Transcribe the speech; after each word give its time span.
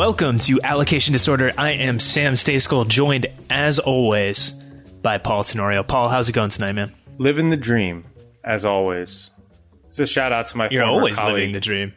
Welcome 0.00 0.38
to 0.38 0.58
Allocation 0.62 1.12
Disorder. 1.12 1.52
I 1.58 1.72
am 1.72 2.00
Sam 2.00 2.32
Stejskal, 2.32 2.88
joined 2.88 3.26
as 3.50 3.78
always 3.78 4.52
by 5.02 5.18
Paul 5.18 5.44
Tenorio. 5.44 5.82
Paul, 5.82 6.08
how's 6.08 6.30
it 6.30 6.32
going 6.32 6.48
tonight, 6.48 6.72
man? 6.72 6.90
Living 7.18 7.50
the 7.50 7.58
dream, 7.58 8.06
as 8.42 8.64
always. 8.64 9.30
So 9.90 10.06
shout 10.06 10.32
out 10.32 10.48
to 10.48 10.56
my 10.56 10.70
You're 10.70 10.84
former 10.84 11.00
always 11.00 11.16
colleague. 11.16 11.34
living 11.34 11.52
the 11.52 11.60
dream. 11.60 11.92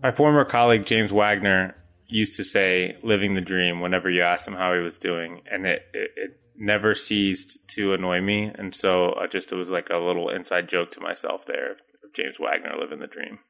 My 0.00 0.12
former 0.12 0.44
colleague 0.44 0.86
James 0.86 1.10
Wagner 1.10 1.74
used 2.06 2.36
to 2.36 2.44
say 2.44 2.96
"living 3.02 3.34
the 3.34 3.40
dream" 3.40 3.80
whenever 3.80 4.08
you 4.08 4.22
asked 4.22 4.46
him 4.46 4.54
how 4.54 4.72
he 4.74 4.78
was 4.80 4.96
doing, 4.96 5.42
and 5.50 5.66
it 5.66 5.82
it, 5.92 6.10
it 6.14 6.40
never 6.56 6.94
ceased 6.94 7.58
to 7.70 7.92
annoy 7.92 8.20
me. 8.20 8.52
And 8.54 8.72
so 8.72 9.16
I 9.20 9.26
just 9.26 9.50
it 9.50 9.56
was 9.56 9.68
like 9.68 9.90
a 9.90 9.98
little 9.98 10.28
inside 10.28 10.68
joke 10.68 10.92
to 10.92 11.00
myself 11.00 11.44
there 11.46 11.72
of 11.72 12.14
James 12.14 12.38
Wagner 12.38 12.76
living 12.78 13.00
the 13.00 13.08
dream. 13.08 13.40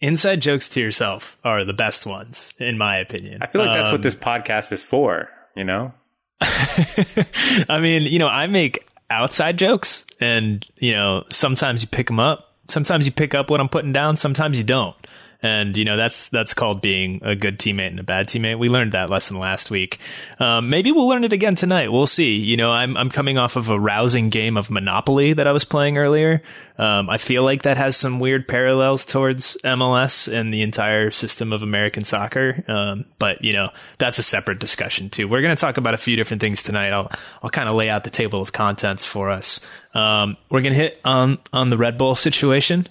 Inside 0.00 0.40
jokes 0.40 0.68
to 0.70 0.80
yourself 0.80 1.38
are 1.44 1.64
the 1.64 1.72
best 1.72 2.04
ones, 2.06 2.52
in 2.58 2.76
my 2.76 2.98
opinion. 2.98 3.42
I 3.42 3.46
feel 3.46 3.62
like 3.62 3.72
that's 3.74 3.86
Um, 3.86 3.92
what 3.92 4.02
this 4.02 4.14
podcast 4.14 4.72
is 4.72 4.82
for. 4.82 5.30
You 5.54 5.64
know, 5.64 5.94
I 6.40 7.78
mean, 7.80 8.02
you 8.02 8.18
know, 8.18 8.28
I 8.28 8.46
make 8.46 8.86
outside 9.08 9.56
jokes, 9.56 10.04
and 10.20 10.64
you 10.76 10.92
know, 10.92 11.24
sometimes 11.30 11.82
you 11.82 11.88
pick 11.88 12.06
them 12.08 12.20
up. 12.20 12.52
Sometimes 12.68 13.06
you 13.06 13.12
pick 13.12 13.34
up 13.34 13.48
what 13.48 13.60
I'm 13.60 13.68
putting 13.68 13.92
down. 13.92 14.16
Sometimes 14.16 14.58
you 14.58 14.64
don't. 14.64 14.96
And 15.42 15.76
you 15.76 15.84
know 15.84 15.96
that's 15.96 16.28
that's 16.30 16.54
called 16.54 16.80
being 16.80 17.20
a 17.22 17.36
good 17.36 17.58
teammate 17.58 17.88
and 17.88 18.00
a 18.00 18.04
bad 18.04 18.28
teammate. 18.28 18.58
We 18.58 18.68
learned 18.68 18.92
that 18.92 19.10
lesson 19.10 19.38
last 19.38 19.70
week. 19.70 19.98
Um, 20.40 20.70
maybe 20.70 20.92
we'll 20.92 21.08
learn 21.08 21.24
it 21.24 21.32
again 21.32 21.54
tonight. 21.54 21.92
We'll 21.92 22.06
see. 22.06 22.36
You 22.36 22.56
know, 22.56 22.70
I'm 22.70 22.96
I'm 22.96 23.10
coming 23.10 23.38
off 23.38 23.56
of 23.56 23.68
a 23.68 23.78
rousing 23.78 24.30
game 24.30 24.56
of 24.56 24.70
Monopoly 24.70 25.34
that 25.34 25.46
I 25.46 25.52
was 25.52 25.64
playing 25.64 25.98
earlier. 25.98 26.42
Um, 26.78 27.08
I 27.08 27.16
feel 27.18 27.42
like 27.42 27.62
that 27.62 27.78
has 27.78 27.96
some 27.96 28.20
weird 28.20 28.46
parallels 28.46 29.06
towards 29.06 29.56
MLS 29.64 30.30
and 30.32 30.52
the 30.52 30.60
entire 30.60 31.10
system 31.10 31.52
of 31.52 31.62
American 31.62 32.04
soccer. 32.04 32.62
Um, 32.68 33.06
but 33.18 33.42
you 33.42 33.54
know, 33.54 33.68
that's 33.98 34.18
a 34.18 34.22
separate 34.22 34.58
discussion 34.58 35.08
too. 35.08 35.26
We're 35.26 35.40
going 35.40 35.56
to 35.56 35.60
talk 35.60 35.78
about 35.78 35.94
a 35.94 35.98
few 35.98 36.16
different 36.16 36.40
things 36.42 36.62
tonight. 36.62 36.92
I'll 36.92 37.10
I'll 37.42 37.50
kind 37.50 37.68
of 37.68 37.76
lay 37.76 37.88
out 37.88 38.04
the 38.04 38.10
table 38.10 38.40
of 38.40 38.52
contents 38.52 39.06
for 39.06 39.30
us. 39.30 39.60
Um, 39.94 40.36
we're 40.50 40.60
going 40.60 40.74
to 40.74 40.78
hit 40.78 41.00
on 41.04 41.38
on 41.52 41.70
the 41.70 41.78
Red 41.78 41.96
Bull 41.96 42.14
situation. 42.14 42.86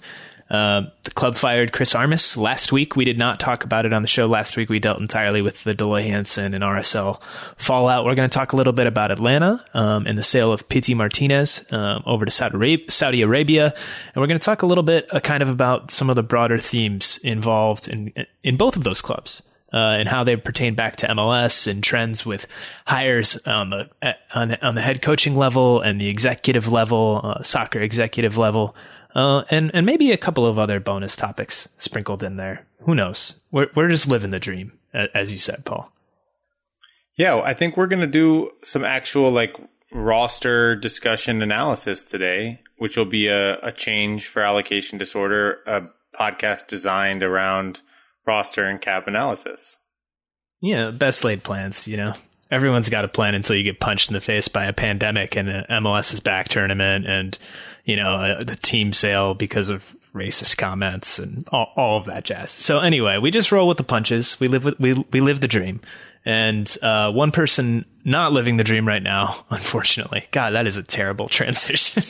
Uh, 0.48 0.82
the 1.02 1.10
club 1.10 1.36
fired 1.36 1.72
Chris 1.72 1.94
Armas 1.94 2.36
last 2.36 2.70
week. 2.70 2.94
We 2.94 3.04
did 3.04 3.18
not 3.18 3.40
talk 3.40 3.64
about 3.64 3.84
it 3.84 3.92
on 3.92 4.02
the 4.02 4.08
show 4.08 4.26
last 4.26 4.56
week. 4.56 4.68
We 4.68 4.78
dealt 4.78 5.00
entirely 5.00 5.42
with 5.42 5.64
the 5.64 5.74
Dell 5.74 5.88
Loy 5.88 6.02
Hansen 6.02 6.54
and 6.54 6.62
RSL 6.62 7.20
fallout. 7.56 8.04
We're 8.04 8.14
going 8.14 8.28
to 8.28 8.34
talk 8.34 8.52
a 8.52 8.56
little 8.56 8.72
bit 8.72 8.86
about 8.86 9.10
Atlanta 9.10 9.64
um, 9.74 10.06
and 10.06 10.16
the 10.16 10.22
sale 10.22 10.52
of 10.52 10.68
Pity 10.68 10.94
Martinez 10.94 11.64
um, 11.72 12.04
over 12.06 12.24
to 12.24 12.30
Saudi 12.30 12.54
Arabia, 12.54 12.90
Saudi 12.90 13.22
Arabia, 13.22 13.74
and 14.14 14.22
we're 14.22 14.28
going 14.28 14.38
to 14.38 14.44
talk 14.44 14.62
a 14.62 14.66
little 14.66 14.84
bit 14.84 15.12
uh, 15.12 15.18
kind 15.18 15.42
of 15.42 15.48
about 15.48 15.90
some 15.90 16.10
of 16.10 16.16
the 16.16 16.22
broader 16.22 16.58
themes 16.58 17.18
involved 17.24 17.88
in 17.88 18.12
in 18.44 18.56
both 18.56 18.76
of 18.76 18.84
those 18.84 19.02
clubs. 19.02 19.42
Uh, 19.74 19.98
and 19.98 20.08
how 20.08 20.22
they 20.22 20.36
pertain 20.36 20.76
back 20.76 20.94
to 20.94 21.08
MLS 21.08 21.66
and 21.66 21.82
trends 21.82 22.24
with 22.24 22.46
hires 22.86 23.36
on 23.46 23.70
the 23.70 23.90
on, 24.32 24.54
on 24.62 24.76
the 24.76 24.80
head 24.80 25.02
coaching 25.02 25.34
level 25.34 25.80
and 25.80 26.00
the 26.00 26.08
executive 26.08 26.70
level, 26.70 27.20
uh, 27.24 27.42
soccer 27.42 27.80
executive 27.80 28.38
level. 28.38 28.76
Uh, 29.16 29.44
and 29.48 29.70
and 29.72 29.86
maybe 29.86 30.12
a 30.12 30.18
couple 30.18 30.44
of 30.44 30.58
other 30.58 30.78
bonus 30.78 31.16
topics 31.16 31.70
sprinkled 31.78 32.22
in 32.22 32.36
there. 32.36 32.66
Who 32.80 32.94
knows? 32.94 33.32
We're 33.50 33.68
we're 33.74 33.88
just 33.88 34.08
living 34.08 34.28
the 34.28 34.38
dream, 34.38 34.78
as 34.92 35.32
you 35.32 35.38
said, 35.38 35.64
Paul. 35.64 35.90
yeah, 37.16 37.40
I 37.40 37.54
think 37.54 37.78
we're 37.78 37.86
gonna 37.86 38.06
do 38.06 38.50
some 38.62 38.84
actual 38.84 39.30
like 39.30 39.56
roster 39.90 40.76
discussion 40.76 41.40
analysis 41.40 42.04
today, 42.04 42.60
which 42.76 42.98
will 42.98 43.06
be 43.06 43.28
a, 43.28 43.54
a 43.60 43.72
change 43.72 44.26
for 44.26 44.42
allocation 44.42 44.98
disorder, 44.98 45.60
a 45.66 45.80
podcast 46.14 46.66
designed 46.66 47.22
around 47.22 47.80
roster 48.26 48.66
and 48.66 48.82
cap 48.82 49.08
analysis. 49.08 49.78
Yeah, 50.60 50.90
best 50.90 51.24
laid 51.24 51.42
plans. 51.42 51.88
You 51.88 51.96
know, 51.96 52.12
everyone's 52.50 52.90
got 52.90 53.06
a 53.06 53.08
plan 53.08 53.34
until 53.34 53.56
you 53.56 53.62
get 53.62 53.80
punched 53.80 54.10
in 54.10 54.14
the 54.14 54.20
face 54.20 54.48
by 54.48 54.66
a 54.66 54.74
pandemic 54.74 55.36
and 55.36 55.48
a 55.48 55.64
MLS's 55.70 56.20
back 56.20 56.48
tournament, 56.48 57.06
and 57.06 57.38
you 57.86 57.96
know 57.96 58.36
a, 58.38 58.44
the 58.44 58.56
team 58.56 58.92
sale 58.92 59.34
because 59.34 59.70
of 59.70 59.96
racist 60.14 60.56
comments 60.56 61.18
and 61.18 61.46
all, 61.50 61.72
all 61.76 61.98
of 61.98 62.06
that 62.06 62.24
jazz. 62.24 62.50
So 62.50 62.80
anyway, 62.80 63.18
we 63.18 63.30
just 63.30 63.52
roll 63.52 63.68
with 63.68 63.78
the 63.78 63.84
punches. 63.84 64.38
We 64.38 64.48
live 64.48 64.64
with 64.64 64.78
we 64.78 64.92
we 65.10 65.20
live 65.20 65.40
the 65.40 65.48
dream. 65.48 65.80
And 66.26 66.76
uh, 66.82 67.12
one 67.12 67.30
person 67.30 67.84
not 68.04 68.32
living 68.32 68.56
the 68.56 68.64
dream 68.64 68.86
right 68.86 69.02
now, 69.02 69.46
unfortunately. 69.50 70.26
God, 70.32 70.50
that 70.54 70.66
is 70.66 70.76
a 70.76 70.82
terrible 70.82 71.28
transition. 71.30 72.02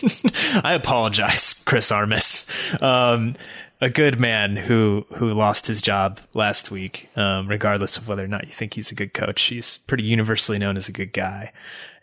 I 0.65 0.75
apologize, 0.75 1.53
Chris 1.67 1.93
Armas. 1.93 2.47
Um, 2.81 3.37
a 3.83 3.91
good 3.91 4.19
man 4.19 4.57
who 4.57 5.05
who 5.17 5.35
lost 5.35 5.67
his 5.67 5.83
job 5.83 6.19
last 6.33 6.71
week, 6.71 7.11
um, 7.15 7.47
regardless 7.47 7.99
of 7.99 8.09
whether 8.09 8.25
or 8.25 8.29
not 8.29 8.47
you 8.47 8.53
think 8.53 8.73
he's 8.73 8.91
a 8.91 8.95
good 8.95 9.13
coach. 9.13 9.43
He's 9.43 9.79
pretty 9.87 10.05
universally 10.05 10.59
known 10.59 10.79
as 10.79 10.89
a 10.89 10.93
good 10.93 11.13
guy. 11.13 11.53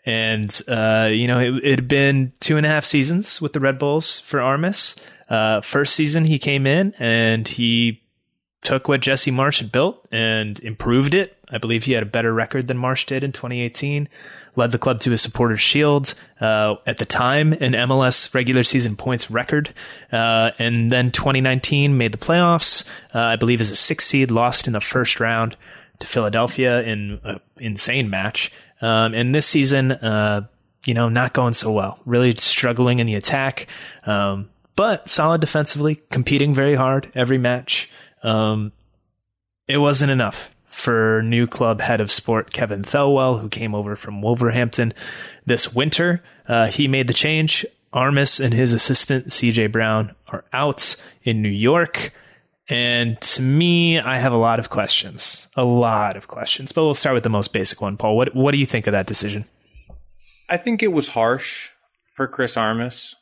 And 0.06 0.60
uh, 0.68 1.08
you 1.10 1.26
know, 1.26 1.40
it, 1.40 1.64
had 1.64 1.88
been 1.88 2.32
two 2.40 2.56
and 2.56 2.66
a 2.66 2.68
half 2.68 2.84
seasons 2.84 3.40
with 3.40 3.52
the 3.52 3.60
Red 3.60 3.78
Bulls 3.78 4.20
for 4.20 4.40
Armas. 4.40 4.96
Uh, 5.28 5.62
first 5.62 5.94
season 5.94 6.24
he 6.24 6.38
came 6.38 6.66
in 6.66 6.94
and 6.98 7.48
he 7.48 8.02
took 8.64 8.88
what 8.88 9.00
Jesse 9.00 9.30
Marsch 9.30 9.60
had 9.60 9.70
built 9.70 10.06
and 10.10 10.58
improved 10.60 11.14
it. 11.14 11.36
I 11.50 11.58
believe 11.58 11.84
he 11.84 11.92
had 11.92 12.02
a 12.02 12.06
better 12.06 12.32
record 12.32 12.66
than 12.66 12.78
Marsch 12.78 13.06
did 13.06 13.22
in 13.22 13.32
2018. 13.32 14.08
Led 14.56 14.72
the 14.72 14.78
club 14.78 15.00
to 15.00 15.12
a 15.12 15.18
supporters 15.18 15.60
shield 15.60 16.14
uh, 16.40 16.76
at 16.86 16.98
the 16.98 17.04
time, 17.04 17.52
an 17.54 17.72
MLS 17.72 18.32
regular 18.34 18.62
season 18.62 18.94
points 18.94 19.30
record, 19.30 19.74
uh, 20.12 20.52
and 20.60 20.92
then 20.92 21.10
2019 21.10 21.98
made 21.98 22.12
the 22.12 22.18
playoffs. 22.18 22.84
Uh, 23.12 23.18
I 23.18 23.36
believe 23.36 23.60
as 23.60 23.72
a 23.72 23.76
six 23.76 24.06
seed, 24.06 24.30
lost 24.30 24.68
in 24.68 24.72
the 24.72 24.80
first 24.80 25.18
round 25.18 25.56
to 25.98 26.06
Philadelphia 26.06 26.82
in 26.82 27.20
an 27.24 27.40
insane 27.56 28.08
match. 28.08 28.52
Um, 28.84 29.14
and 29.14 29.34
this 29.34 29.46
season, 29.46 29.92
uh, 29.92 30.46
you 30.84 30.92
know, 30.92 31.08
not 31.08 31.32
going 31.32 31.54
so 31.54 31.72
well. 31.72 31.98
Really 32.04 32.34
struggling 32.36 32.98
in 32.98 33.06
the 33.06 33.14
attack, 33.14 33.66
um, 34.04 34.50
but 34.76 35.08
solid 35.08 35.40
defensively, 35.40 36.02
competing 36.10 36.54
very 36.54 36.74
hard 36.74 37.10
every 37.14 37.38
match. 37.38 37.90
Um, 38.22 38.72
it 39.66 39.78
wasn't 39.78 40.10
enough 40.10 40.50
for 40.68 41.22
new 41.22 41.46
club 41.46 41.80
head 41.80 42.02
of 42.02 42.12
sport 42.12 42.52
Kevin 42.52 42.82
Thelwell, 42.82 43.40
who 43.40 43.48
came 43.48 43.74
over 43.74 43.96
from 43.96 44.20
Wolverhampton 44.20 44.92
this 45.46 45.72
winter. 45.74 46.22
Uh, 46.46 46.66
he 46.66 46.86
made 46.86 47.06
the 47.06 47.14
change. 47.14 47.64
Armas 47.90 48.38
and 48.38 48.52
his 48.52 48.74
assistant 48.74 49.28
CJ 49.28 49.72
Brown 49.72 50.14
are 50.28 50.44
out 50.52 50.96
in 51.22 51.40
New 51.40 51.48
York. 51.48 52.12
And 52.68 53.20
to 53.20 53.42
me, 53.42 53.98
I 53.98 54.18
have 54.18 54.32
a 54.32 54.38
lot 54.38 54.58
of 54.58 54.70
questions. 54.70 55.48
A 55.54 55.64
lot 55.64 56.16
of 56.16 56.28
questions. 56.28 56.72
But 56.72 56.84
we'll 56.84 56.94
start 56.94 57.14
with 57.14 57.22
the 57.22 57.28
most 57.28 57.52
basic 57.52 57.80
one, 57.80 57.96
Paul. 57.96 58.16
What 58.16 58.34
what 58.34 58.52
do 58.52 58.58
you 58.58 58.66
think 58.66 58.86
of 58.86 58.92
that 58.92 59.06
decision? 59.06 59.44
I 60.48 60.56
think 60.56 60.82
it 60.82 60.92
was 60.92 61.08
harsh 61.08 61.70
for 62.12 62.26
Chris 62.26 62.56
Armas. 62.56 63.16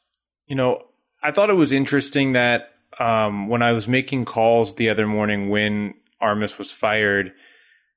You 0.47 0.57
know, 0.57 0.83
I 1.23 1.33
thought 1.33 1.51
it 1.51 1.55
was 1.55 1.73
interesting 1.73 2.35
that 2.35 2.71
um, 2.99 3.49
when 3.49 3.63
I 3.63 3.73
was 3.73 3.89
making 3.89 4.27
calls 4.27 4.75
the 4.75 4.91
other 4.91 5.07
morning 5.07 5.49
when 5.49 5.95
Armas 6.21 6.59
was 6.59 6.71
fired, 6.71 7.33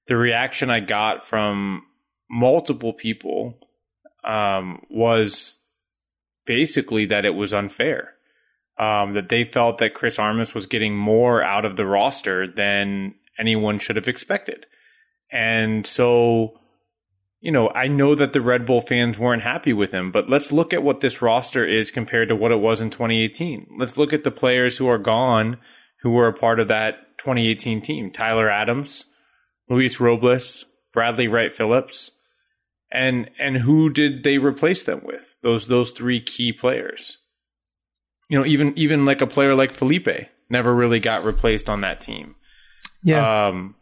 the 0.07 0.15
reaction 0.15 0.69
I 0.69 0.79
got 0.79 1.23
from 1.23 1.83
multiple 2.29 2.93
people 2.93 3.59
um, 4.23 4.81
was 4.89 5.59
basically 6.45 7.05
that 7.07 7.25
it 7.25 7.35
was 7.35 7.53
unfair. 7.53 8.14
Um, 8.77 9.13
that 9.13 9.29
they 9.29 9.45
felt 9.45 9.77
that 9.77 9.93
Chris 9.93 10.19
Armas 10.19 10.53
was 10.53 10.67
getting 10.67 10.97
more 10.97 11.41
out 11.41 11.63
of 11.63 11.77
the 11.77 11.85
roster 11.85 12.45
than 12.45 13.15
anyone 13.39 13.79
should 13.79 13.95
have 13.95 14.09
expected. 14.09 14.65
And 15.31 15.87
so, 15.87 16.59
you 17.39 17.53
know, 17.53 17.69
I 17.69 17.87
know 17.87 18.15
that 18.15 18.33
the 18.33 18.41
Red 18.41 18.65
Bull 18.65 18.81
fans 18.81 19.17
weren't 19.17 19.43
happy 19.43 19.71
with 19.71 19.93
him, 19.93 20.11
but 20.11 20.29
let's 20.29 20.51
look 20.51 20.73
at 20.73 20.83
what 20.83 20.99
this 20.99 21.21
roster 21.21 21.65
is 21.65 21.89
compared 21.89 22.27
to 22.27 22.35
what 22.35 22.51
it 22.51 22.59
was 22.59 22.81
in 22.81 22.89
2018. 22.89 23.77
Let's 23.79 23.95
look 23.95 24.11
at 24.11 24.25
the 24.25 24.31
players 24.31 24.77
who 24.77 24.89
are 24.89 24.97
gone 24.97 25.57
who 26.05 26.11
were 26.11 26.27
a 26.27 26.33
part 26.33 26.59
of 26.59 26.67
that 26.67 27.17
2018 27.17 27.81
team 27.81 28.11
Tyler 28.11 28.47
Adams, 28.47 29.05
Luis 29.67 29.99
Robles, 29.99 30.65
Bradley 30.93 31.27
Wright 31.27 31.51
Phillips. 31.51 32.11
And 32.91 33.31
and 33.39 33.57
who 33.57 33.89
did 33.89 34.23
they 34.23 34.37
replace 34.37 34.83
them 34.83 35.01
with? 35.03 35.35
Those 35.41 35.67
those 35.67 35.89
three 35.89 36.21
key 36.21 36.53
players. 36.53 37.17
You 38.29 38.39
know, 38.39 38.45
even 38.45 38.73
even 38.77 39.05
like 39.05 39.21
a 39.21 39.27
player 39.27 39.55
like 39.55 39.71
Felipe 39.71 40.07
never 40.49 40.73
really 40.73 40.99
got 40.99 41.23
replaced 41.23 41.69
on 41.69 41.81
that 41.81 42.01
team. 42.01 42.35
Um, 43.49 43.75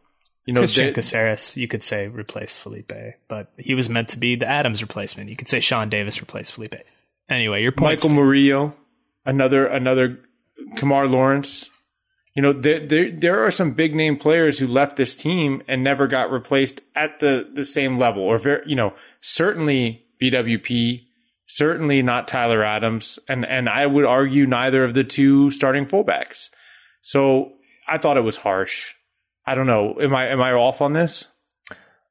you 0.45 0.53
know, 0.53 0.61
Christian 0.61 0.87
they- 0.87 0.93
Cásseres, 0.93 1.55
you 1.55 1.67
could 1.67 1.83
say 1.83 2.07
replaced 2.07 2.59
Felipe, 2.59 2.91
but 3.29 3.51
he 3.57 3.73
was 3.73 3.89
meant 3.89 4.09
to 4.09 4.17
be 4.17 4.35
the 4.35 4.47
Adams 4.47 4.81
replacement. 4.81 5.29
You 5.29 5.37
could 5.37 5.47
say 5.47 5.59
Sean 5.59 5.89
Davis 5.89 6.19
replaced 6.19 6.53
Felipe. 6.53 6.75
Anyway, 7.29 7.61
your 7.61 7.71
point. 7.71 8.03
Michael 8.03 8.09
Murillo, 8.09 8.75
another 9.25 9.65
another 9.65 10.19
Kemar 10.75 11.09
Lawrence. 11.09 11.69
You 12.35 12.41
know, 12.41 12.51
there, 12.51 12.85
there 12.85 13.11
there 13.11 13.45
are 13.45 13.51
some 13.51 13.71
big 13.71 13.95
name 13.95 14.17
players 14.17 14.59
who 14.59 14.67
left 14.67 14.97
this 14.97 15.15
team 15.15 15.61
and 15.67 15.83
never 15.83 16.07
got 16.07 16.31
replaced 16.31 16.81
at 16.95 17.19
the 17.19 17.49
the 17.53 17.63
same 17.63 17.97
level, 17.97 18.23
or 18.23 18.37
very, 18.37 18.63
you 18.65 18.75
know, 18.75 18.93
certainly 19.21 20.03
BWP, 20.21 21.05
certainly 21.47 22.01
not 22.01 22.27
Tyler 22.27 22.63
Adams, 22.63 23.19
and 23.27 23.45
and 23.45 23.69
I 23.69 23.85
would 23.85 24.05
argue 24.05 24.45
neither 24.45 24.83
of 24.83 24.93
the 24.93 25.03
two 25.03 25.51
starting 25.51 25.85
fullbacks. 25.85 26.49
So 27.01 27.53
I 27.87 27.97
thought 27.97 28.17
it 28.17 28.21
was 28.21 28.37
harsh. 28.37 28.93
I 29.45 29.55
don't 29.55 29.67
know. 29.67 29.97
Am 30.01 30.15
I 30.15 30.29
am 30.29 30.41
I 30.41 30.51
off 30.53 30.81
on 30.81 30.93
this? 30.93 31.27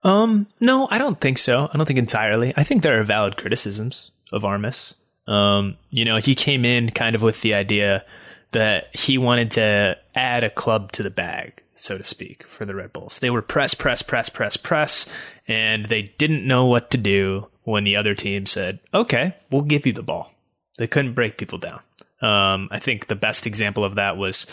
Um, 0.05 0.49
no, 0.61 0.89
I 0.91 0.99
don't 0.99 1.21
think 1.21 1.39
so. 1.39 1.69
I 1.73 1.77
don't 1.77 1.87
think 1.87 1.99
entirely. 1.99 2.53
I 2.57 2.65
think 2.65 2.83
there 2.83 3.01
are 3.01 3.05
valid 3.05 3.37
criticisms 3.37 4.11
of 4.33 4.45
Armas. 4.45 4.95
Um, 5.29 5.77
you 5.91 6.05
know, 6.05 6.17
he 6.17 6.35
came 6.35 6.65
in 6.65 6.91
kind 6.91 7.15
of 7.15 7.23
with 7.23 7.41
the 7.43 7.55
idea 7.55 8.05
that 8.51 8.95
he 8.95 9.17
wanted 9.17 9.53
to 9.53 9.97
add 10.15 10.45
a 10.45 10.51
club 10.51 10.93
to 10.93 11.03
the 11.03 11.11
bag, 11.11 11.63
so 11.77 11.97
to 11.97 12.05
speak, 12.05 12.47
for 12.49 12.65
the 12.65 12.75
Red 12.75 12.93
Bulls. 12.93 13.21
They 13.21 13.31
were 13.31 13.43
press, 13.43 13.75
press, 13.75 14.03
press, 14.03 14.29
press, 14.29 14.57
press, 14.57 15.13
and 15.47 15.87
they 15.87 16.13
didn't 16.19 16.47
know 16.47 16.67
what 16.67 16.91
to 16.91 16.99
do 16.99 17.47
when 17.65 17.85
the 17.85 17.97
other 17.97 18.15
team 18.15 18.47
said, 18.47 18.81
okay, 18.93 19.37
we'll 19.51 19.63
give 19.63 19.87
you 19.87 19.93
the 19.93 20.03
ball. 20.03 20.33
They 20.79 20.87
couldn't 20.87 21.15
break 21.15 21.39
people 21.39 21.59
down. 21.59 21.81
Um, 22.21 22.69
I 22.71 22.79
think 22.79 23.09
the 23.09 23.15
best 23.15 23.47
example 23.47 23.85
of 23.85 23.97
that 23.97 24.17
was, 24.17 24.47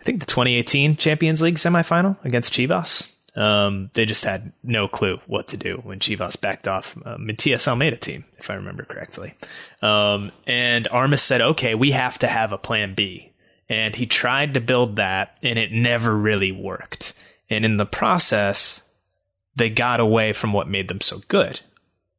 I 0.00 0.04
think 0.04 0.20
the 0.20 0.26
2018 0.26 0.96
Champions 0.96 1.40
League 1.40 1.56
semifinal 1.56 2.22
against 2.24 2.52
Chivas. 2.52 3.14
Um, 3.36 3.90
they 3.94 4.04
just 4.04 4.24
had 4.24 4.52
no 4.64 4.88
clue 4.88 5.20
what 5.26 5.48
to 5.48 5.56
do 5.56 5.80
when 5.84 6.00
Chivas 6.00 6.40
backed 6.40 6.66
off 6.66 6.96
uh, 7.04 7.16
Matias 7.18 7.68
Almeyda 7.68 7.96
team, 7.96 8.24
if 8.38 8.50
I 8.50 8.54
remember 8.54 8.84
correctly. 8.84 9.34
Um, 9.80 10.32
and 10.46 10.88
Armas 10.88 11.22
said, 11.22 11.40
okay, 11.40 11.74
we 11.74 11.92
have 11.92 12.18
to 12.20 12.26
have 12.26 12.52
a 12.52 12.58
plan 12.58 12.94
B. 12.94 13.32
And 13.68 13.94
he 13.94 14.06
tried 14.06 14.54
to 14.54 14.60
build 14.60 14.96
that 14.96 15.38
and 15.42 15.58
it 15.58 15.72
never 15.72 16.14
really 16.14 16.52
worked. 16.52 17.14
And 17.50 17.64
in 17.64 17.76
the 17.76 17.86
process, 17.86 18.82
they 19.56 19.70
got 19.70 20.00
away 20.00 20.32
from 20.32 20.52
what 20.52 20.68
made 20.68 20.88
them 20.88 21.00
so 21.00 21.20
good. 21.28 21.60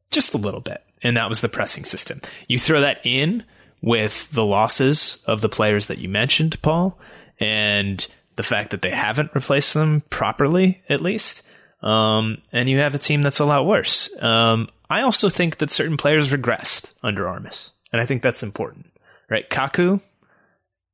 Just 0.10 0.34
a 0.34 0.38
little 0.38 0.62
bit. 0.62 0.84
And 1.02 1.18
that 1.18 1.30
was 1.30 1.42
the 1.42 1.50
pressing 1.50 1.86
system. 1.86 2.22
You 2.48 2.60
throw 2.60 2.82
that 2.82 3.00
in 3.04 3.44
with 3.82 4.30
the 4.32 4.44
losses 4.44 5.22
of 5.26 5.42
the 5.42 5.50
players 5.50 5.88
that 5.88 6.00
you 6.00 6.10
mentioned, 6.10 6.62
Paul, 6.62 7.00
and 7.40 8.06
the 8.36 8.44
fact 8.44 8.72
that 8.72 8.82
they 8.82 8.92
haven't 8.92 9.36
replaced 9.36 9.74
them 9.74 10.02
properly, 10.10 10.82
at 10.90 11.02
least. 11.02 11.44
Um, 11.82 12.42
and 12.52 12.70
you 12.70 12.80
have 12.80 12.96
a 12.96 13.00
team 13.00 13.22
that's 13.22 13.40
a 13.40 13.46
lot 13.46 13.66
worse. 13.66 14.10
Um, 14.22 14.70
I 14.90 15.02
also 15.02 15.30
think 15.30 15.58
that 15.58 15.72
certain 15.72 15.98
players 15.98 16.32
regressed 16.32 16.94
under 17.04 17.28
Armas, 17.28 17.72
and 17.94 18.02
I 18.02 18.06
think 18.06 18.22
that's 18.22 18.44
important, 18.44 18.88
right? 19.30 19.50
Kaku, 19.50 20.02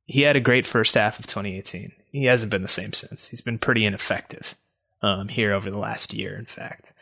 he 0.04 0.22
had 0.22 0.36
a 0.36 0.40
great 0.40 0.66
first 0.66 0.94
half 0.94 1.18
of 1.18 1.26
2018. 1.26 1.92
He 2.12 2.24
hasn't 2.24 2.50
been 2.50 2.62
the 2.62 2.68
same 2.68 2.92
since. 2.92 3.28
He's 3.28 3.40
been 3.40 3.58
pretty 3.58 3.84
ineffective 3.84 4.54
um, 5.02 5.28
here 5.28 5.52
over 5.52 5.70
the 5.70 5.78
last 5.78 6.14
year, 6.14 6.36
in 6.36 6.46
fact. 6.46 6.92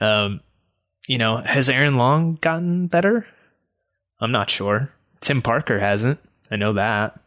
Um, 0.00 0.40
you 1.06 1.18
know, 1.18 1.38
has 1.38 1.68
Aaron 1.68 1.96
Long 1.96 2.36
gotten 2.40 2.86
better? 2.86 3.26
I'm 4.20 4.32
not 4.32 4.50
sure. 4.50 4.90
Tim 5.20 5.42
Parker 5.42 5.78
hasn't. 5.78 6.18
I 6.50 6.56
know 6.56 6.74
that. 6.74 7.20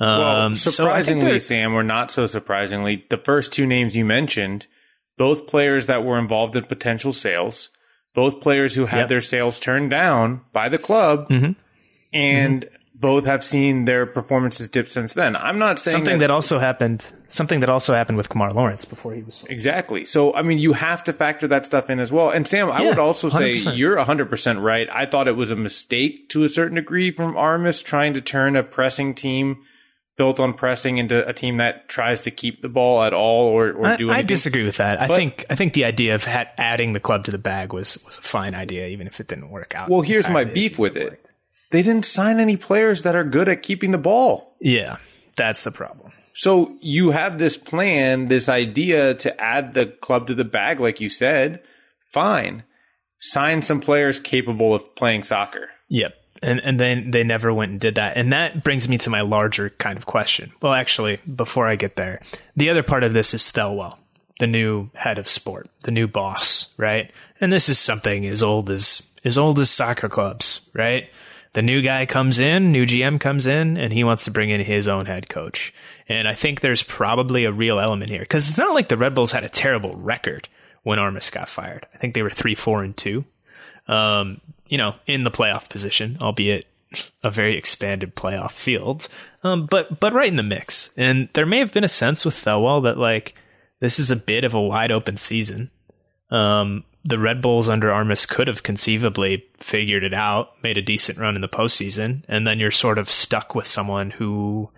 Um, 0.00 0.52
well, 0.52 0.54
surprisingly, 0.54 1.38
so 1.38 1.46
Sam, 1.46 1.74
or 1.74 1.82
not 1.82 2.10
so 2.10 2.26
surprisingly, 2.26 3.04
the 3.10 3.18
first 3.18 3.52
two 3.52 3.66
names 3.66 3.96
you 3.96 4.04
mentioned, 4.04 4.66
both 5.16 5.46
players 5.46 5.86
that 5.86 6.04
were 6.04 6.18
involved 6.18 6.54
in 6.54 6.64
potential 6.64 7.12
sales, 7.12 7.70
both 8.14 8.40
players 8.40 8.74
who 8.74 8.86
had 8.86 9.00
yep. 9.00 9.08
their 9.08 9.20
sales 9.20 9.58
turned 9.58 9.90
down 9.90 10.42
by 10.52 10.68
the 10.68 10.78
club, 10.78 11.28
mm-hmm. 11.28 11.52
and 12.14 12.62
mm-hmm. 12.62 12.77
Both 13.00 13.26
have 13.26 13.44
seen 13.44 13.84
their 13.84 14.06
performances 14.06 14.68
dip 14.68 14.88
since 14.88 15.12
then. 15.12 15.36
I'm 15.36 15.58
not 15.58 15.78
saying 15.78 15.92
something 15.92 16.18
that, 16.18 16.28
that 16.28 16.30
also 16.32 16.58
happened. 16.58 17.06
Something 17.28 17.60
that 17.60 17.68
also 17.68 17.94
happened 17.94 18.16
with 18.16 18.28
Kemar 18.28 18.52
Lawrence 18.52 18.84
before 18.84 19.14
he 19.14 19.22
was 19.22 19.36
sold. 19.36 19.52
exactly. 19.52 20.04
So, 20.04 20.34
I 20.34 20.42
mean, 20.42 20.58
you 20.58 20.72
have 20.72 21.04
to 21.04 21.12
factor 21.12 21.46
that 21.48 21.64
stuff 21.64 21.90
in 21.90 22.00
as 22.00 22.10
well. 22.10 22.30
And 22.30 22.46
Sam, 22.46 22.70
I 22.70 22.82
would 22.82 22.98
also 22.98 23.28
100%. 23.28 23.30
say 23.64 23.72
you're 23.72 23.96
100 23.96 24.28
percent 24.28 24.58
right. 24.58 24.88
I 24.92 25.06
thought 25.06 25.28
it 25.28 25.36
was 25.36 25.52
a 25.52 25.56
mistake 25.56 26.28
to 26.30 26.42
a 26.42 26.48
certain 26.48 26.74
degree 26.74 27.12
from 27.12 27.36
Armas 27.36 27.82
trying 27.82 28.14
to 28.14 28.20
turn 28.20 28.56
a 28.56 28.64
pressing 28.64 29.14
team 29.14 29.58
built 30.18 30.40
on 30.40 30.52
pressing 30.52 30.98
into 30.98 31.26
a 31.26 31.32
team 31.32 31.58
that 31.58 31.88
tries 31.88 32.22
to 32.22 32.30
keep 32.30 32.60
the 32.60 32.68
ball 32.68 33.04
at 33.04 33.14
all 33.14 33.46
or, 33.46 33.72
or 33.72 33.96
do 33.96 34.10
anything. 34.10 34.10
I 34.10 34.22
disagree 34.22 34.64
with 34.64 34.78
that. 34.78 34.98
But, 34.98 35.12
I 35.12 35.16
think 35.16 35.46
I 35.48 35.54
think 35.54 35.72
the 35.72 35.84
idea 35.84 36.16
of 36.16 36.26
adding 36.26 36.92
the 36.92 37.00
club 37.00 37.24
to 37.24 37.30
the 37.30 37.38
bag 37.38 37.72
was 37.72 37.96
was 38.04 38.18
a 38.18 38.22
fine 38.22 38.54
idea, 38.54 38.88
even 38.88 39.06
if 39.06 39.20
it 39.20 39.28
didn't 39.28 39.48
work 39.50 39.74
out. 39.74 39.88
Well, 39.88 40.02
here's 40.02 40.28
my 40.28 40.44
beef 40.44 40.78
with 40.78 40.96
it. 40.96 41.24
They 41.70 41.82
didn't 41.82 42.04
sign 42.04 42.40
any 42.40 42.56
players 42.56 43.02
that 43.02 43.14
are 43.14 43.24
good 43.24 43.48
at 43.48 43.62
keeping 43.62 43.90
the 43.90 43.98
ball. 43.98 44.56
Yeah, 44.60 44.96
that's 45.36 45.64
the 45.64 45.70
problem. 45.70 46.12
So 46.34 46.76
you 46.80 47.10
have 47.10 47.38
this 47.38 47.56
plan, 47.56 48.28
this 48.28 48.48
idea 48.48 49.14
to 49.14 49.40
add 49.40 49.74
the 49.74 49.86
club 49.86 50.28
to 50.28 50.34
the 50.34 50.44
bag, 50.44 50.80
like 50.80 51.00
you 51.00 51.08
said. 51.08 51.62
Fine. 52.12 52.62
Sign 53.20 53.62
some 53.62 53.80
players 53.80 54.20
capable 54.20 54.74
of 54.74 54.94
playing 54.94 55.24
soccer. 55.24 55.68
Yep 55.88 56.14
and 56.42 56.60
and 56.60 56.78
then 56.78 57.10
they 57.10 57.24
never 57.24 57.52
went 57.52 57.72
and 57.72 57.80
did 57.80 57.96
that 57.96 58.16
and 58.16 58.32
that 58.32 58.62
brings 58.62 58.88
me 58.88 58.98
to 58.98 59.10
my 59.10 59.20
larger 59.20 59.70
kind 59.70 59.98
of 59.98 60.06
question 60.06 60.52
well 60.60 60.72
actually 60.72 61.18
before 61.34 61.66
i 61.66 61.76
get 61.76 61.96
there 61.96 62.20
the 62.56 62.70
other 62.70 62.82
part 62.82 63.04
of 63.04 63.12
this 63.12 63.34
is 63.34 63.42
thelwell 63.50 63.98
the 64.40 64.46
new 64.46 64.88
head 64.94 65.18
of 65.18 65.28
sport 65.28 65.68
the 65.84 65.90
new 65.90 66.06
boss 66.06 66.72
right 66.76 67.12
and 67.40 67.52
this 67.52 67.68
is 67.68 67.78
something 67.78 68.26
as 68.26 68.42
old 68.42 68.70
as 68.70 69.08
as 69.24 69.36
old 69.36 69.58
as 69.58 69.70
soccer 69.70 70.08
clubs 70.08 70.68
right 70.74 71.08
the 71.58 71.62
new 71.62 71.82
guy 71.82 72.06
comes 72.06 72.38
in 72.38 72.72
new 72.72 72.86
gm 72.86 73.20
comes 73.20 73.46
in 73.46 73.76
and 73.76 73.92
he 73.92 74.04
wants 74.04 74.24
to 74.24 74.30
bring 74.30 74.50
in 74.50 74.60
his 74.60 74.86
own 74.86 75.06
head 75.06 75.28
coach 75.28 75.74
and 76.08 76.28
i 76.28 76.34
think 76.34 76.60
there's 76.60 76.82
probably 76.82 77.44
a 77.44 77.52
real 77.52 77.78
element 77.78 78.10
here 78.10 78.20
because 78.20 78.48
it's 78.48 78.58
not 78.58 78.74
like 78.74 78.88
the 78.88 78.96
red 78.96 79.14
bulls 79.14 79.32
had 79.32 79.44
a 79.44 79.48
terrible 79.48 79.94
record 79.96 80.48
when 80.82 80.98
armas 80.98 81.30
got 81.30 81.48
fired 81.48 81.86
i 81.94 81.98
think 81.98 82.14
they 82.14 82.22
were 82.22 82.30
three 82.30 82.54
four 82.54 82.82
and 82.82 82.96
two 82.96 83.24
um, 83.88 84.40
you 84.68 84.78
know, 84.78 84.94
in 85.06 85.24
the 85.24 85.30
playoff 85.30 85.68
position, 85.68 86.18
albeit 86.20 86.66
a 87.22 87.30
very 87.30 87.56
expanded 87.58 88.14
playoff 88.14 88.52
field. 88.52 89.08
Um, 89.42 89.66
but 89.66 89.98
but 89.98 90.12
right 90.12 90.28
in 90.28 90.36
the 90.36 90.42
mix. 90.42 90.90
And 90.96 91.28
there 91.32 91.46
may 91.46 91.58
have 91.58 91.72
been 91.72 91.84
a 91.84 91.88
sense 91.88 92.24
with 92.24 92.34
Thelwell 92.34 92.84
that 92.84 92.98
like 92.98 93.34
this 93.80 93.98
is 93.98 94.10
a 94.10 94.16
bit 94.16 94.44
of 94.44 94.54
a 94.54 94.60
wide 94.60 94.92
open 94.92 95.16
season. 95.16 95.70
Um, 96.30 96.84
the 97.04 97.18
Red 97.18 97.40
Bulls 97.40 97.68
under 97.68 97.90
Armas 97.90 98.26
could 98.26 98.48
have 98.48 98.62
conceivably 98.62 99.46
figured 99.60 100.04
it 100.04 100.14
out, 100.14 100.52
made 100.62 100.78
a 100.78 100.82
decent 100.82 101.18
run 101.18 101.34
in 101.34 101.40
the 101.40 101.48
postseason, 101.48 102.22
and 102.28 102.46
then 102.46 102.58
you're 102.58 102.70
sort 102.70 102.98
of 102.98 103.10
stuck 103.10 103.54
with 103.54 103.66
someone 103.66 104.10
who 104.10 104.70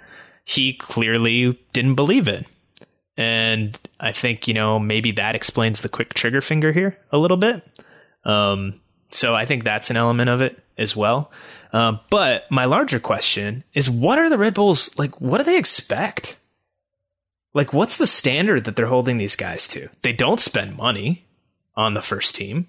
he 0.45 0.75
clearly 0.75 1.59
didn't 1.73 1.95
believe 1.95 2.29
in. 2.29 2.45
And 3.17 3.79
I 3.99 4.13
think, 4.13 4.49
you 4.49 4.55
know, 4.55 4.79
maybe 4.79 5.13
that 5.13 5.35
explains 5.35 5.81
the 5.81 5.89
quick 5.89 6.15
trigger 6.15 6.41
finger 6.41 6.73
here 6.73 6.99
a 7.13 7.19
little 7.19 7.37
bit. 7.37 7.63
Um, 8.25 8.81
so 9.11 9.35
I 9.35 9.45
think 9.45 9.65
that's 9.65 9.91
an 9.91 9.97
element 9.97 10.31
of 10.31 10.41
it 10.41 10.63
as 10.79 10.97
well. 10.97 11.31
Uh, 11.73 11.99
but 12.11 12.51
my 12.51 12.65
larger 12.65 12.99
question 12.99 13.65
is 13.75 13.91
what 13.91 14.19
are 14.19 14.29
the 14.29 14.39
Red 14.39 14.55
Bulls 14.55 14.97
like? 14.99 15.21
What 15.21 15.39
do 15.39 15.45
they 15.45 15.59
expect? 15.59 16.37
Like, 17.53 17.73
what's 17.73 17.97
the 17.97 18.07
standard 18.07 18.65
that 18.65 18.77
they're 18.77 18.87
holding 18.87 19.17
these 19.17 19.37
guys 19.37 19.67
to? 19.69 19.89
They 20.03 20.13
don't 20.13 20.41
spend 20.41 20.77
money 20.77 21.27
on 21.77 21.95
the 21.95 22.03
first 22.03 22.35
team. 22.35 22.69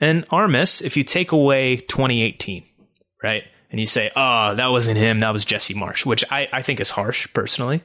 And 0.00 0.26
Armas, 0.30 0.80
if 0.80 0.96
you 0.96 1.02
take 1.02 1.32
away 1.32 1.76
2018, 1.76 2.64
right? 3.22 3.44
And 3.70 3.80
you 3.80 3.86
say, 3.86 4.10
oh, 4.14 4.54
that 4.54 4.68
wasn't 4.68 4.96
him, 4.96 5.20
that 5.20 5.32
was 5.32 5.44
Jesse 5.44 5.74
Marsch, 5.74 6.06
which 6.06 6.24
I, 6.30 6.48
I 6.52 6.62
think 6.62 6.80
is 6.80 6.90
harsh 6.90 7.28
personally. 7.34 7.82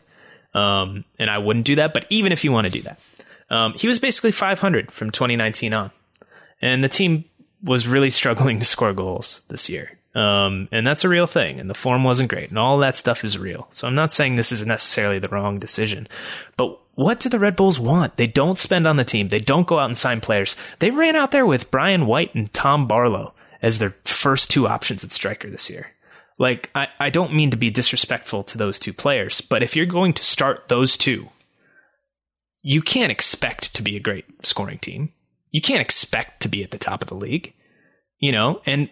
Um, 0.53 1.03
and 1.17 1.29
I 1.29 1.39
wouldn't 1.39 1.65
do 1.65 1.75
that. 1.75 1.93
But 1.93 2.05
even 2.09 2.31
if 2.31 2.43
you 2.43 2.51
want 2.51 2.65
to 2.65 2.71
do 2.71 2.83
that, 2.83 2.99
um, 3.49 3.73
he 3.73 3.87
was 3.87 3.99
basically 3.99 4.31
500 4.31 4.91
from 4.91 5.11
2019 5.11 5.73
on. 5.73 5.91
And 6.61 6.83
the 6.83 6.89
team 6.89 7.25
was 7.63 7.87
really 7.87 8.09
struggling 8.09 8.59
to 8.59 8.65
score 8.65 8.93
goals 8.93 9.41
this 9.49 9.69
year. 9.69 9.97
Um, 10.15 10.69
and 10.71 10.85
that's 10.85 11.03
a 11.03 11.09
real 11.09 11.27
thing. 11.27 11.59
And 11.59 11.69
the 11.69 11.73
form 11.73 12.03
wasn't 12.03 12.29
great. 12.29 12.49
And 12.49 12.59
all 12.59 12.77
that 12.79 12.95
stuff 12.95 13.25
is 13.25 13.37
real. 13.37 13.67
So 13.71 13.87
I'm 13.87 13.95
not 13.95 14.13
saying 14.13 14.35
this 14.35 14.51
is 14.51 14.65
necessarily 14.65 15.19
the 15.19 15.29
wrong 15.29 15.55
decision. 15.55 16.07
But 16.55 16.79
what 16.95 17.19
do 17.19 17.29
the 17.29 17.39
Red 17.39 17.55
Bulls 17.55 17.79
want? 17.79 18.17
They 18.17 18.27
don't 18.27 18.57
spend 18.57 18.87
on 18.87 18.97
the 18.97 19.03
team. 19.03 19.27
They 19.27 19.39
don't 19.39 19.67
go 19.67 19.79
out 19.79 19.85
and 19.87 19.97
sign 19.97 20.21
players. 20.21 20.55
They 20.79 20.91
ran 20.91 21.15
out 21.15 21.31
there 21.31 21.45
with 21.45 21.71
Brian 21.71 22.05
White 22.05 22.35
and 22.35 22.51
Tom 22.53 22.87
Barlow 22.87 23.33
as 23.61 23.79
their 23.79 23.95
first 24.05 24.49
two 24.49 24.67
options 24.67 25.03
at 25.03 25.11
striker 25.11 25.49
this 25.49 25.69
year. 25.69 25.87
Like, 26.39 26.69
I, 26.75 26.87
I 26.99 27.09
don't 27.09 27.33
mean 27.33 27.51
to 27.51 27.57
be 27.57 27.69
disrespectful 27.69 28.43
to 28.45 28.57
those 28.57 28.79
two 28.79 28.93
players, 28.93 29.41
but 29.41 29.63
if 29.63 29.75
you're 29.75 29.85
going 29.85 30.13
to 30.13 30.23
start 30.23 30.67
those 30.67 30.97
two, 30.97 31.29
you 32.61 32.81
can't 32.81 33.11
expect 33.11 33.75
to 33.75 33.81
be 33.81 33.95
a 33.95 34.01
great 34.01 34.25
scoring 34.45 34.79
team 34.79 35.11
you 35.53 35.61
can't 35.61 35.81
expect 35.81 36.41
to 36.41 36.49
be 36.49 36.63
at 36.63 36.71
the 36.71 36.77
top 36.77 37.01
of 37.01 37.07
the 37.07 37.15
league, 37.15 37.53
you 38.19 38.33
know, 38.33 38.59
and 38.65 38.89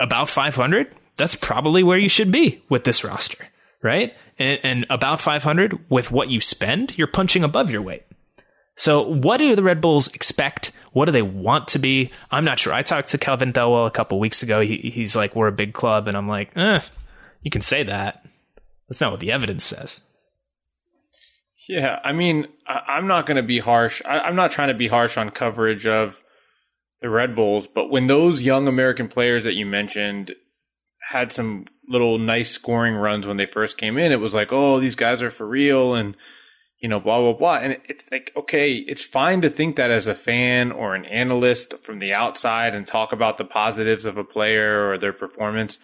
about 0.00 0.28
500, 0.28 0.94
that's 1.16 1.34
probably 1.34 1.82
where 1.82 1.98
you 1.98 2.10
should 2.10 2.30
be 2.30 2.62
with 2.68 2.84
this 2.84 3.02
roster, 3.02 3.44
right? 3.82 4.14
And, 4.38 4.60
and 4.62 4.86
about 4.90 5.20
500 5.20 5.90
with 5.90 6.10
what 6.10 6.30
you 6.30 6.40
spend, 6.40 6.96
you're 6.96 7.06
punching 7.06 7.44
above 7.44 7.70
your 7.70 7.82
weight. 7.82 8.04
So, 8.76 9.02
what 9.02 9.36
do 9.36 9.54
the 9.54 9.62
Red 9.62 9.80
Bulls 9.80 10.08
expect? 10.08 10.72
What 10.92 11.06
do 11.06 11.12
they 11.12 11.22
want 11.22 11.68
to 11.68 11.78
be? 11.78 12.10
I'm 12.30 12.44
not 12.44 12.58
sure. 12.58 12.72
I 12.72 12.82
talked 12.82 13.10
to 13.10 13.18
Kevin 13.18 13.52
Thelwell 13.52 13.86
a 13.86 13.90
couple 13.90 14.18
weeks 14.18 14.42
ago. 14.42 14.60
He, 14.60 14.90
he's 14.94 15.14
like, 15.14 15.36
"We're 15.36 15.48
a 15.48 15.52
big 15.52 15.74
club," 15.74 16.08
and 16.08 16.16
I'm 16.16 16.28
like, 16.28 16.56
"Eh, 16.56 16.80
you 17.42 17.50
can 17.50 17.62
say 17.62 17.82
that. 17.82 18.24
That's 18.88 19.00
not 19.00 19.10
what 19.10 19.20
the 19.20 19.32
evidence 19.32 19.64
says." 19.64 20.00
Yeah, 21.68 22.00
I 22.02 22.12
mean, 22.12 22.48
I, 22.66 22.98
am 22.98 23.06
not 23.06 23.26
going 23.26 23.36
to 23.36 23.42
be 23.42 23.58
harsh. 23.58 24.02
I, 24.04 24.20
I'm 24.20 24.36
not 24.36 24.50
trying 24.50 24.68
to 24.68 24.74
be 24.74 24.88
harsh 24.88 25.16
on 25.16 25.30
coverage 25.30 25.86
of 25.86 26.22
the 27.00 27.10
Red 27.10 27.36
Bulls, 27.36 27.66
but 27.66 27.90
when 27.90 28.06
those 28.06 28.42
young 28.42 28.66
American 28.66 29.08
players 29.08 29.44
that 29.44 29.54
you 29.54 29.66
mentioned 29.66 30.34
had 31.12 31.30
some 31.30 31.66
little 31.88 32.18
nice 32.18 32.50
scoring 32.50 32.94
runs 32.94 33.26
when 33.26 33.36
they 33.36 33.46
first 33.46 33.76
came 33.76 33.98
in, 33.98 34.12
it 34.12 34.20
was 34.20 34.34
like, 34.34 34.52
oh, 34.52 34.80
these 34.80 34.96
guys 34.96 35.22
are 35.22 35.30
for 35.30 35.46
real, 35.46 35.94
and 35.94 36.16
you 36.78 36.88
know, 36.88 36.98
blah, 36.98 37.20
blah, 37.20 37.34
blah. 37.34 37.56
And 37.58 37.78
it's 37.88 38.10
like, 38.10 38.32
okay, 38.36 38.72
it's 38.72 39.04
fine 39.04 39.40
to 39.42 39.50
think 39.50 39.76
that 39.76 39.92
as 39.92 40.08
a 40.08 40.16
fan 40.16 40.72
or 40.72 40.96
an 40.96 41.04
analyst 41.04 41.78
from 41.78 42.00
the 42.00 42.12
outside 42.12 42.74
and 42.74 42.84
talk 42.84 43.12
about 43.12 43.38
the 43.38 43.44
positives 43.44 44.04
of 44.04 44.16
a 44.16 44.24
player 44.24 44.90
or 44.90 44.98
their 44.98 45.12
performance. 45.12 45.78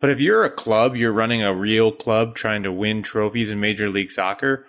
But 0.00 0.10
if 0.10 0.20
you're 0.20 0.44
a 0.44 0.50
club, 0.50 0.94
you're 0.94 1.12
running 1.12 1.42
a 1.42 1.54
real 1.54 1.90
club 1.90 2.36
trying 2.36 2.62
to 2.62 2.70
win 2.70 3.02
trophies 3.02 3.50
in 3.50 3.58
Major 3.58 3.90
League 3.90 4.12
Soccer, 4.12 4.64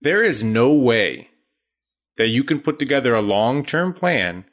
there 0.00 0.24
is 0.24 0.42
no 0.42 0.72
way 0.72 1.28
that 2.16 2.28
you 2.28 2.42
can 2.42 2.60
put 2.60 2.80
together 2.80 3.14
a 3.14 3.22
long 3.22 3.64
term 3.64 3.92
plan 3.92 4.44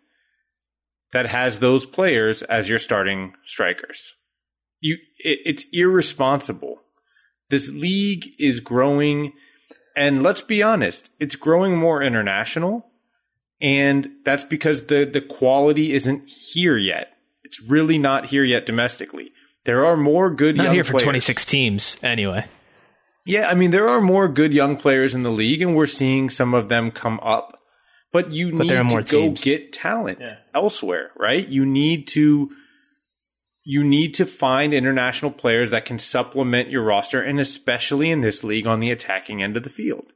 that 1.13 1.27
has 1.27 1.59
those 1.59 1.85
players 1.85 2.43
as 2.43 2.69
your 2.69 2.79
starting 2.79 3.33
strikers. 3.43 4.15
You, 4.81 4.97
it, 5.17 5.39
it's 5.45 5.65
irresponsible. 5.73 6.79
This 7.49 7.69
league 7.69 8.25
is 8.39 8.59
growing 8.59 9.33
and 9.95 10.23
let's 10.23 10.41
be 10.41 10.63
honest, 10.63 11.11
it's 11.19 11.35
growing 11.35 11.77
more 11.77 12.01
international. 12.01 12.85
And 13.61 14.09
that's 14.23 14.45
because 14.45 14.85
the, 14.85 15.03
the 15.03 15.19
quality 15.19 15.93
isn't 15.93 16.29
here 16.29 16.77
yet. 16.77 17.09
It's 17.43 17.61
really 17.61 17.97
not 17.97 18.27
here 18.27 18.43
yet 18.45 18.65
domestically. 18.65 19.31
There 19.65 19.85
are 19.85 19.97
more 19.97 20.29
good 20.33 20.55
not 20.55 20.65
young 20.65 20.73
here 20.75 20.83
for 20.85 20.91
players. 20.93 21.03
26 21.03 21.45
teams 21.45 21.97
anyway. 22.01 22.45
Yeah, 23.25 23.49
I 23.49 23.55
mean 23.55 23.71
there 23.71 23.89
are 23.89 23.99
more 23.99 24.27
good 24.29 24.53
young 24.53 24.77
players 24.77 25.13
in 25.13 25.23
the 25.23 25.29
league, 25.31 25.61
and 25.61 25.75
we're 25.75 25.85
seeing 25.87 26.29
some 26.29 26.53
of 26.53 26.69
them 26.69 26.89
come 26.91 27.19
up. 27.21 27.59
But 28.13 28.31
you 28.31 28.51
But 28.51 28.59
need 28.61 28.69
there 28.69 28.77
are 28.77 28.83
to 28.87 28.89
more 28.89 29.01
go 29.01 29.21
teams. 29.27 29.43
get 29.43 29.73
talent 29.73 30.19
Yeah. 30.21 30.35
elsewhere, 30.55 31.11
right? 31.17 31.45
You 31.47 31.65
need 31.65 32.07
to 32.09 32.49
you 33.63 33.83
need 33.83 34.13
to 34.15 34.25
find 34.25 34.73
international 34.73 35.31
players 35.31 35.71
that 35.71 35.85
can 35.85 35.99
supplement 35.99 36.69
your 36.69 36.83
roster, 36.83 37.21
and 37.21 37.39
especially 37.39 38.09
in 38.09 38.21
this 38.21 38.43
league 38.43 38.67
on 38.67 38.79
the 38.79 38.91
attacking 38.91 39.43
end 39.43 39.57
of 39.57 39.63
the 39.63 39.69
field. 39.69 40.07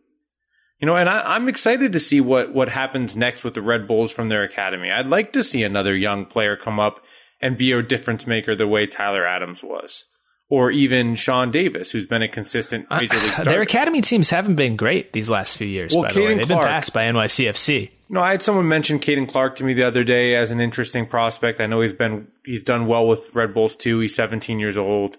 You 0.80 0.88
know, 0.88 0.96
and 0.96 1.08
I, 1.08 1.36
I'm 1.36 1.48
excited 1.48 1.94
to 1.94 2.00
see 2.00 2.20
what 2.20 2.54
what 2.54 2.70
happens 2.70 3.16
next 3.16 3.44
with 3.44 3.54
the 3.54 3.62
Red 3.62 3.88
Bulls 3.88 4.12
from 4.12 4.30
their 4.30 4.44
academy. 4.44 4.90
I'd 4.92 5.08
like 5.08 5.32
to 5.34 5.44
see 5.44 5.64
another 5.64 5.96
young 5.96 6.26
player 6.26 6.58
come 6.58 6.80
up 6.80 7.02
and 7.42 7.58
be 7.58 7.72
a 7.72 7.82
difference 7.82 8.26
maker 8.26 8.56
the 8.56 8.68
way 8.68 8.86
Tyler 8.86 9.26
Adams 9.26 9.64
was, 9.64 10.06
or 10.50 10.72
even 10.72 11.16
Sean 11.16 11.52
Davis, 11.52 11.92
who's 11.92 12.06
been 12.06 12.22
a 12.22 12.28
consistent 12.28 12.88
major 12.90 13.16
league 13.18 13.40
Uh, 13.40 13.44
their 13.46 13.62
academy 13.62 14.02
teams 14.02 14.30
haven't 14.30 14.56
been 14.56 14.76
great 14.76 15.14
these 15.14 15.30
last 15.30 15.58
few 15.58 15.68
years. 15.68 15.94
Well, 15.94 16.04
by 16.04 16.14
the 16.14 16.20
way. 16.22 16.36
They've 16.36 16.48
Clark- 16.48 16.68
been 16.68 16.74
passed 16.74 16.94
by 16.94 17.04
NYCFC. 17.04 17.92
No, 18.14 18.22
I 18.22 18.30
had 18.32 18.44
someone 18.44 18.68
mention 18.68 19.00
Caden 19.00 19.28
Clark 19.28 19.56
to 19.56 19.64
me 19.64 19.74
the 19.74 19.88
other 19.88 20.04
day 20.04 20.36
as 20.36 20.52
an 20.52 20.62
interesting 20.62 21.08
prospect. 21.08 21.60
I 21.60 21.66
know 21.66 21.82
he's 21.82 21.94
been 21.94 22.28
he's 22.46 22.64
done 22.64 22.86
well 22.86 23.08
with 23.08 23.34
Red 23.34 23.56
Bulls 23.56 23.76
too. 23.76 23.98
He's 24.00 24.16
17 24.16 24.60
years 24.60 24.78
old. 24.78 25.18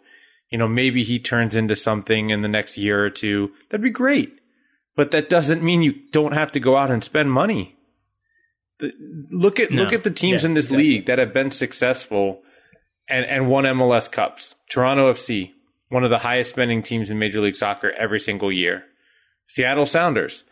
You 0.50 0.58
know, 0.58 0.68
maybe 0.68 1.02
he 1.02 1.18
turns 1.18 1.56
into 1.56 1.74
something 1.74 2.30
in 2.30 2.42
the 2.42 2.48
next 2.48 2.78
year 2.78 3.04
or 3.04 3.10
two. 3.10 3.50
That'd 3.70 3.82
be 3.82 3.90
great. 3.90 4.38
But 4.94 5.10
that 5.10 5.28
doesn't 5.28 5.60
mean 5.60 5.82
you 5.82 5.94
don't 6.12 6.34
have 6.34 6.52
to 6.52 6.60
go 6.60 6.76
out 6.76 6.92
and 6.92 7.02
spend 7.02 7.32
money. 7.32 7.74
Look 9.32 9.58
at 9.58 9.72
No. 9.72 9.82
look 9.82 9.92
at 9.92 10.04
the 10.04 10.10
teams 10.10 10.42
Yeah, 10.42 10.50
in 10.50 10.54
this 10.54 10.66
exactly. 10.66 10.84
league 10.84 11.06
that 11.06 11.18
have 11.18 11.34
been 11.34 11.50
successful 11.50 12.42
and 13.08 13.24
and 13.26 13.48
won 13.48 13.64
MLS 13.64 14.08
Cups. 14.10 14.54
Toronto 14.70 15.10
FC, 15.12 15.52
one 15.88 16.04
of 16.04 16.10
the 16.10 16.18
highest 16.18 16.50
spending 16.50 16.82
teams 16.82 17.10
in 17.10 17.18
Major 17.18 17.40
League 17.40 17.56
Soccer 17.56 17.90
every 17.98 18.20
single 18.20 18.52
year. 18.52 18.84
Seattle 19.48 19.84
Sounders, 19.86 20.44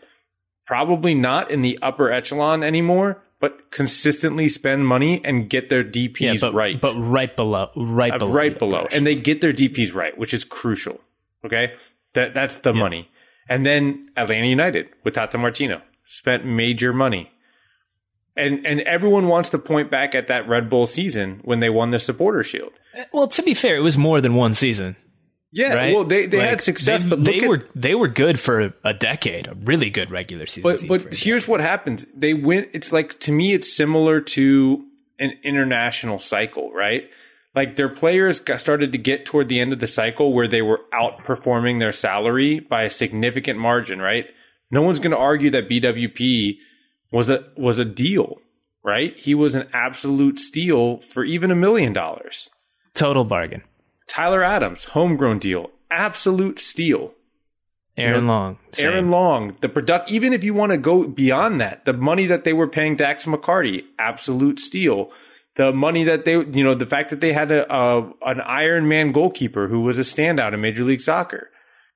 probably 0.66 1.14
not 1.14 1.50
in 1.50 1.62
the 1.62 1.78
upper 1.82 2.10
echelon 2.12 2.62
anymore, 2.62 3.22
but 3.40 3.70
consistently 3.70 4.48
spend 4.48 4.86
money 4.86 5.20
and 5.24 5.50
get 5.50 5.68
their 5.68 5.82
DPs 5.82 6.20
Yeah, 6.20 6.34
but 6.40 6.54
right. 6.54 6.80
but 6.80 6.94
right 6.94 7.34
below, 7.34 7.70
right 7.76 8.12
Uh, 8.12 8.18
below, 8.18 8.32
right 8.32 8.58
below. 8.58 8.86
And 8.92 9.06
they 9.06 9.16
get 9.16 9.40
their 9.40 9.52
DPs 9.52 9.94
right, 9.94 10.16
which 10.16 10.32
is 10.32 10.44
crucial. 10.44 11.00
Okay? 11.44 11.72
That 12.14 12.34
that's 12.34 12.58
the 12.58 12.72
money. 12.72 13.08
And 13.48 13.66
then 13.66 14.10
Atlanta 14.16 14.46
United 14.46 14.86
with 15.04 15.14
Tata 15.14 15.38
Martino 15.38 15.82
spent 16.06 16.44
major 16.44 16.92
money. 16.92 17.30
And 18.36 18.64
and 18.66 18.80
everyone 18.82 19.26
wants 19.28 19.50
to 19.50 19.58
point 19.58 19.90
back 19.90 20.14
at 20.14 20.28
that 20.28 20.48
Red 20.48 20.70
Bull 20.70 20.86
season 20.86 21.40
when 21.44 21.60
they 21.60 21.68
won 21.68 21.90
the 21.90 21.98
supporter 21.98 22.42
shield. 22.42 22.72
well, 23.12 23.28
to 23.28 23.42
be 23.42 23.52
fair, 23.54 23.76
it 23.76 23.80
was 23.82 23.98
more 23.98 24.20
than 24.20 24.34
one 24.34 24.54
season. 24.54 24.96
Yeah, 25.52 25.74
Right? 25.74 25.94
well 25.94 26.04
they, 26.04 26.26
they 26.26 26.38
Like, 26.38 26.48
had 26.48 26.60
success, 26.60 27.02
they, 27.02 27.08
but 27.10 27.24
they 27.24 27.40
at, 27.42 27.48
were 27.48 27.68
they 27.74 27.94
were 27.94 28.08
good 28.08 28.40
for 28.40 28.72
a 28.84 28.94
decade, 28.94 29.46
a 29.46 29.54
really 29.54 29.90
good 29.90 30.10
regular 30.10 30.46
season. 30.46 30.70
But 30.70 30.80
team 30.80 30.88
but 30.88 31.14
here's 31.14 31.46
what 31.46 31.60
happens. 31.60 32.06
They 32.16 32.32
win 32.34 32.68
it's 32.72 32.92
like 32.92 33.18
to 33.20 33.32
me 33.32 33.52
it's 33.52 33.72
similar 33.72 34.20
to 34.20 34.84
an 35.18 35.32
international 35.44 36.18
cycle, 36.18 36.72
right? 36.72 37.02
Like 37.54 37.76
their 37.76 37.90
players 37.90 38.40
got 38.40 38.60
started 38.60 38.92
to 38.92 38.98
get 38.98 39.26
toward 39.26 39.48
the 39.50 39.60
end 39.60 39.74
of 39.74 39.78
the 39.78 39.86
cycle 39.86 40.32
where 40.32 40.48
they 40.48 40.62
were 40.62 40.80
outperforming 40.94 41.80
their 41.80 41.92
salary 41.92 42.60
by 42.60 42.84
a 42.84 42.90
significant 42.90 43.58
margin, 43.58 44.00
right? 44.00 44.24
No 44.70 44.80
one's 44.80 45.00
going 45.00 45.10
to 45.10 45.18
argue 45.18 45.50
that 45.50 45.68
BWP 45.68 46.56
was 47.10 47.28
a 47.28 47.44
was 47.58 47.78
a 47.78 47.84
deal, 47.84 48.38
right? 48.82 49.14
He 49.18 49.34
was 49.34 49.54
an 49.54 49.68
absolute 49.74 50.38
steal 50.38 50.96
for 50.98 51.24
even 51.24 51.50
a 51.50 51.54
million 51.56 51.92
dollars. 51.92 52.48
total 52.94 53.24
bargain. 53.26 53.62
Tyler 54.12 54.42
Adams, 54.42 54.84
homegrown 54.84 55.38
deal, 55.38 55.70
absolute 55.90 56.58
steal. 56.58 57.12
Aaron 57.96 58.14
You 58.14 58.20
know, 58.22 58.26
Long, 58.32 58.58
same. 58.72 58.86
Aaron 58.86 59.10
Long, 59.10 59.56
the 59.60 59.68
product, 59.68 60.10
even 60.10 60.32
if 60.32 60.44
you 60.44 60.52
want 60.54 60.72
to 60.72 60.78
go 60.78 61.06
beyond 61.08 61.60
that, 61.60 61.84
the 61.84 61.92
money 61.92 62.26
that 62.26 62.44
they 62.44 62.52
were 62.52 62.68
paying 62.68 62.96
Dax 62.96 63.26
McCarty, 63.26 63.84
absolute 63.98 64.60
steal. 64.60 65.10
The 65.56 65.72
money 65.72 66.04
that 66.04 66.24
they, 66.24 66.32
you 66.32 66.64
know, 66.64 66.74
the 66.74 66.86
fact 66.86 67.10
that 67.10 67.20
they 67.20 67.32
had 67.34 67.50
a, 67.50 67.70
a 67.74 68.10
an 68.22 68.40
Iron 68.40 68.88
Man 68.88 69.12
goalkeeper 69.12 69.68
who 69.68 69.80
was 69.82 69.98
a 69.98 70.02
standout 70.02 70.54
in 70.54 70.60
Major 70.62 70.84
League 70.84 71.02
Soccer. 71.02 71.50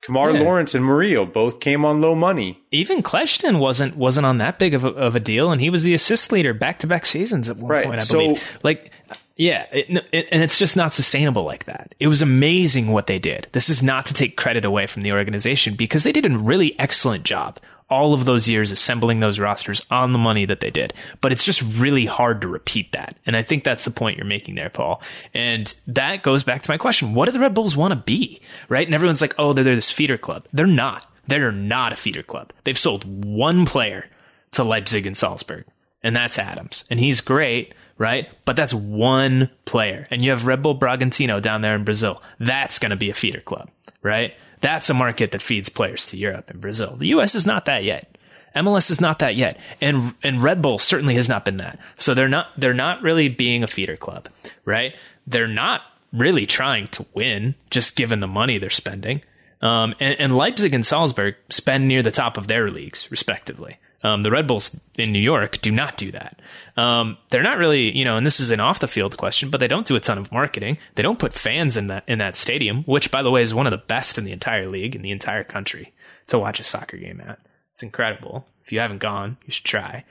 Kemar 0.07 0.31
Yeah. 0.35 0.41
Lawrence 0.41 0.75
and 0.75 0.85
Murillo 0.85 1.25
both 1.25 1.59
came 1.59 1.83
on 1.83 1.99
low 1.99 2.13
money. 2.13 2.59
even 2.71 3.01
Kljestan 3.01 3.57
wasn't 3.59 3.95
wasn't 3.97 4.27
on 4.27 4.37
that 4.37 4.59
big 4.59 4.75
of 4.75 4.83
a, 4.85 4.89
of 4.89 5.15
a 5.15 5.19
deal, 5.19 5.51
and 5.51 5.59
he 5.59 5.71
was 5.71 5.81
the 5.81 5.95
assist 5.95 6.31
leader 6.31 6.53
back 6.53 6.77
to 6.79 6.87
back 6.87 7.03
seasons 7.07 7.49
at 7.49 7.57
one 7.57 7.71
Right, 7.71 7.85
point, 7.85 8.01
I 8.01 8.03
so- 8.03 8.19
believe. 8.19 8.43
Like, 8.61 8.91
yeah, 9.35 9.65
it, 9.71 10.05
it, 10.11 10.27
and 10.31 10.43
it's 10.43 10.57
just 10.57 10.75
not 10.75 10.93
sustainable 10.93 11.43
like 11.43 11.65
that. 11.65 11.95
It 11.99 12.07
was 12.07 12.21
amazing 12.21 12.87
what 12.87 13.07
they 13.07 13.19
did. 13.19 13.47
This 13.51 13.69
is 13.69 13.83
not 13.83 14.05
to 14.07 14.13
take 14.13 14.37
credit 14.37 14.65
away 14.65 14.87
from 14.87 15.03
the 15.03 15.11
organization 15.11 15.75
because 15.75 16.03
they 16.03 16.11
did 16.11 16.25
a 16.25 16.37
really 16.37 16.77
excellent 16.79 17.23
job 17.23 17.59
all 17.89 18.13
of 18.13 18.25
those 18.25 18.49
years 18.49 18.71
assembling 18.71 19.19
those 19.19 19.39
rosters 19.39 19.85
on 19.89 20.11
the 20.11 20.19
money 20.19 20.45
that 20.45 20.59
they 20.59 20.69
did. 20.69 20.93
But 21.21 21.31
it's 21.31 21.45
just 21.45 21.61
really 21.61 22.05
hard 22.05 22.41
to 22.41 22.47
repeat 22.47 22.91
that. 22.91 23.15
And 23.25 23.35
I 23.35 23.43
think 23.43 23.63
that's 23.63 23.85
the 23.85 23.91
point 23.91 24.17
you're 24.17 24.25
making 24.25 24.55
there, 24.55 24.69
Paul. 24.69 25.01
And 25.33 25.73
that 25.87 26.21
goes 26.23 26.43
back 26.43 26.63
to 26.63 26.71
my 26.71 26.77
question. 26.77 27.13
What 27.13 27.25
do 27.25 27.31
the 27.31 27.39
Red 27.39 27.53
Bulls 27.53 27.77
want 27.77 27.93
to 27.93 27.99
be? 27.99 28.41
Right? 28.67 28.85
And 28.85 28.93
everyone's 28.93 29.21
like, 29.21 29.35
oh, 29.37 29.53
they're, 29.53 29.63
they're 29.63 29.75
this 29.75 29.91
feeder 29.91 30.17
club. 30.17 30.47
They're 30.51 30.65
not. 30.65 31.05
They're 31.27 31.51
not 31.51 31.93
a 31.93 31.97
feeder 31.97 32.23
club. 32.23 32.51
They've 32.63 32.77
sold 32.77 33.25
one 33.25 33.65
player 33.65 34.09
to 34.53 34.63
Leipzig 34.63 35.05
and 35.05 35.15
Salzburg, 35.15 35.65
and 36.01 36.15
that's 36.15 36.39
Adams. 36.39 36.85
And 36.89 36.99
he's 36.99 37.19
great, 37.19 37.73
right? 37.97 38.27
But 38.45 38.55
that's 38.55 38.73
one 38.73 39.49
player. 39.65 40.07
And 40.11 40.23
you 40.23 40.31
have 40.31 40.45
Red 40.45 40.61
Bull 40.61 40.77
Bragantino 40.77 41.41
down 41.41 41.61
there 41.61 41.75
in 41.75 41.83
Brazil. 41.83 42.21
That's 42.39 42.79
going 42.79 42.91
to 42.91 42.95
be 42.95 43.09
a 43.09 43.13
feeder 43.13 43.41
club, 43.41 43.69
right? 44.01 44.33
That's 44.61 44.89
a 44.89 44.93
market 44.93 45.31
that 45.31 45.41
feeds 45.41 45.69
players 45.69 46.07
to 46.07 46.17
Europe 46.17 46.49
and 46.49 46.61
Brazil. 46.61 46.95
The 46.95 47.07
US 47.07 47.35
is 47.35 47.45
not 47.45 47.65
that 47.65 47.83
yet. 47.83 48.17
MLS 48.55 48.89
is 48.89 48.99
not 48.99 49.19
that 49.19 49.35
yet. 49.35 49.57
And 49.81 50.15
and 50.23 50.41
Red 50.41 50.61
Bull 50.61 50.79
certainly 50.79 51.15
has 51.15 51.29
not 51.29 51.45
been 51.45 51.57
that. 51.57 51.79
So 51.97 52.13
they're 52.13 52.27
not 52.27 52.47
they're 52.57 52.73
not 52.73 53.03
really 53.03 53.29
being 53.29 53.63
a 53.63 53.67
feeder 53.67 53.97
club, 53.97 54.29
right? 54.65 54.95
They're 55.27 55.47
not 55.47 55.81
really 56.11 56.45
trying 56.45 56.87
to 56.87 57.05
win, 57.13 57.55
just 57.69 57.95
given 57.95 58.19
the 58.19 58.27
money 58.27 58.57
they're 58.57 58.69
spending. 58.69 59.21
Um, 59.61 59.93
and, 59.99 60.19
and 60.19 60.37
Leipzig 60.37 60.73
and 60.73 60.85
Salzburg 60.85 61.35
spend 61.49 61.87
near 61.87 62.01
the 62.01 62.11
top 62.11 62.37
of 62.37 62.47
their 62.47 62.69
leagues, 62.69 63.09
respectively. 63.11 63.77
Um, 64.03 64.23
the 64.23 64.31
Red 64.31 64.47
Bulls 64.47 64.79
in 64.97 65.11
New 65.11 65.19
York 65.19 65.59
do 65.61 65.71
not 65.71 65.97
do 65.97 66.11
that. 66.11 66.39
Um, 66.77 67.17
they're 67.31 67.43
not 67.43 67.57
really, 67.57 67.95
you 67.97 68.05
know, 68.05 68.15
and 68.15 68.25
this 68.25 68.39
is 68.39 68.51
an 68.51 68.59
off 68.59 68.79
the 68.79 68.87
field 68.87 69.17
question, 69.17 69.49
but 69.49 69.59
they 69.59 69.67
don't 69.67 69.87
do 69.87 69.95
a 69.95 69.99
ton 69.99 70.19
of 70.19 70.31
marketing. 70.31 70.77
They 70.95 71.01
don't 71.01 71.17
put 71.17 71.33
fans 71.33 71.77
in 71.77 71.87
that 71.87 72.03
in 72.07 72.19
that 72.19 72.35
stadium, 72.35 72.83
which, 72.83 73.09
by 73.09 73.23
the 73.23 73.31
way, 73.31 73.41
is 73.41 73.53
one 73.53 73.65
of 73.65 73.71
the 73.71 73.77
best 73.77 74.17
in 74.17 74.23
the 74.23 74.31
entire 74.31 74.69
league 74.69 74.95
in 74.95 75.01
the 75.01 75.11
entire 75.11 75.43
country 75.43 75.93
to 76.27 76.37
watch 76.37 76.59
a 76.59 76.63
soccer 76.63 76.97
game 76.97 77.21
at. 77.21 77.39
It's 77.73 77.83
incredible. 77.83 78.47
If 78.63 78.71
you 78.71 78.79
haven't 78.79 78.99
gone, 78.99 79.37
you 79.45 79.53
should 79.53 79.65
try. 79.65 80.03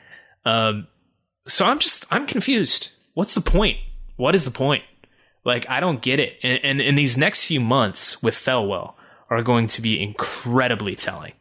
Um, 0.44 0.88
so 1.46 1.64
I'm 1.64 1.78
just 1.78 2.06
I'm 2.10 2.26
confused. 2.26 2.90
What's 3.14 3.34
the 3.34 3.40
point? 3.40 3.78
What 4.16 4.34
is 4.34 4.44
the 4.44 4.50
point? 4.50 4.82
Like 5.44 5.68
I 5.68 5.80
don't 5.80 6.02
get 6.02 6.18
it. 6.18 6.38
And, 6.42 6.80
and, 6.80 6.98
these 6.98 7.16
next 7.16 7.44
few 7.44 7.60
months 7.60 8.22
with 8.22 8.34
Thelwell 8.34 8.94
are 9.30 9.42
going 9.42 9.68
to 9.68 9.82
be 9.82 10.00
incredibly 10.02 10.96
telling, 10.96 11.32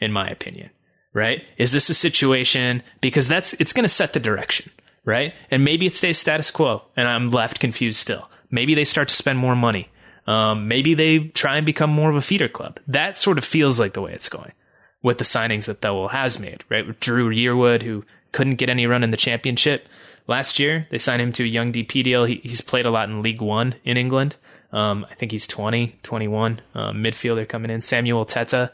in 0.00 0.12
my 0.12 0.28
opinion. 0.28 0.70
Right? 1.14 1.42
Is 1.56 1.72
this 1.72 1.88
a 1.88 1.94
situation 1.94 2.82
because 3.00 3.28
that's 3.28 3.54
it's 3.54 3.72
going 3.72 3.84
to 3.84 3.88
set 3.88 4.12
the 4.12 4.20
direction, 4.20 4.70
right? 5.04 5.32
And 5.50 5.64
maybe 5.64 5.86
it 5.86 5.94
stays 5.94 6.18
status 6.18 6.50
quo, 6.50 6.82
and 6.96 7.08
I'm 7.08 7.30
left 7.30 7.60
confused 7.60 8.00
still. 8.00 8.28
Maybe 8.50 8.74
they 8.74 8.84
start 8.84 9.08
to 9.08 9.14
spend 9.14 9.38
more 9.38 9.56
money. 9.56 9.88
Um, 10.26 10.68
maybe 10.68 10.94
they 10.94 11.18
try 11.28 11.56
and 11.56 11.66
become 11.66 11.90
more 11.90 12.10
of 12.10 12.16
a 12.16 12.22
feeder 12.22 12.48
club. 12.48 12.80
That 12.88 13.16
sort 13.16 13.38
of 13.38 13.44
feels 13.44 13.78
like 13.78 13.92
the 13.92 14.00
way 14.00 14.12
it's 14.12 14.28
going 14.28 14.52
with 15.02 15.18
the 15.18 15.24
signings 15.24 15.66
that 15.66 15.80
Thelwell 15.80 16.10
has 16.10 16.38
made, 16.38 16.64
right? 16.68 16.86
With 16.86 16.98
Dru 16.98 17.30
Yearwood, 17.30 17.82
who 17.82 18.04
couldn't 18.32 18.56
get 18.56 18.70
any 18.70 18.86
run 18.86 19.04
in 19.04 19.10
the 19.10 19.16
championship 19.16 19.86
last 20.26 20.58
year. 20.58 20.88
They 20.90 20.98
signed 20.98 21.22
him 21.22 21.32
to 21.32 21.44
a 21.44 21.46
young 21.46 21.72
DP 21.72 22.02
deal. 22.02 22.24
He, 22.24 22.40
he's 22.42 22.60
played 22.60 22.86
a 22.86 22.90
lot 22.90 23.08
in 23.08 23.22
League 23.22 23.42
One 23.42 23.74
in 23.84 23.96
England. 23.96 24.34
Um, 24.72 25.06
I 25.08 25.14
think 25.14 25.30
he's 25.30 25.46
20, 25.46 25.98
21, 26.02 26.60
uh, 26.74 26.90
midfielder 26.90 27.48
coming 27.48 27.70
in. 27.70 27.80
Samuel 27.80 28.26
Tetteh, 28.26 28.70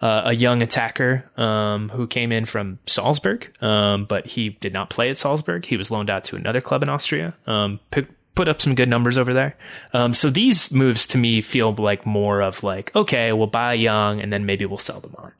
uh, 0.00 0.22
a 0.26 0.34
young 0.34 0.62
attacker 0.62 1.30
um, 1.36 1.88
who 1.90 2.06
came 2.06 2.32
in 2.32 2.46
from 2.46 2.78
Salzburg, 2.86 3.54
um, 3.62 4.06
but 4.06 4.26
he 4.26 4.50
did 4.50 4.72
not 4.72 4.90
play 4.90 5.10
at 5.10 5.18
Salzburg. 5.18 5.66
He 5.66 5.76
was 5.76 5.90
loaned 5.90 6.10
out 6.10 6.24
to 6.24 6.36
another 6.36 6.60
club 6.60 6.82
in 6.82 6.88
Austria. 6.88 7.34
Um, 7.46 7.80
pick, 7.90 8.06
put 8.34 8.48
up 8.48 8.60
some 8.62 8.74
good 8.74 8.88
numbers 8.88 9.18
over 9.18 9.34
there. 9.34 9.56
Um, 9.92 10.14
so 10.14 10.30
these 10.30 10.72
moves 10.72 11.06
to 11.08 11.18
me 11.18 11.42
feel 11.42 11.74
like 11.74 12.06
more 12.06 12.40
of 12.40 12.62
like, 12.62 12.94
okay, 12.96 13.32
we'll 13.32 13.46
buy 13.46 13.74
young 13.74 14.20
and 14.20 14.32
then 14.32 14.46
maybe 14.46 14.64
we'll 14.64 14.78
sell 14.78 15.00
them 15.00 15.14
on. 15.18 15.32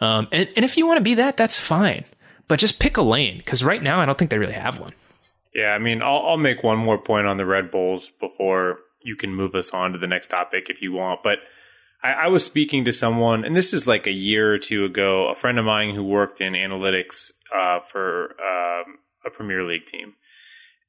Um, 0.00 0.28
and, 0.30 0.48
and 0.54 0.64
if 0.64 0.76
you 0.76 0.86
want 0.86 0.98
to 0.98 1.04
be 1.04 1.14
that, 1.14 1.36
that's 1.36 1.58
fine. 1.58 2.04
But 2.46 2.60
just 2.60 2.78
pick 2.78 2.96
a 2.96 3.02
lane 3.02 3.38
because 3.38 3.64
right 3.64 3.82
now 3.82 4.00
I 4.00 4.06
don't 4.06 4.18
think 4.18 4.30
they 4.30 4.38
really 4.38 4.52
have 4.52 4.78
one. 4.78 4.92
Yeah, 5.54 5.70
I 5.70 5.78
mean, 5.78 6.02
I'll, 6.02 6.26
I'll 6.26 6.36
make 6.36 6.62
one 6.62 6.78
more 6.78 6.98
point 6.98 7.26
on 7.26 7.36
the 7.36 7.46
Red 7.46 7.70
Bulls 7.70 8.10
before 8.20 8.78
you 9.02 9.16
can 9.16 9.34
move 9.34 9.54
us 9.54 9.70
on 9.70 9.92
to 9.92 9.98
the 9.98 10.06
next 10.06 10.28
topic 10.28 10.66
if 10.68 10.82
you 10.82 10.92
want. 10.92 11.22
But 11.22 11.38
I, 12.04 12.12
I 12.12 12.26
was 12.28 12.44
speaking 12.44 12.84
to 12.84 12.92
someone, 12.92 13.44
and 13.44 13.56
this 13.56 13.72
is 13.72 13.86
like 13.86 14.06
a 14.06 14.12
year 14.12 14.52
or 14.52 14.58
two 14.58 14.84
ago, 14.84 15.28
a 15.28 15.34
friend 15.34 15.58
of 15.58 15.64
mine 15.64 15.94
who 15.94 16.04
worked 16.04 16.40
in 16.40 16.52
analytics 16.52 17.32
uh, 17.52 17.80
for 17.80 18.36
um, 18.40 18.98
a 19.26 19.30
Premier 19.30 19.64
League 19.64 19.86
team. 19.86 20.14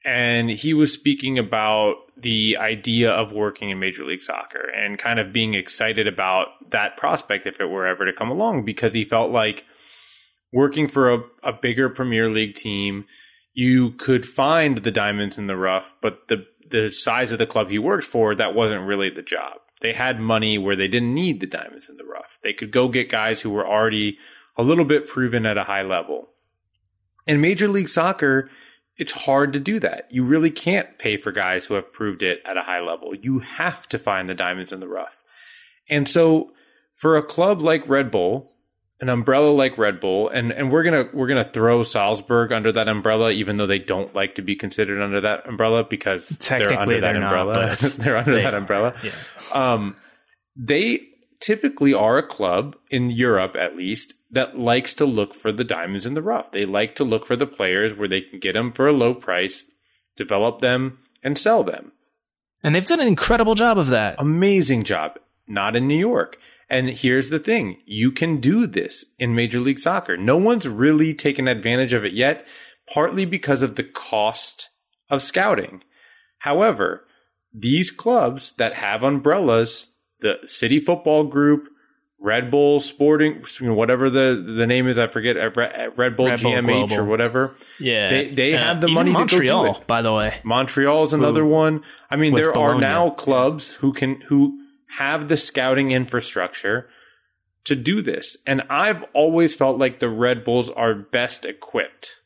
And 0.03 0.51
he 0.51 0.75
was 0.75 0.93
speaking 0.93 1.39
about 1.39 1.95
the 2.15 2.57
idea 2.60 3.12
of 3.12 3.31
working 3.31 3.72
in 3.72 3.79
Major 3.79 4.05
League 4.05 4.22
Soccer 4.22 4.69
and 4.69 5.00
kind 5.00 5.19
of 5.19 5.34
being 5.34 5.55
excited 5.55 6.07
about 6.07 6.50
that 6.69 6.95
prospect 6.98 7.48
if 7.48 7.60
it 7.60 7.65
were 7.65 7.88
ever 7.88 8.05
to 8.05 8.13
come 8.13 8.29
along 8.29 8.65
because 8.65 8.93
he 8.93 9.03
felt 9.03 9.31
like 9.31 9.65
working 10.53 10.88
for 10.88 11.12
a, 11.12 11.19
a 11.43 11.53
bigger 11.53 11.89
Premier 11.89 12.29
League 12.29 12.55
team– 12.55 13.05
you 13.55 13.91
could 13.93 14.25
find 14.25 14.79
the 14.79 14.91
diamonds 14.91 15.38
in 15.38 15.48
the 15.48 15.55
rough, 15.55 15.95
but 16.01 16.27
the 16.27 16.45
the 16.69 16.89
size 16.89 17.31
of 17.31 17.39
the 17.39 17.45
club 17.45 17.69
he 17.69 17.79
worked 17.79 18.05
for, 18.05 18.36
that 18.36 18.53
wasn't 18.53 18.86
really 18.86 19.10
the 19.10 19.22
job. 19.22 19.53
They 19.82 19.94
had 19.94 20.20
money 20.20 20.58
where 20.58 20.75
they 20.75 20.88
didn't 20.88 21.13
need 21.13 21.39
the 21.39 21.48
diamonds 21.48 21.89
in 21.89 21.98
the 21.98 22.05
rough. 22.05 22.39
They 22.44 22.53
could 22.53 22.72
go 22.72 22.88
get 22.88 23.10
guys 23.10 23.41
who 23.41 23.50
were 23.50 23.67
already 23.67 24.17
a 24.58 24.63
little 24.63 24.86
bit 24.86 25.08
proven 25.08 25.46
at 25.46 25.58
a 25.58 25.65
high 25.65 25.84
level. 25.84 26.29
In 27.27 27.41
Major 27.41 27.67
League 27.67 27.89
Soccer, 27.89 28.50
it's 28.98 29.12
hard 29.12 29.51
to 29.53 29.60
do 29.60 29.79
that. 29.79 30.08
You 30.10 30.24
really 30.24 30.51
can't 30.51 30.98
pay 30.98 31.17
for 31.17 31.32
guys 31.32 31.65
who 31.65 31.74
have 31.74 31.91
proved 31.91 32.22
it 32.22 32.39
at 32.46 32.58
a 32.58 32.62
high 32.63 32.79
level. 32.79 33.13
You 33.13 33.39
have 33.39 33.88
to 33.89 34.00
find 34.00 34.29
the 34.29 34.36
diamonds 34.36 34.72
in 34.72 34.79
the 34.79 34.88
rough. 34.88 35.24
And 35.89 36.08
so 36.08 36.53
for 36.94 37.17
a 37.17 37.24
club 37.24 37.62
like 37.62 37.89
Red 37.89 38.10
Bull, 38.10 38.53
an 39.02 39.10
umbrella 39.10 39.50
like 39.50 39.78
Red 39.78 40.00
Bull, 40.00 40.30
and 40.30 40.52
and 40.52 40.72
we're 40.72 40.84
gonna 40.84 41.10
we're 41.14 41.28
gonna 41.28 41.50
throw 41.52 41.84
Salzburg 41.84 42.52
under 42.52 42.72
that 42.72 42.88
umbrella, 42.88 43.32
even 43.32 43.58
though 43.58 43.68
they 43.68 43.80
don't 43.80 44.14
like 44.16 44.36
to 44.36 44.42
be 44.42 44.56
considered 44.56 45.02
under 45.02 45.22
that 45.22 45.48
umbrella 45.48 45.84
because 45.84 46.30
they're 46.30 46.80
under 46.80 47.02
that 47.02 47.14
they're 47.14 47.24
umbrella. 47.24 47.68
Not, 47.68 47.80
they're 47.98 48.18
under 48.18 48.34
they 48.34 48.44
that 48.44 48.54
umbrella. 48.54 48.96
Yeah. 49.04 49.12
Um, 49.54 49.96
they 50.56 51.02
typically 51.42 51.94
are 51.94 52.18
a 52.18 52.28
club 52.28 52.75
in 52.90 53.10
Europe, 53.10 53.56
at 53.56 53.75
least, 53.75 54.14
that 54.32 54.58
likes 54.58 54.94
to 54.96 55.06
look 55.06 55.34
for 55.34 55.52
the 55.52 55.64
diamonds 55.64 56.06
in 56.06 56.14
the 56.14 56.22
rough. 56.22 56.52
They 56.52 56.66
like 56.66 56.96
to 56.96 57.04
look 57.04 57.25
for 57.25 57.36
the 57.36 57.46
players 57.46 57.94
where 57.94 58.08
they 58.08 58.22
can 58.22 58.40
get 58.40 58.54
them 58.54 58.72
for 58.72 58.88
a 58.88 58.94
low 58.94 59.14
price, 59.14 59.66
develop 60.16 60.60
them, 60.60 61.00
and 61.22 61.38
sell 61.38 61.64
them. 61.64 61.92
And 62.64 62.74
they've 62.74 62.86
done 62.86 63.00
an 63.00 63.08
incredible 63.08 63.54
job 63.54 63.78
of 63.78 63.88
that. 63.88 64.16
Amazing 64.18 64.86
job. 64.86 65.20
Not 65.48 65.75
in 65.75 65.88
New 65.88 65.98
York. 66.00 66.38
And 66.69 66.89
here's 66.89 67.29
the 67.29 67.39
thing 67.39 67.77
you 67.86 68.12
can 68.12 68.38
do 68.41 68.65
this 68.67 69.05
in 69.19 69.36
Major 69.36 69.60
League 69.60 69.79
Soccer. 69.79 70.17
No 70.17 70.38
one's 70.38 70.67
really 70.67 71.13
taken 71.13 71.48
advantage 71.48 71.93
of 71.93 72.03
it 72.03 72.13
yet, 72.13 72.45
partly 72.91 73.25
because 73.25 73.62
of 73.62 73.75
the 73.75 73.84
cost 73.84 74.69
of 75.10 75.22
scouting. 75.22 75.83
However, 76.40 77.05
these 77.53 77.92
clubs 77.92 78.53
that 78.57 78.74
have 78.75 79.03
umbrellas, 79.03 79.87
the 80.22 80.35
City 80.46 80.79
Football 80.79 81.25
Group, 81.25 81.70
Red 82.20 82.50
Bull 82.50 82.79
Sporting, 82.79 83.44
whatever 83.61 84.09
the, 84.09 84.44
the 84.57 84.66
name 84.66 84.87
is, 84.87 84.98
I 84.98 85.07
forget, 85.07 85.35
Red 85.35 86.18
Bull 86.18 86.27
Red 86.29 86.40
GMH 86.40 86.90
Bull 86.90 87.00
or 87.00 87.05
whatever. 87.05 87.55
Yeah. 87.79 88.09
They, 88.09 88.29
they 88.33 88.51
have 88.53 88.81
the 88.81 88.87
money 88.87 89.11
Montreal, 89.11 89.42
to 89.42 89.48
go 89.48 89.74
do 89.74 89.79
it. 89.81 89.87
by 89.87 90.01
the 90.01 90.11
way. 90.11 90.40
Montreal 90.44 91.03
is 91.03 91.13
another 91.13 91.44
Ooh. 91.44 91.50
one. 91.50 91.83
I 92.09 92.16
mean, 92.16 92.33
With 92.33 92.44
there 92.44 92.53
Bologna. 92.53 92.77
are 92.77 92.81
now 92.81 93.09
clubs 93.11 93.74
who 93.75 93.94
can, 93.94 94.22
who, 94.22 94.59
have 94.87 95.27
the 95.27 95.37
scouting 95.37 95.91
infrastructure 95.91 96.89
to 97.65 97.75
do 97.75 98.01
this. 98.01 98.37
And 98.45 98.61
I've 98.69 99.03
always 99.13 99.55
felt 99.55 99.77
like 99.77 100.00
the 100.00 100.09
Red 100.09 100.43
Bulls 100.43 100.69
are 100.69 100.93
best 100.93 101.45
equipped. 101.45 102.19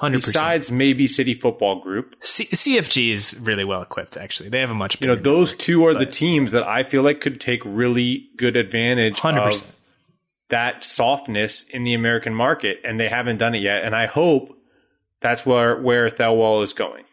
100%. 0.00 0.12
Besides 0.12 0.70
maybe 0.70 1.08
City 1.08 1.34
Football 1.34 1.80
Group. 1.80 2.14
C- 2.20 2.44
CFG 2.44 3.12
is 3.12 3.38
really 3.40 3.64
well 3.64 3.82
equipped, 3.82 4.16
actually. 4.16 4.48
They 4.48 4.60
have 4.60 4.70
a 4.70 4.74
much 4.74 5.00
You 5.00 5.08
know, 5.08 5.16
those 5.16 5.50
network, 5.50 5.58
two 5.58 5.86
are 5.86 5.94
the 5.94 6.06
teams 6.06 6.52
that 6.52 6.62
I 6.62 6.84
feel 6.84 7.02
like 7.02 7.20
could 7.20 7.40
take 7.40 7.62
really 7.64 8.28
good 8.36 8.56
advantage 8.56 9.16
100%. 9.16 9.48
of 9.48 9.76
that 10.50 10.84
softness 10.84 11.64
in 11.64 11.82
the 11.82 11.94
American 11.94 12.32
market, 12.32 12.78
and 12.84 13.00
they 13.00 13.08
haven't 13.08 13.38
done 13.38 13.56
it 13.56 13.62
yet. 13.62 13.82
And 13.82 13.96
I 13.96 14.06
hope 14.06 14.56
that's 15.20 15.44
where, 15.44 15.80
where 15.80 16.08
Thelwell 16.08 16.62
is 16.62 16.72
going. 16.74 17.04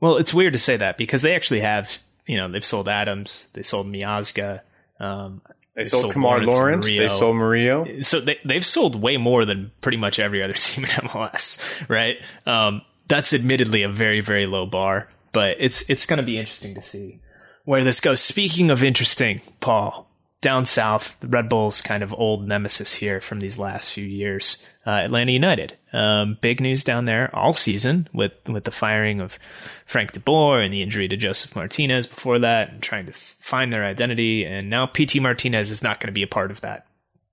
Well, 0.00 0.16
it's 0.16 0.32
weird 0.32 0.54
to 0.54 0.58
say 0.58 0.78
that 0.78 0.96
because 0.96 1.20
they 1.20 1.34
actually 1.34 1.60
have 1.60 1.98
you 2.26 2.36
know 2.36 2.50
they've 2.50 2.64
sold 2.64 2.88
Adams, 2.88 3.48
they 3.52 3.62
sold 3.62 3.86
Miazga, 3.86 4.60
um, 5.00 5.40
they 5.74 5.84
sold, 5.84 6.02
sold 6.02 6.14
Kemar 6.14 6.44
Lawrence, 6.44 6.86
they 6.86 7.08
sold 7.08 7.36
Murillo. 7.36 8.02
So 8.02 8.20
they 8.20 8.38
they've 8.44 8.64
sold 8.64 9.00
way 9.00 9.16
more 9.16 9.44
than 9.44 9.72
pretty 9.80 9.98
much 9.98 10.18
every 10.18 10.42
other 10.42 10.52
team 10.54 10.84
in 10.84 10.90
MLS, 10.90 11.88
right? 11.88 12.16
Um, 12.46 12.82
that's 13.08 13.32
admittedly 13.32 13.82
a 13.82 13.88
very 13.88 14.20
very 14.20 14.46
low 14.46 14.66
bar, 14.66 15.08
but 15.32 15.56
it's 15.58 15.88
it's 15.88 16.06
going 16.06 16.18
to 16.18 16.22
be 16.22 16.38
interesting 16.38 16.74
to 16.74 16.82
see 16.82 17.20
where 17.64 17.84
this 17.84 18.00
goes. 18.00 18.20
Speaking 18.20 18.70
of 18.70 18.82
interesting, 18.82 19.40
Paul, 19.60 20.08
down 20.40 20.66
south, 20.66 21.16
the 21.20 21.28
Red 21.28 21.48
Bulls 21.48 21.80
kind 21.80 22.02
of 22.02 22.12
old 22.14 22.46
nemesis 22.46 22.94
here 22.94 23.20
from 23.20 23.40
these 23.40 23.58
last 23.58 23.92
few 23.92 24.04
years. 24.04 24.62
Uh, 24.84 24.90
Atlanta 24.90 25.30
United, 25.30 25.76
um, 25.92 26.36
big 26.40 26.60
news 26.60 26.82
down 26.82 27.04
there 27.04 27.30
all 27.36 27.54
season 27.54 28.08
with 28.12 28.32
with 28.48 28.64
the 28.64 28.72
firing 28.72 29.20
of 29.20 29.38
Frank 29.86 30.12
De 30.12 30.18
Boer 30.18 30.60
and 30.60 30.74
the 30.74 30.82
injury 30.82 31.06
to 31.06 31.16
Josef 31.16 31.54
Martinez 31.54 32.08
before 32.08 32.40
that, 32.40 32.70
and 32.70 32.82
trying 32.82 33.06
to 33.06 33.12
find 33.12 33.72
their 33.72 33.84
identity. 33.84 34.44
And 34.44 34.68
now 34.68 34.86
Pity 34.86 35.20
Martinez 35.20 35.70
is 35.70 35.82
not 35.82 36.00
going 36.00 36.08
to 36.08 36.12
be 36.12 36.24
a 36.24 36.26
part 36.28 36.50
of 36.50 36.62
that 36.62 36.86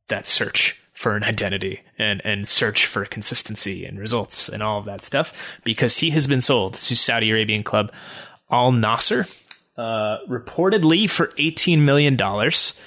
that 0.09 0.27
search 0.27 0.79
for 0.93 1.15
an 1.15 1.23
identity 1.23 1.79
and 1.97 2.21
and 2.23 2.47
search 2.47 2.85
for 2.85 3.03
consistency 3.05 3.83
and 3.83 3.97
results 3.99 4.49
and 4.49 4.62
all 4.62 4.77
of 4.77 4.85
that 4.85 5.01
stuff 5.01 5.33
because 5.63 5.97
he 5.97 6.12
has 6.12 6.27
been 6.27 6.41
sold 6.41 6.75
to 6.75 6.95
Saudi 6.95 7.31
Arabian 7.31 7.63
club 7.63 7.91
Al 8.51 8.71
Nassr, 8.71 9.27
uh, 9.77 10.17
reportedly 10.27 11.09
for 11.09 11.31
eighteen 11.38 11.83
million 11.83 12.15
dollars 12.15 12.79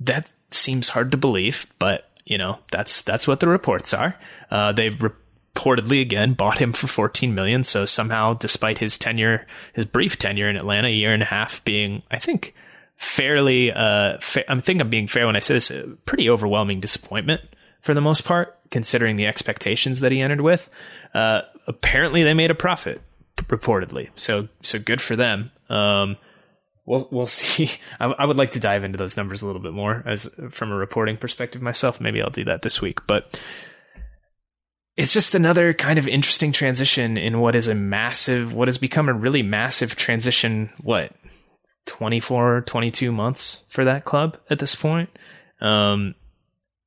that 0.00 0.26
seems 0.50 0.88
hard 0.88 1.10
to 1.12 1.16
believe, 1.16 1.66
but 1.78 2.10
you 2.24 2.38
know 2.38 2.58
that's 2.70 3.02
that's 3.02 3.26
what 3.28 3.40
the 3.40 3.48
reports 3.48 3.92
are. 3.94 4.16
Uh, 4.50 4.72
they 4.72 4.90
reportedly 5.54 6.00
again 6.00 6.34
bought 6.34 6.58
him 6.58 6.72
for 6.72 6.86
14 6.86 7.34
million. 7.34 7.64
So 7.64 7.84
somehow, 7.84 8.34
despite 8.34 8.78
his 8.78 8.98
tenure, 8.98 9.46
his 9.72 9.84
brief 9.84 10.18
tenure 10.18 10.48
in 10.48 10.56
Atlanta, 10.56 10.88
a 10.88 10.92
year 10.92 11.12
and 11.12 11.22
a 11.22 11.26
half, 11.26 11.64
being 11.64 12.02
I 12.10 12.18
think 12.18 12.54
fairly, 12.96 13.72
uh, 13.72 14.18
fa- 14.20 14.50
I 14.50 14.60
think 14.60 14.80
I'm 14.80 14.90
being 14.90 15.08
fair 15.08 15.26
when 15.26 15.36
I 15.36 15.40
say 15.40 15.54
this, 15.54 15.72
pretty 16.06 16.30
overwhelming 16.30 16.80
disappointment 16.80 17.42
for 17.82 17.94
the 17.94 18.00
most 18.00 18.24
part, 18.24 18.58
considering 18.70 19.16
the 19.16 19.26
expectations 19.26 20.00
that 20.00 20.12
he 20.12 20.20
entered 20.20 20.40
with. 20.40 20.68
Uh, 21.12 21.42
apparently, 21.66 22.22
they 22.22 22.34
made 22.34 22.50
a 22.50 22.54
profit 22.54 23.00
reportedly. 23.36 24.08
So 24.14 24.48
so 24.62 24.78
good 24.78 25.00
for 25.00 25.16
them. 25.16 25.50
Um, 25.68 26.16
we'll 26.86 27.08
we'll 27.10 27.26
see. 27.28 27.70
I, 28.00 28.06
I, 28.06 28.24
would 28.24 28.36
like 28.36 28.52
to 28.52 28.60
dive 28.60 28.84
into 28.84 28.98
those 28.98 29.16
numbers 29.16 29.42
a 29.42 29.46
little 29.46 29.62
bit 29.62 29.72
more 29.72 30.02
as 30.06 30.30
from 30.50 30.72
a 30.72 30.76
reporting 30.76 31.16
perspective 31.16 31.62
myself. 31.62 32.00
Maybe 32.00 32.22
I'll 32.22 32.30
do 32.30 32.44
that 32.44 32.62
this 32.62 32.80
week, 32.80 33.06
but 33.06 33.40
it's 34.96 35.12
just 35.12 35.34
another 35.34 35.74
kind 35.74 35.98
of 35.98 36.06
interesting 36.06 36.52
transition 36.52 37.16
in 37.16 37.40
what 37.40 37.56
is 37.56 37.68
a 37.68 37.74
massive, 37.74 38.54
what 38.54 38.68
has 38.68 38.78
become 38.78 39.08
a 39.08 39.14
really 39.14 39.42
massive 39.42 39.96
transition. 39.96 40.70
What 40.80 41.12
24, 41.86 42.62
22 42.62 43.12
months 43.12 43.64
for 43.68 43.84
that 43.84 44.04
club 44.04 44.38
at 44.50 44.58
this 44.58 44.74
point. 44.74 45.10
Um, 45.60 46.14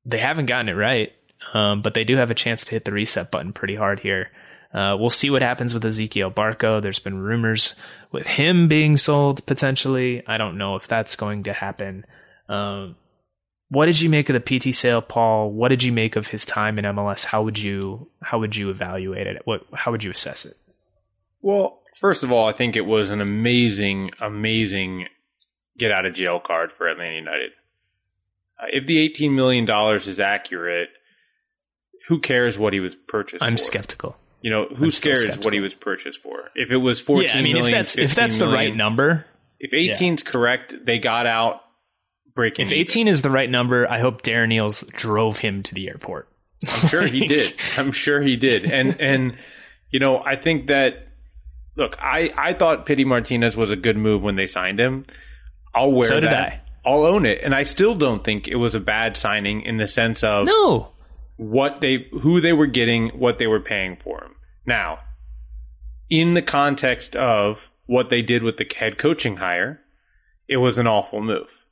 they 0.04 0.18
haven't 0.18 0.46
gotten 0.46 0.68
it 0.68 0.72
right, 0.72 1.12
um, 1.54 1.82
but 1.82 1.94
they 1.94 2.04
do 2.04 2.16
have 2.16 2.30
a 2.30 2.34
chance 2.34 2.64
to 2.64 2.70
hit 2.72 2.84
the 2.84 2.92
reset 2.92 3.30
button 3.30 3.52
pretty 3.52 3.74
hard 3.74 4.00
here. 4.00 4.30
Uh, 4.72 4.96
we'll 4.98 5.10
see 5.10 5.30
what 5.30 5.42
happens 5.42 5.72
with 5.72 5.82
Ezequiel 5.82 6.32
Barco. 6.32 6.82
There's 6.82 6.98
been 6.98 7.18
rumors 7.18 7.74
with 8.12 8.26
him 8.26 8.68
being 8.68 8.96
sold 8.96 9.44
potentially. 9.46 10.22
I 10.26 10.36
don't 10.36 10.58
know 10.58 10.76
if 10.76 10.86
that's 10.86 11.16
going 11.16 11.44
to 11.44 11.52
happen. 11.52 12.04
Um, 12.48 12.96
what 13.70 13.86
did 13.86 14.00
you 14.00 14.08
make 14.08 14.28
of 14.28 14.34
the 14.34 14.40
Pity 14.40 14.72
sale, 14.72 15.02
Paul? 15.02 15.52
What 15.52 15.68
did 15.68 15.82
you 15.82 15.92
make 15.92 16.16
of 16.16 16.28
his 16.28 16.44
time 16.44 16.78
in 16.78 16.84
MLS? 16.86 17.24
How 17.24 17.42
would 17.42 17.58
you 17.58 18.10
how 18.22 18.38
would 18.38 18.56
you 18.56 18.70
evaluate 18.70 19.26
it? 19.26 19.42
What 19.44 19.62
how 19.74 19.90
would 19.90 20.04
you 20.04 20.10
assess 20.10 20.44
it? 20.44 20.54
Well, 21.40 21.80
first 21.94 22.24
of 22.24 22.32
all, 22.32 22.46
I 22.46 22.52
think 22.52 22.76
it 22.76 22.86
was 22.86 23.10
an 23.10 23.20
amazing, 23.20 24.10
amazing 24.20 25.06
get 25.76 25.92
out 25.92 26.06
of 26.06 26.14
jail 26.14 26.40
card 26.40 26.72
for 26.72 26.88
Atlanta 26.88 27.14
United. 27.14 27.50
Uh, 28.60 28.66
if 28.72 28.86
the 28.86 28.98
eighteen 28.98 29.34
million 29.34 29.64
dollars 29.64 30.06
is 30.08 30.18
accurate, 30.18 30.88
who 32.08 32.20
cares 32.20 32.58
what 32.58 32.72
he 32.72 32.80
was 32.80 32.94
purchased? 32.94 33.42
I'm 33.42 33.56
for? 33.56 33.62
skeptical. 33.62 34.16
You 34.40 34.50
know, 34.50 34.66
who 34.66 34.90
cares 34.90 35.38
what 35.38 35.52
he 35.52 35.60
was 35.60 35.74
purchased 35.74 36.22
for? 36.22 36.50
If 36.54 36.70
it 36.70 36.76
was 36.76 37.00
fourteen 37.00 37.28
yeah, 37.28 37.38
I 37.38 37.42
mean, 37.42 37.54
million, 37.54 37.74
if 37.74 37.78
that's 37.78 37.98
if 37.98 38.14
that's 38.14 38.36
the 38.36 38.48
right 38.48 38.74
number, 38.74 39.26
if 39.58 39.72
18's 39.72 40.22
yeah. 40.22 40.30
correct, 40.30 40.74
they 40.84 40.98
got 40.98 41.26
out 41.26 41.62
breaking. 42.34 42.66
If 42.66 42.72
even. 42.72 42.80
18 42.80 43.08
is 43.08 43.22
the 43.22 43.30
right 43.30 43.50
number, 43.50 43.90
I 43.90 43.98
hope 43.98 44.22
Darren 44.22 44.54
Eales 44.54 44.88
drove 44.92 45.38
him 45.38 45.62
to 45.64 45.74
the 45.74 45.88
airport. 45.88 46.28
I'm 46.62 46.88
sure 46.88 47.06
he 47.06 47.26
did. 47.26 47.54
I'm 47.76 47.92
sure 47.92 48.20
he 48.20 48.36
did. 48.36 48.64
And 48.64 49.00
and 49.00 49.36
you 49.90 49.98
know, 49.98 50.22
I 50.24 50.36
think 50.36 50.68
that 50.68 51.08
look, 51.76 51.96
I 52.00 52.32
I 52.36 52.52
thought 52.52 52.86
Pity 52.86 53.04
Martinez 53.04 53.56
was 53.56 53.70
a 53.70 53.76
good 53.76 53.96
move 53.96 54.22
when 54.22 54.36
they 54.36 54.46
signed 54.46 54.78
him. 54.78 55.04
I'll 55.74 55.92
wear 55.92 56.08
So 56.08 56.20
did 56.20 56.30
that. 56.30 56.48
I. 56.48 56.60
I'll 56.86 57.04
own 57.04 57.26
it, 57.26 57.40
and 57.42 57.54
I 57.54 57.64
still 57.64 57.94
don't 57.94 58.24
think 58.24 58.48
it 58.48 58.54
was 58.56 58.74
a 58.74 58.80
bad 58.80 59.16
signing 59.16 59.62
in 59.62 59.76
the 59.76 59.88
sense 59.88 60.24
of 60.24 60.46
No. 60.46 60.92
What 61.38 61.80
they 61.80 62.08
who 62.20 62.40
they 62.40 62.52
were 62.52 62.66
getting, 62.66 63.08
what 63.10 63.38
they 63.38 63.46
were 63.46 63.60
paying 63.60 63.96
for 63.96 64.22
him. 64.22 64.34
Now, 64.66 64.98
in 66.10 66.34
the 66.34 66.42
context 66.42 67.16
of 67.16 67.70
what 67.86 68.10
they 68.10 68.20
did 68.22 68.42
with 68.42 68.58
the 68.58 68.66
head 68.76 68.98
coaching 68.98 69.36
hire, 69.36 69.80
it 70.48 70.58
was 70.58 70.78
an 70.78 70.86
awful 70.86 71.22
move 71.22 71.64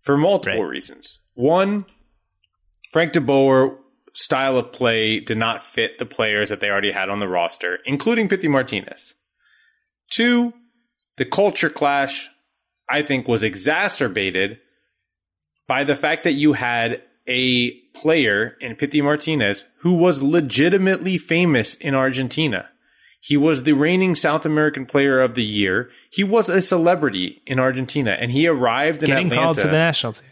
for 0.00 0.16
multiple 0.16 0.62
Right. 0.62 0.70
reasons. 0.70 1.20
One, 1.34 1.84
Frank 2.92 3.12
DeBoer 3.12 3.76
style 4.14 4.56
of 4.56 4.72
play 4.72 5.20
did 5.20 5.36
not 5.36 5.62
fit 5.64 5.98
the 5.98 6.06
players 6.06 6.48
that 6.48 6.60
they 6.60 6.70
already 6.70 6.92
had 6.92 7.10
on 7.10 7.20
the 7.20 7.28
roster, 7.28 7.80
including 7.84 8.28
Pity 8.28 8.48
Martinez. 8.48 9.14
Two, 10.10 10.54
the 11.16 11.24
culture 11.26 11.68
clash, 11.68 12.30
I 12.88 13.02
think, 13.02 13.26
was 13.28 13.42
exacerbated 13.42 14.58
by 15.66 15.84
the 15.84 15.96
fact 15.96 16.24
that 16.24 16.32
you 16.32 16.52
had 16.54 17.02
a 17.28 17.72
player 17.94 18.56
in 18.60 18.76
Pity 18.76 19.02
Martinez 19.02 19.64
who 19.80 19.94
was 19.94 20.22
legitimately 20.22 21.18
famous 21.18 21.74
in 21.76 21.94
Argentina. 21.94 22.68
He 23.20 23.36
was 23.36 23.64
the 23.64 23.72
reigning 23.72 24.14
South 24.14 24.46
American 24.46 24.86
Player 24.86 25.20
of 25.20 25.34
the 25.34 25.42
Year. 25.42 25.90
He 26.10 26.22
was 26.22 26.48
a 26.48 26.60
celebrity 26.60 27.42
in 27.46 27.58
Argentina, 27.58 28.16
and 28.20 28.30
he 28.30 28.46
arrived 28.46 29.02
in 29.02 29.08
Getting 29.08 29.26
Atlanta. 29.26 29.42
called 29.42 29.56
to 29.58 29.62
the 29.64 29.72
national 29.72 30.12
team. 30.12 30.28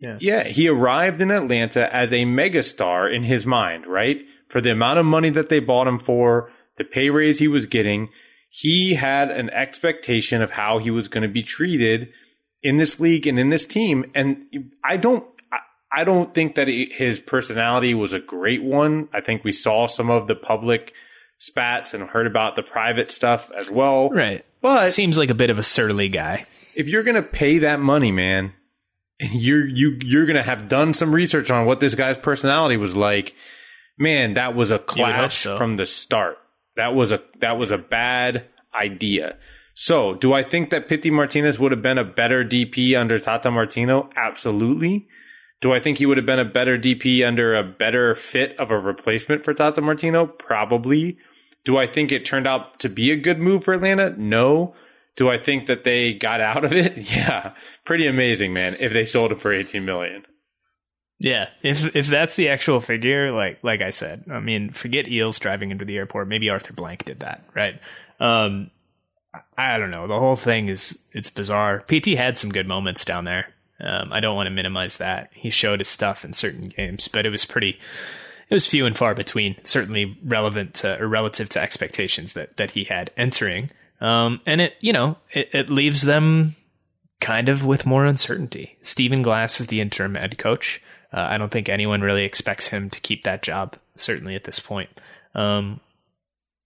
Yeah. 0.00 0.18
Yeah, 0.20 0.44
he 0.44 0.68
arrived 0.68 1.20
in 1.22 1.30
Atlanta 1.30 1.94
as 1.94 2.12
a 2.12 2.26
megastar 2.26 3.10
in 3.10 3.22
his 3.22 3.46
mind, 3.46 3.86
right? 3.86 4.18
For 4.48 4.60
the 4.60 4.72
amount 4.72 4.98
of 4.98 5.06
money 5.06 5.30
that 5.30 5.48
they 5.48 5.60
bought 5.60 5.86
him 5.86 5.98
for, 5.98 6.50
the 6.76 6.84
pay 6.84 7.08
raise 7.08 7.38
he 7.38 7.48
was 7.48 7.64
getting, 7.64 8.10
he 8.50 8.94
had 8.94 9.30
an 9.30 9.48
expectation 9.50 10.42
of 10.42 10.52
how 10.52 10.78
he 10.78 10.90
was 10.90 11.08
going 11.08 11.22
to 11.22 11.28
be 11.28 11.42
treated 11.42 12.10
in 12.62 12.76
this 12.76 13.00
league 13.00 13.26
and 13.26 13.38
in 13.38 13.48
this 13.48 13.66
team. 13.66 14.04
And 14.14 14.44
I 14.84 14.96
don't, 14.96 15.24
I- 15.96 16.04
don't 16.04 16.34
think 16.34 16.54
that 16.56 16.68
he- 16.68 16.92
his 16.92 17.20
personality 17.20 17.94
was 17.94 18.12
a 18.12 18.20
great 18.20 18.62
one. 18.62 19.08
I 19.12 19.20
think 19.20 19.44
we 19.44 19.52
saw 19.52 19.86
some 19.86 20.10
of 20.10 20.26
the 20.26 20.34
public 20.34 20.92
spats 21.38 21.94
and 21.94 22.08
heard 22.10 22.26
about 22.26 22.56
the 22.56 22.62
private 22.62 23.10
stuff 23.10 23.50
as 23.56 23.70
well. 23.70 24.08
Right. 24.10 24.44
But 24.60 24.92
Seems 24.92 25.18
like 25.18 25.30
a 25.30 25.34
bit 25.34 25.50
of 25.50 25.58
a 25.58 25.62
surly 25.62 26.08
guy. 26.08 26.46
if 26.74 26.88
you're 26.88 27.02
gonna 27.02 27.22
pay 27.22 27.58
that 27.58 27.80
money, 27.80 28.10
man, 28.12 28.52
and 29.20 29.30
you're 29.34 29.66
you 29.66 29.98
you're 30.02 30.26
gonna 30.26 30.42
have 30.42 30.68
done 30.68 30.94
some 30.94 31.14
research 31.14 31.50
on 31.50 31.66
what 31.66 31.80
this 31.80 31.94
guy's 31.94 32.18
personality 32.18 32.76
was 32.76 32.96
like. 32.96 33.34
Man, 33.98 34.34
that 34.34 34.56
was 34.56 34.70
a 34.72 34.78
clash 34.80 35.38
so. 35.38 35.56
from 35.56 35.76
the 35.76 35.86
start. 35.86 36.38
That 36.76 36.94
was 36.94 37.12
a 37.12 37.22
that 37.40 37.58
was 37.58 37.70
a 37.70 37.78
bad 37.78 38.46
idea. 38.74 39.36
So, 39.76 40.14
do 40.14 40.32
I 40.32 40.42
think 40.42 40.70
that 40.70 40.88
Pity 40.88 41.10
Martinez 41.10 41.58
would 41.58 41.72
have 41.72 41.82
been 41.82 41.98
a 41.98 42.04
better 42.04 42.44
DP 42.44 42.96
under 42.96 43.18
Tata 43.18 43.50
Martino? 43.50 44.08
Absolutely. 44.16 45.06
Do 45.64 45.72
I 45.72 45.80
think 45.80 45.96
he 45.96 46.04
would 46.04 46.18
have 46.18 46.26
been 46.26 46.38
a 46.38 46.44
better 46.44 46.76
DP 46.76 47.26
under 47.26 47.54
a 47.54 47.64
better 47.64 48.14
fit 48.14 48.54
of 48.58 48.70
a 48.70 48.78
replacement 48.78 49.46
for 49.46 49.54
Tata 49.54 49.80
Martino? 49.80 50.26
Probably. 50.26 51.16
Do 51.64 51.78
I 51.78 51.86
think 51.86 52.12
it 52.12 52.26
turned 52.26 52.46
out 52.46 52.78
to 52.80 52.90
be 52.90 53.10
a 53.10 53.16
good 53.16 53.38
move 53.38 53.64
for 53.64 53.72
Atlanta? 53.72 54.14
No. 54.18 54.74
Do 55.16 55.30
I 55.30 55.38
think 55.38 55.66
that 55.68 55.84
they 55.84 56.12
got 56.12 56.42
out 56.42 56.66
of 56.66 56.72
it? 56.74 56.98
Yeah. 57.10 57.54
Pretty 57.86 58.06
amazing, 58.06 58.52
man, 58.52 58.76
if 58.78 58.92
they 58.92 59.06
sold 59.06 59.32
him 59.32 59.38
for 59.38 59.54
18 59.54 59.86
million. 59.86 60.26
Yeah, 61.18 61.46
if 61.62 61.96
if 61.96 62.08
that's 62.08 62.36
the 62.36 62.50
actual 62.50 62.82
figure, 62.82 63.32
like 63.32 63.60
like 63.64 63.80
I 63.80 63.88
said, 63.88 64.24
I 64.30 64.40
mean, 64.40 64.70
forget 64.70 65.06
Eales 65.06 65.40
driving 65.40 65.70
into 65.70 65.86
the 65.86 65.96
airport. 65.96 66.28
Maybe 66.28 66.50
Arthur 66.50 66.74
Blank 66.74 67.06
did 67.06 67.20
that, 67.20 67.42
right? 67.54 67.80
Um, 68.20 68.70
I 69.56 69.78
don't 69.78 69.90
know. 69.90 70.08
The 70.08 70.18
whole 70.18 70.36
thing 70.36 70.68
is 70.68 70.98
it's 71.12 71.30
bizarre. 71.30 71.80
Pity 71.88 72.16
had 72.16 72.36
some 72.36 72.50
good 72.50 72.68
moments 72.68 73.06
down 73.06 73.24
there. 73.24 73.53
Um, 73.80 74.12
I 74.12 74.20
don't 74.20 74.36
want 74.36 74.46
to 74.46 74.50
minimize 74.50 74.98
that. 74.98 75.30
He 75.32 75.50
showed 75.50 75.80
his 75.80 75.88
stuff 75.88 76.24
in 76.24 76.32
certain 76.32 76.68
games, 76.68 77.08
but 77.08 77.26
it 77.26 77.30
was 77.30 77.44
pretty. 77.44 77.78
It 78.50 78.54
was 78.54 78.66
few 78.66 78.86
and 78.86 78.96
far 78.96 79.14
between. 79.14 79.56
Certainly 79.64 80.18
relevant 80.24 80.74
to, 80.74 81.00
or 81.00 81.08
relative 81.08 81.48
to 81.50 81.60
expectations 81.60 82.34
that 82.34 82.56
that 82.56 82.72
he 82.72 82.84
had 82.84 83.10
entering. 83.16 83.70
Um, 84.00 84.40
and 84.46 84.60
it 84.60 84.74
you 84.80 84.92
know 84.92 85.16
it, 85.32 85.48
it 85.52 85.70
leaves 85.70 86.02
them 86.02 86.56
kind 87.20 87.48
of 87.48 87.64
with 87.64 87.86
more 87.86 88.04
uncertainty. 88.04 88.76
Stephen 88.82 89.22
Glass 89.22 89.60
is 89.60 89.68
the 89.68 89.80
interim 89.80 90.14
head 90.14 90.38
coach. 90.38 90.80
Uh, 91.12 91.20
I 91.20 91.38
don't 91.38 91.50
think 91.50 91.68
anyone 91.68 92.00
really 92.00 92.24
expects 92.24 92.68
him 92.68 92.90
to 92.90 93.00
keep 93.00 93.24
that 93.24 93.42
job, 93.42 93.76
certainly 93.96 94.34
at 94.34 94.44
this 94.44 94.60
point. 94.60 94.90
Um, 95.34 95.80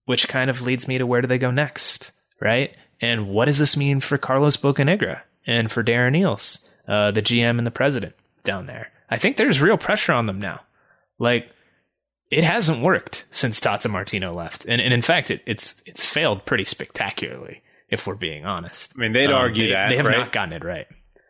which 0.06 0.26
kind 0.26 0.48
of 0.48 0.62
leads 0.62 0.88
me 0.88 0.98
to 0.98 1.06
where 1.06 1.20
do 1.20 1.28
they 1.28 1.38
go 1.38 1.50
next, 1.50 2.12
right? 2.40 2.74
And 3.00 3.28
what 3.28 3.44
does 3.44 3.58
this 3.58 3.76
mean 3.76 4.00
for 4.00 4.16
Carlos 4.16 4.56
Bocanegra 4.56 5.20
and 5.46 5.70
for 5.70 5.84
Darren 5.84 6.16
Eales, 6.16 6.64
uh, 6.88 7.10
the 7.12 7.22
GM 7.22 7.58
and 7.58 7.66
the 7.66 7.70
president 7.70 8.14
down 8.42 8.66
there? 8.66 8.90
I 9.10 9.18
think 9.18 9.36
there's 9.36 9.60
real 9.60 9.78
pressure 9.78 10.12
on 10.12 10.26
them 10.26 10.40
now. 10.40 10.60
Like, 11.18 11.48
it 12.30 12.44
hasn't 12.44 12.82
worked 12.82 13.26
since 13.30 13.60
Tata 13.60 13.88
Martino 13.88 14.32
left, 14.32 14.64
and, 14.66 14.80
and 14.80 14.92
in 14.92 15.02
fact, 15.02 15.30
it, 15.30 15.42
it's 15.46 15.80
it's 15.86 16.04
failed 16.04 16.44
pretty 16.44 16.64
spectacularly. 16.64 17.62
If 17.90 18.06
we're 18.06 18.16
being 18.16 18.44
honest, 18.44 18.92
I 18.96 19.00
mean, 19.00 19.12
they'd 19.14 19.28
Um, 19.30 19.34
argue 19.36 19.66
they, 19.68 19.72
that, 19.72 19.88
they 19.88 19.96
have 19.96 20.04
right? 20.06 20.18
not 20.18 20.32
gotten 20.32 20.52
it 20.52 20.62
right 20.64 20.86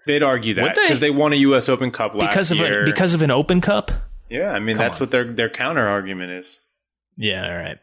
They'd 0.08 0.24
argue 0.24 0.54
that 0.54 0.62
Would 0.62 0.74
they? 0.74 0.82
because 0.86 0.98
they 1.00 1.10
won 1.10 1.32
a 1.32 1.36
U.S. 1.36 1.68
Open 1.68 1.92
Cup 1.92 2.14
last 2.14 2.30
because 2.30 2.50
of 2.50 2.56
year. 2.58 2.82
a, 2.82 2.84
because 2.84 3.14
of 3.14 3.22
an 3.22 3.30
Open 3.30 3.60
Cup. 3.60 3.92
yeah, 4.28 4.50
I 4.50 4.58
mean 4.58 4.76
Come 4.76 4.84
that's 4.86 4.96
on. 4.96 5.00
what 5.06 5.10
their 5.12 5.32
their 5.32 5.50
counter 5.50 5.86
argument 5.86 6.32
is. 6.32 6.58
Yeah, 7.16 7.46
all 7.48 7.56
right. 7.56 7.78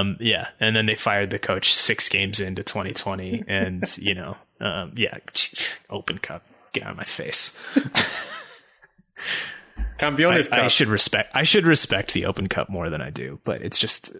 Um, 0.00 0.16
yeah, 0.20 0.48
and 0.60 0.74
then 0.76 0.84
they 0.86 0.94
fired 0.94 1.30
the 1.30 1.38
coach 1.38 1.72
six 1.72 2.08
games 2.10 2.38
into 2.40 2.62
2020, 2.62 3.44
and 3.48 3.82
you 3.98 4.14
know, 4.14 4.36
um, 4.60 4.92
yeah, 4.96 5.16
Open 5.88 6.18
Cup, 6.18 6.42
get 6.72 6.84
out 6.84 6.92
of 6.92 6.96
my 6.96 7.04
face. 7.04 7.60
Campeones 9.98 10.46
I, 10.52 10.56
Cup. 10.56 10.64
I 10.64 10.68
should 10.68 10.88
respect. 10.88 11.32
I 11.34 11.42
should 11.42 11.66
respect 11.66 12.12
the 12.12 12.26
Open 12.26 12.48
Cup 12.48 12.68
more 12.68 12.88
than 12.88 13.02
I 13.02 13.10
do, 13.10 13.40
but 13.44 13.62
it's 13.62 13.78
just. 13.78 14.12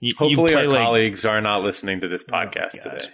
You, 0.00 0.10
you 0.10 0.14
Hopefully, 0.16 0.52
play 0.52 0.62
our 0.62 0.68
like- 0.68 0.78
colleagues 0.78 1.24
are 1.24 1.40
not 1.40 1.62
listening 1.62 2.00
to 2.00 2.08
this 2.08 2.24
oh, 2.28 2.32
podcast 2.32 2.82
God. 2.82 2.90
today. 3.00 3.08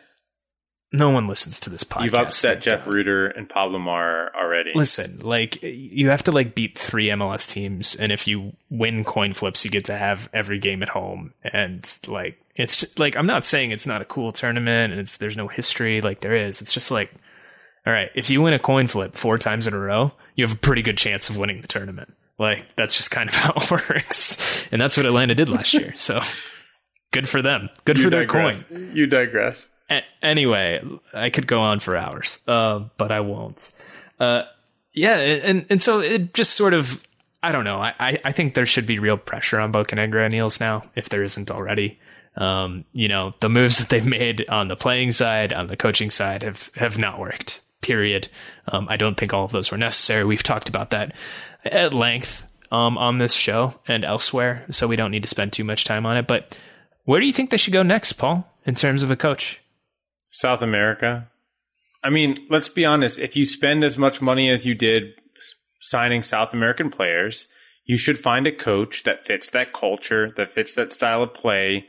No 0.95 1.11
one 1.11 1.27
listens 1.27 1.59
to 1.61 1.71
this 1.71 1.83
podcast. 1.83 2.05
You've 2.05 2.15
upset 2.15 2.63
Jeff 2.63 2.85
God. 2.85 2.95
Rueter 2.95 3.27
and 3.27 3.49
Pablo 3.49 3.81
Maurer 3.81 4.31
already. 4.33 4.71
Listen, 4.77 5.19
like 5.19 5.61
you 5.61 6.11
have 6.11 6.23
to 6.23 6.31
like 6.31 6.55
beat 6.55 6.79
three 6.79 7.09
MLS 7.09 7.51
teams, 7.51 7.97
and 7.97 8.13
if 8.13 8.29
you 8.29 8.53
win 8.71 9.03
coin 9.03 9.35
flips, 9.35 9.65
you 9.65 9.73
get 9.73 9.87
to 9.87 9.97
have 9.97 10.29
every 10.33 10.61
game 10.61 10.85
at 10.85 10.89
home. 10.89 11.35
And 11.43 11.85
like 12.07 12.41
it's 12.55 12.77
just, 12.77 13.01
like 13.01 13.17
I'm 13.17 13.27
not 13.27 13.45
saying 13.45 13.73
it's 13.73 13.89
not 13.89 14.03
a 14.03 14.05
cool 14.05 14.31
tournament, 14.33 14.93
and 14.93 15.01
it's 15.01 15.17
there's 15.17 15.37
no 15.37 15.49
history 15.49 16.01
like 16.01 16.21
there 16.21 16.37
is. 16.37 16.63
It's 16.63 16.73
just 16.73 16.93
like, 16.93 17.13
all 17.87 17.93
right, 17.93 18.11
if 18.15 18.31
you 18.31 18.41
win 18.43 18.55
a 18.55 18.59
coin 18.59 18.89
flip 18.89 19.15
four 19.17 19.39
times 19.39 19.67
in 19.67 19.75
a 19.75 19.79
row, 19.79 20.13
you 20.35 20.45
have 20.47 20.57
a 20.57 20.59
pretty 20.59 20.83
good 20.83 20.97
chance 20.99 21.29
of 21.31 21.37
winning 21.37 21.61
the 21.61 21.69
tournament. 21.69 22.15
Like 22.39 22.65
that's 22.77 22.97
just 22.97 23.11
kind 23.11 23.29
of 23.29 23.35
how 23.37 23.53
it 23.57 23.71
works, 23.71 24.67
and 24.73 24.81
that's 24.81 24.97
what 24.97 25.07
Atlanta 25.07 25.35
did 25.35 25.49
last 25.49 25.75
year. 25.75 25.93
So 25.97 26.21
good 27.13 27.29
for 27.29 27.43
them. 27.43 27.69
Good 27.85 27.99
You 27.99 28.05
for 28.05 28.11
their 28.11 28.27
coin. 28.27 28.57
You 28.95 29.07
digress. 29.07 29.69
A- 29.91 30.03
anyway, 30.23 30.81
I 31.13 31.31
could 31.31 31.47
go 31.47 31.61
on 31.61 31.81
for 31.81 31.97
hours, 31.97 32.39
uh, 32.49 32.81
but 32.97 33.13
I 33.13 33.21
won't. 33.21 33.71
Uh, 34.19 34.43
yeah, 34.93 35.17
and 35.17 35.67
and 35.71 35.83
so 35.83 36.01
it 36.01 36.35
just 36.35 36.55
sort 36.55 36.73
of, 36.73 37.03
I 37.43 37.53
don't 37.53 37.65
know. 37.65 37.79
I, 37.81 37.93
I, 38.01 38.19
I 38.25 38.33
think 38.33 38.55
there 38.55 38.67
should 38.67 38.87
be 38.87 38.99
real 38.99 39.17
pressure 39.19 39.61
on 39.61 39.73
Bocanegra 39.73 40.25
and 40.25 40.33
Eales 40.35 40.59
now, 40.61 40.83
if 40.97 41.09
there 41.11 41.23
isn't 41.23 41.51
already. 41.51 41.99
Um, 42.37 42.85
you 42.93 43.07
know, 43.07 43.35
the 43.41 43.49
moves 43.49 43.79
that 43.79 43.91
they've 43.91 44.07
made 44.07 44.49
on 44.49 44.69
the 44.69 44.75
playing 44.77 45.13
side, 45.13 45.53
on 45.53 45.69
the 45.69 45.77
coaching 45.77 46.11
side, 46.11 46.43
have 46.43 46.71
have 46.77 46.99
not 46.99 47.21
worked. 47.21 47.61
Period. 47.85 48.29
Um, 48.67 48.89
I 48.89 48.97
don't 48.97 49.15
think 49.15 49.35
all 49.35 49.45
of 49.45 49.53
those 49.53 49.71
were 49.71 49.77
necessary. 49.77 50.25
We've 50.25 50.43
talked 50.43 50.71
about 50.71 50.89
that 50.91 51.13
at 51.67 51.93
length 51.93 52.47
um, 52.73 52.97
on 52.97 53.19
this 53.19 53.35
show 53.35 53.75
and 53.87 54.07
elsewhere, 54.07 54.65
so 54.71 54.89
we 54.89 54.97
don't 54.97 55.11
need 55.11 55.23
to 55.23 55.29
spend 55.29 55.53
too 55.53 55.65
much 55.65 55.85
time 55.85 56.07
on 56.07 56.17
it. 56.17 56.27
But 56.27 56.57
where 57.05 57.21
do 57.21 57.27
you 57.27 57.33
think 57.33 57.51
they 57.51 57.59
should 57.59 57.75
go 57.75 57.83
next, 57.83 58.15
Paul, 58.15 58.51
in 58.65 58.75
terms 58.75 59.03
of 59.03 59.11
a 59.11 59.17
coach? 59.17 59.61
South 60.31 60.63
America. 60.63 61.29
I 62.03 62.09
mean, 62.09 62.39
let's 62.49 62.71
be 62.71 62.87
honest. 62.87 63.19
If 63.19 63.37
you 63.37 63.45
spend 63.45 63.85
as 63.85 63.99
much 63.99 64.23
money 64.23 64.49
as 64.49 64.65
you 64.65 64.75
did 64.75 65.13
signing 65.79 66.23
South 66.23 66.55
American 66.55 66.91
players, 66.91 67.49
you 67.85 67.99
should 67.99 68.19
find 68.19 68.47
a 68.47 68.53
coach 68.53 69.03
that 69.03 69.25
fits 69.25 69.51
that 69.51 69.75
culture, 69.75 70.31
that 70.39 70.51
fits 70.51 70.73
that 70.75 70.91
style 70.91 71.23
of 71.23 71.35
play, 71.35 71.87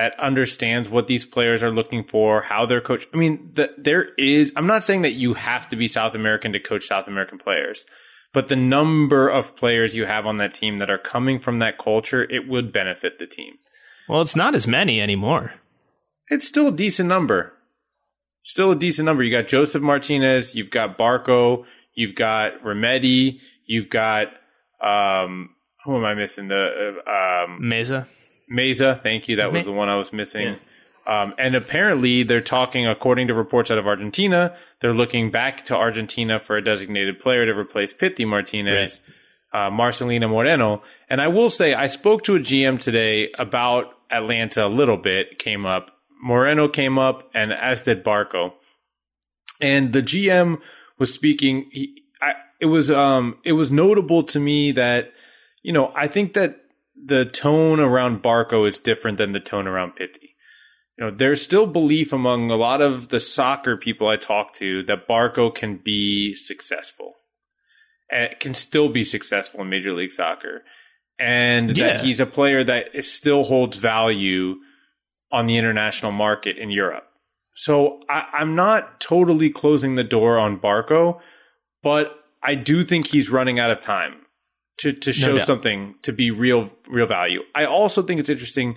that 0.00 0.18
understands 0.18 0.88
what 0.88 1.08
these 1.08 1.26
players 1.26 1.62
are 1.62 1.70
looking 1.70 2.04
for, 2.04 2.40
how 2.40 2.64
they're 2.64 2.80
coached. 2.80 3.08
I 3.12 3.18
mean, 3.18 3.52
the, 3.54 3.70
there 3.76 4.14
is, 4.16 4.50
I'm 4.56 4.66
not 4.66 4.82
saying 4.82 5.02
that 5.02 5.12
you 5.12 5.34
have 5.34 5.68
to 5.68 5.76
be 5.76 5.88
South 5.88 6.14
American 6.14 6.52
to 6.52 6.60
coach 6.60 6.86
South 6.86 7.06
American 7.06 7.36
players, 7.36 7.84
but 8.32 8.48
the 8.48 8.56
number 8.56 9.28
of 9.28 9.56
players 9.56 9.94
you 9.94 10.06
have 10.06 10.24
on 10.24 10.38
that 10.38 10.54
team 10.54 10.78
that 10.78 10.88
are 10.88 10.98
coming 10.98 11.38
from 11.38 11.58
that 11.58 11.76
culture, 11.76 12.22
it 12.22 12.48
would 12.48 12.72
benefit 12.72 13.18
the 13.18 13.26
team. 13.26 13.54
Well, 14.08 14.22
it's 14.22 14.36
not 14.36 14.54
as 14.54 14.66
many 14.66 15.02
anymore. 15.02 15.52
It's 16.28 16.48
still 16.48 16.68
a 16.68 16.72
decent 16.72 17.08
number. 17.08 17.52
Still 18.42 18.70
a 18.70 18.76
decent 18.76 19.04
number. 19.04 19.22
You 19.22 19.36
got 19.36 19.48
Josef 19.48 19.82
Martinez, 19.82 20.54
you've 20.54 20.70
got 20.70 20.96
Barco, 20.96 21.64
you've 21.94 22.14
got 22.14 22.62
Remedi, 22.64 23.40
you've 23.66 23.90
got 23.90 24.28
um, 24.82 25.50
who 25.84 25.94
am 25.94 26.06
I 26.06 26.14
missing? 26.14 26.48
The 26.48 26.94
uh, 27.06 27.10
um, 27.10 27.60
Meza. 27.62 28.06
Meza, 28.50 29.00
thank 29.02 29.28
you. 29.28 29.36
That 29.36 29.52
was 29.52 29.66
the 29.66 29.72
one 29.72 29.88
I 29.88 29.96
was 29.96 30.12
missing. 30.12 30.56
Um, 31.06 31.34
and 31.38 31.54
apparently, 31.54 32.22
they're 32.24 32.40
talking, 32.40 32.86
according 32.86 33.28
to 33.28 33.34
reports 33.34 33.70
out 33.70 33.78
of 33.78 33.86
Argentina, 33.86 34.56
they're 34.80 34.94
looking 34.94 35.30
back 35.30 35.64
to 35.66 35.76
Argentina 35.76 36.38
for 36.38 36.56
a 36.56 36.64
designated 36.64 37.20
player 37.20 37.46
to 37.46 37.52
replace 37.52 37.92
Pity 37.92 38.24
Martinez, 38.24 39.00
uh, 39.52 39.70
Marcelino 39.70 40.28
Moreno. 40.28 40.82
And 41.08 41.20
I 41.20 41.28
will 41.28 41.50
say, 41.50 41.74
I 41.74 41.86
spoke 41.86 42.24
to 42.24 42.36
a 42.36 42.40
GM 42.40 42.78
today 42.78 43.30
about 43.38 43.86
Atlanta 44.10 44.66
a 44.66 44.68
little 44.68 44.96
bit, 44.96 45.38
came 45.38 45.64
up. 45.64 45.90
Moreno 46.22 46.68
came 46.68 46.98
up, 46.98 47.30
and 47.34 47.52
as 47.52 47.82
did 47.82 48.04
Barco. 48.04 48.52
And 49.60 49.92
the 49.92 50.02
GM 50.02 50.60
was 50.98 51.12
speaking. 51.12 51.68
He, 51.72 52.02
I, 52.20 52.32
it 52.60 52.66
was 52.66 52.90
um, 52.90 53.38
it 53.44 53.52
was 53.52 53.70
notable 53.70 54.22
to 54.24 54.38
me 54.38 54.72
that 54.72 55.12
you 55.62 55.72
know 55.72 55.92
I 55.96 56.08
think 56.08 56.34
that 56.34 56.60
the 57.04 57.24
tone 57.24 57.80
around 57.80 58.22
Barco 58.22 58.68
is 58.68 58.78
different 58.78 59.18
than 59.18 59.32
the 59.32 59.40
tone 59.40 59.66
around 59.66 59.96
Pity. 59.96 60.36
You 60.98 61.06
know, 61.06 61.10
there's 61.10 61.42
still 61.42 61.66
belief 61.66 62.12
among 62.12 62.50
a 62.50 62.56
lot 62.56 62.82
of 62.82 63.08
the 63.08 63.20
soccer 63.20 63.76
people 63.76 64.08
I 64.08 64.16
talk 64.16 64.54
to 64.56 64.82
that 64.84 65.08
Barco 65.08 65.54
can 65.54 65.80
be 65.82 66.34
successful. 66.34 67.14
And 68.10 68.38
can 68.40 68.54
still 68.54 68.88
be 68.88 69.04
successful 69.04 69.60
in 69.62 69.70
Major 69.70 69.92
League 69.92 70.12
Soccer. 70.12 70.64
And 71.18 71.76
Yeah. 71.76 71.94
that 71.94 72.00
he's 72.04 72.20
a 72.20 72.26
player 72.26 72.64
that 72.64 72.86
is, 72.94 73.10
still 73.10 73.44
holds 73.44 73.76
value 73.76 74.56
on 75.32 75.46
the 75.46 75.56
international 75.56 76.12
market 76.12 76.58
in 76.58 76.70
Europe. 76.70 77.06
So 77.54 78.00
I, 78.08 78.24
I'm 78.32 78.54
not 78.54 79.00
totally 79.00 79.48
closing 79.50 79.94
the 79.94 80.04
door 80.04 80.38
on 80.38 80.58
Barco, 80.58 81.20
but 81.82 82.12
I 82.42 82.54
do 82.56 82.84
think 82.84 83.08
he's 83.08 83.30
running 83.30 83.58
out 83.60 83.70
of 83.70 83.80
time 83.80 84.22
to, 84.80 84.92
to 84.92 85.12
show 85.12 85.38
doubt. 85.38 85.46
something 85.46 85.94
to 86.02 86.12
be 86.12 86.30
real 86.30 86.70
real 86.88 87.06
value. 87.06 87.40
I 87.54 87.66
also 87.66 88.02
think 88.02 88.20
it's 88.20 88.28
interesting 88.28 88.76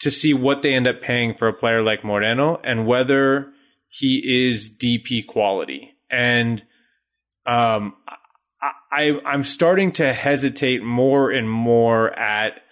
to 0.00 0.10
see 0.10 0.34
what 0.34 0.62
they 0.62 0.72
end 0.72 0.88
up 0.88 1.00
paying 1.00 1.34
for 1.34 1.48
a 1.48 1.52
player 1.52 1.82
like 1.82 2.04
Moreno 2.04 2.60
and 2.64 2.86
whether 2.86 3.52
he 3.88 4.48
is 4.48 4.70
DP 4.70 5.26
quality. 5.26 5.92
And 6.10 6.62
um, 7.46 7.94
I, 8.90 9.12
I'm 9.24 9.44
starting 9.44 9.92
to 9.92 10.12
hesitate 10.12 10.82
more 10.82 11.30
and 11.30 11.48
more 11.48 12.12
at 12.18 12.62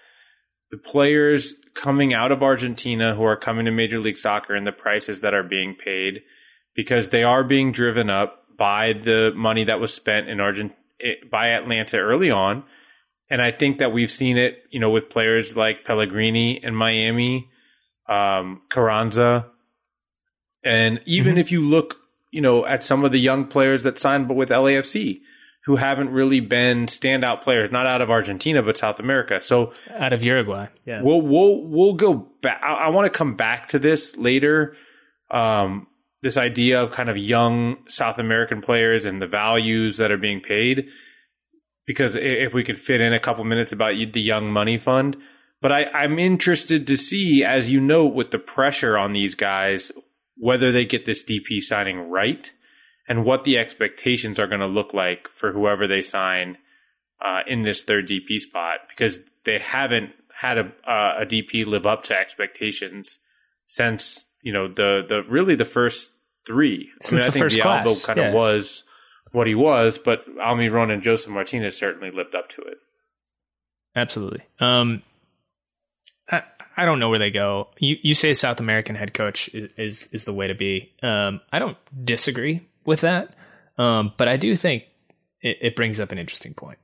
the 0.71 0.79
players 0.79 1.55
coming 1.75 2.13
out 2.13 2.33
of 2.33 2.43
Argentina 2.43 3.15
who 3.15 3.23
are 3.23 3.37
coming 3.37 3.67
to 3.67 3.71
Major 3.71 4.01
League 4.01 4.17
Soccer 4.17 4.55
and 4.55 4.67
the 4.67 4.73
prices 4.73 5.21
that 5.21 5.35
are 5.35 5.45
being 5.45 5.75
paid 5.75 6.23
because 6.75 7.11
they 7.11 7.23
are 7.23 7.45
being 7.45 7.73
driven 7.73 8.11
up 8.11 8.45
by 8.59 8.93
the 8.93 9.31
money 9.37 9.65
that 9.65 9.81
was 9.81 9.95
spent 9.95 10.29
in 10.29 10.41
Argent 10.41 10.73
by 11.31 11.49
Atlanta 11.49 11.99
early 11.99 12.31
on. 12.31 12.65
And 13.31 13.43
I 13.43 13.51
think 13.51 13.79
that 13.79 13.93
we've 13.93 14.11
seen 14.11 14.39
it, 14.39 14.65
you 14.71 14.81
know, 14.81 14.91
with 14.91 15.11
players 15.11 15.57
like 15.57 15.85
Pellegrini 15.85 16.61
in 16.63 16.75
Miami, 16.75 17.49
um, 18.09 18.63
Carranza. 18.71 19.47
And 20.65 21.01
even 21.05 21.37
if 21.37 21.53
you 21.53 21.61
look, 21.61 21.97
you 22.31 22.41
know, 22.41 22.65
at 22.65 22.83
some 22.83 23.05
of 23.05 23.13
the 23.13 23.21
young 23.21 23.47
players 23.47 23.83
that 23.83 23.99
signed 23.99 24.29
but 24.29 24.35
with 24.35 24.49
LAFC, 24.49 25.21
who 25.69 25.77
haven't 25.77 26.11
really 26.11 26.41
been 26.41 26.87
standout 26.87 27.43
players, 27.43 27.71
not 27.71 27.87
out 27.87 28.01
of 28.01 28.11
Argentina, 28.11 28.63
but 28.63 28.79
South 28.79 28.99
America. 28.99 29.39
So 29.39 29.75
Out 29.91 30.15
of 30.15 30.23
Uruguay. 30.23 30.69
Yeah. 30.87 31.03
we'll 31.03 31.21
we'll 31.21 31.63
we'll 31.67 31.93
go 31.93 32.15
back. 32.15 32.63
I, 32.65 32.73
I 32.73 32.89
want 32.89 33.05
to 33.05 33.17
come 33.17 33.35
back 33.35 33.69
to 33.69 33.79
this 33.79 34.17
later. 34.17 34.75
Um, 35.31 35.87
this 36.23 36.37
idea 36.37 36.83
of 36.83 36.91
kind 36.91 37.09
of 37.09 37.17
young 37.17 37.77
South 37.89 38.19
American 38.19 38.61
players 38.61 39.05
and 39.05 39.23
the 39.23 39.27
values 39.27 39.99
that 39.99 40.11
are 40.11 40.19
being 40.19 40.41
paid, 40.41 40.89
because 41.87 42.17
if 42.17 42.53
we 42.53 42.65
could 42.65 42.77
fit 42.77 43.01
in 43.01 43.13
a 43.13 43.21
couple 43.21 43.45
minutes 43.45 43.73
about 43.73 43.95
the 44.13 44.21
Young 44.21 44.53
Money 44.53 44.79
Fund, 44.79 45.17
but 45.61 45.73
I, 45.73 45.85
I'm 45.87 46.19
interested 46.19 46.87
to 46.87 46.97
see, 46.97 47.45
as 47.45 47.71
you 47.71 47.81
note, 47.81 48.15
with 48.15 48.31
the 48.31 48.39
pressure 48.39 48.97
on 48.97 49.13
these 49.13 49.35
guys, 49.35 49.91
whether 50.37 50.71
they 50.71 50.85
get 50.85 51.05
this 51.05 51.25
DP 51.25 51.61
signing 51.61 52.11
right 52.11 52.53
and 53.09 53.25
what 53.25 53.45
the 53.45 53.59
expectations 53.59 54.39
are 54.39 54.47
going 54.47 54.61
to 54.61 54.67
look 54.67 54.95
like 54.95 55.29
for 55.29 55.53
whoever 55.53 55.89
they 55.89 56.03
sign 56.03 56.59
uh, 57.25 57.41
in 57.47 57.63
this 57.63 57.83
third 57.83 58.07
DP 58.07 58.39
spot. 58.39 58.81
Because 58.89 59.19
they 59.45 59.59
haven't 59.59 60.11
had 60.41 60.59
a, 60.59 60.67
uh, 60.87 61.23
a 61.23 61.27
DP 61.27 61.67
live 61.67 61.87
up 61.87 62.05
to 62.05 62.15
expectations 62.15 63.19
since 63.67 64.27
you 64.43 64.53
know 64.53 64.69
the 64.69 65.05
the 65.09 65.23
really 65.29 65.55
the 65.55 65.65
first 65.65 66.11
three. 66.47 66.91
I 67.03 67.07
Since 67.07 67.13
mean, 67.13 67.21
I 67.21 67.25
the 67.27 67.33
think 67.49 67.63
class, 67.63 68.05
kind 68.05 68.19
of 68.19 68.27
yeah. 68.27 68.35
was 68.35 68.85
what 69.33 69.47
he 69.47 69.55
was, 69.55 69.99
but 69.99 70.25
Almiron 70.37 70.93
and 70.93 71.03
Josef 71.03 71.31
Martinez 71.31 71.77
certainly 71.77 72.11
lived 72.11 72.35
up 72.35 72.49
to 72.51 72.63
it. 72.63 72.79
Absolutely. 73.95 74.43
Um, 74.61 75.03
I, 76.31 76.43
I 76.77 76.85
don't 76.85 77.01
know 77.01 77.09
where 77.09 77.19
they 77.19 77.31
go. 77.31 77.69
You 77.79 77.97
you 78.03 78.15
say 78.15 78.35
South 78.35 78.61
American 78.61 78.95
head 78.95 79.15
coach 79.15 79.49
is 79.53 79.71
is, 79.77 80.09
is 80.13 80.25
the 80.25 80.33
way 80.33 80.49
to 80.49 80.55
be. 80.55 80.93
Um, 81.03 81.41
I 81.53 81.59
don't 81.59 81.77
disagree 82.05 82.67
with 82.85 83.03
that, 83.03 83.35
um, 83.77 84.13
but 84.17 84.29
I 84.29 84.37
do 84.37 84.57
think 84.57 84.85
it, 85.43 85.59
it 85.61 85.77
brings 85.77 86.01
up 86.01 86.13
an 86.13 86.19
interesting 86.19 86.55
point, 86.55 86.79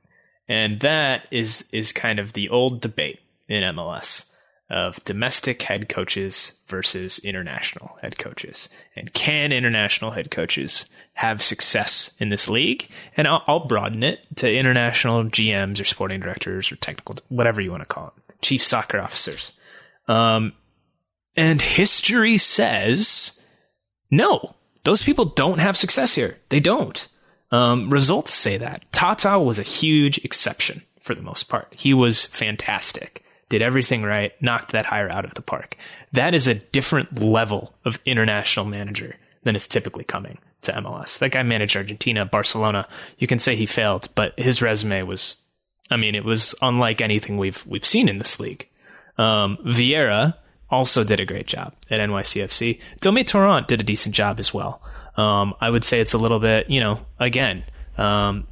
and 0.47 0.79
that 0.81 1.27
is 1.31 1.67
is 1.71 1.91
kind 1.91 2.19
of 2.19 2.33
the 2.33 2.49
old 2.49 2.81
debate 2.81 3.19
in 3.47 3.63
MLS 3.75 4.25
of 4.69 5.03
domestic 5.03 5.61
head 5.61 5.89
coaches 5.89 6.53
versus 6.67 7.19
international 7.19 7.97
head 8.01 8.17
coaches, 8.17 8.69
and 8.95 9.13
can 9.13 9.51
international 9.51 10.11
head 10.11 10.31
coaches 10.31 10.85
have 11.13 11.43
success 11.43 12.15
in 12.19 12.29
this 12.29 12.49
league? 12.49 12.89
And 13.15 13.27
I'll, 13.27 13.43
I'll 13.47 13.67
broaden 13.67 14.03
it 14.03 14.19
to 14.37 14.51
international 14.51 15.25
GMs 15.25 15.79
or 15.79 15.85
sporting 15.85 16.19
directors 16.19 16.71
or 16.71 16.75
technical, 16.77 17.17
whatever 17.29 17.61
you 17.61 17.71
want 17.71 17.81
to 17.81 17.87
call 17.87 18.13
it, 18.17 18.41
chief 18.41 18.63
soccer 18.63 18.99
officers. 18.99 19.51
Um, 20.07 20.53
and 21.35 21.61
history 21.61 22.37
says 22.37 23.39
no, 24.11 24.55
those 24.83 25.03
people 25.03 25.25
don't 25.25 25.59
have 25.59 25.77
success 25.77 26.15
here. 26.15 26.37
They 26.49 26.59
don't. 26.59 27.07
Um, 27.51 27.89
results 27.89 28.33
say 28.33 28.57
that. 28.57 28.85
Tata 28.91 29.39
was 29.39 29.59
a 29.59 29.63
huge 29.63 30.19
exception 30.19 30.83
for 31.01 31.15
the 31.15 31.21
most 31.21 31.43
part. 31.49 31.73
He 31.77 31.93
was 31.93 32.25
fantastic, 32.25 33.23
did 33.49 33.61
everything 33.61 34.03
right, 34.03 34.31
knocked 34.41 34.71
that 34.71 34.85
hire 34.85 35.09
out 35.09 35.25
of 35.25 35.33
the 35.35 35.41
park. 35.41 35.77
That 36.13 36.33
is 36.33 36.47
a 36.47 36.55
different 36.55 37.19
level 37.21 37.73
of 37.85 37.99
international 38.05 38.65
manager 38.65 39.15
than 39.43 39.55
is 39.55 39.67
typically 39.67 40.03
coming 40.03 40.37
to 40.63 40.73
MLS. 40.73 41.19
That 41.19 41.31
guy 41.31 41.43
managed 41.43 41.77
Argentina, 41.77 42.25
Barcelona. 42.25 42.87
You 43.17 43.27
can 43.27 43.39
say 43.39 43.55
he 43.55 43.65
failed, 43.65 44.09
but 44.15 44.33
his 44.37 44.61
resume 44.61 45.03
was, 45.03 45.35
I 45.91 45.97
mean, 45.97 46.15
it 46.15 46.25
was 46.25 46.55
unlike 46.61 47.01
anything 47.01 47.37
we've 47.37 47.63
we've 47.65 47.85
seen 47.85 48.09
in 48.09 48.17
this 48.17 48.39
league. 48.39 48.67
Um, 49.17 49.57
Vieira 49.65 50.35
also 50.69 51.03
did 51.03 51.19
a 51.19 51.25
great 51.25 51.47
job 51.47 51.73
at 51.89 51.99
NYCFC. 51.99 52.81
Dome 53.01 53.23
Torrent 53.23 53.67
did 53.67 53.79
a 53.79 53.83
decent 53.83 54.15
job 54.15 54.39
as 54.39 54.53
well. 54.53 54.81
Um, 55.15 55.53
I 55.61 55.69
would 55.69 55.85
say 55.85 56.01
it's 56.01 56.13
a 56.13 56.17
little 56.17 56.39
bit, 56.39 56.69
you 56.69 56.81
know, 56.81 56.99
again, 57.19 57.63
um, 57.97 58.47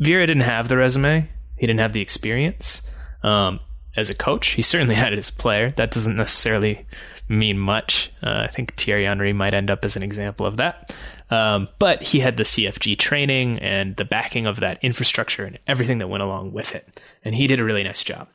Vieira 0.00 0.26
didn't 0.26 0.42
have 0.42 0.68
the 0.68 0.76
resume. 0.76 1.28
He 1.58 1.66
didn't 1.66 1.80
have 1.80 1.92
the 1.92 2.00
experience. 2.00 2.82
Um, 3.22 3.60
as 3.96 4.10
a 4.10 4.14
coach, 4.14 4.48
he 4.48 4.62
certainly 4.62 4.94
had 5.02 5.12
it 5.12 5.18
as 5.18 5.28
a 5.28 5.34
player. 5.34 5.72
That 5.76 5.92
doesn't 5.92 6.16
necessarily 6.16 6.86
mean 7.28 7.58
much. 7.58 8.12
Uh, 8.22 8.46
I 8.48 8.50
think 8.54 8.76
Thierry 8.76 9.04
Henry 9.04 9.32
might 9.32 9.54
end 9.54 9.70
up 9.70 9.84
as 9.84 9.96
an 9.96 10.02
example 10.02 10.46
of 10.46 10.58
that. 10.58 10.94
Um, 11.30 11.68
but 11.78 12.02
he 12.02 12.20
had 12.20 12.36
the 12.36 12.42
CFG 12.42 12.98
training 12.98 13.58
and 13.60 13.96
the 13.96 14.04
backing 14.04 14.46
of 14.46 14.60
that 14.60 14.78
infrastructure 14.82 15.44
and 15.44 15.58
everything 15.66 15.98
that 15.98 16.08
went 16.08 16.22
along 16.22 16.52
with 16.52 16.74
it. 16.74 17.00
And 17.24 17.34
he 17.34 17.46
did 17.46 17.58
a 17.58 17.64
really 17.64 17.84
nice 17.84 18.04
job. 18.04 18.28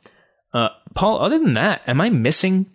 Uh, 0.54 0.70
Paul, 0.96 1.24
other 1.24 1.38
than 1.38 1.54
that, 1.54 1.82
am 1.86 2.02
I 2.02 2.10
missing 2.10 2.65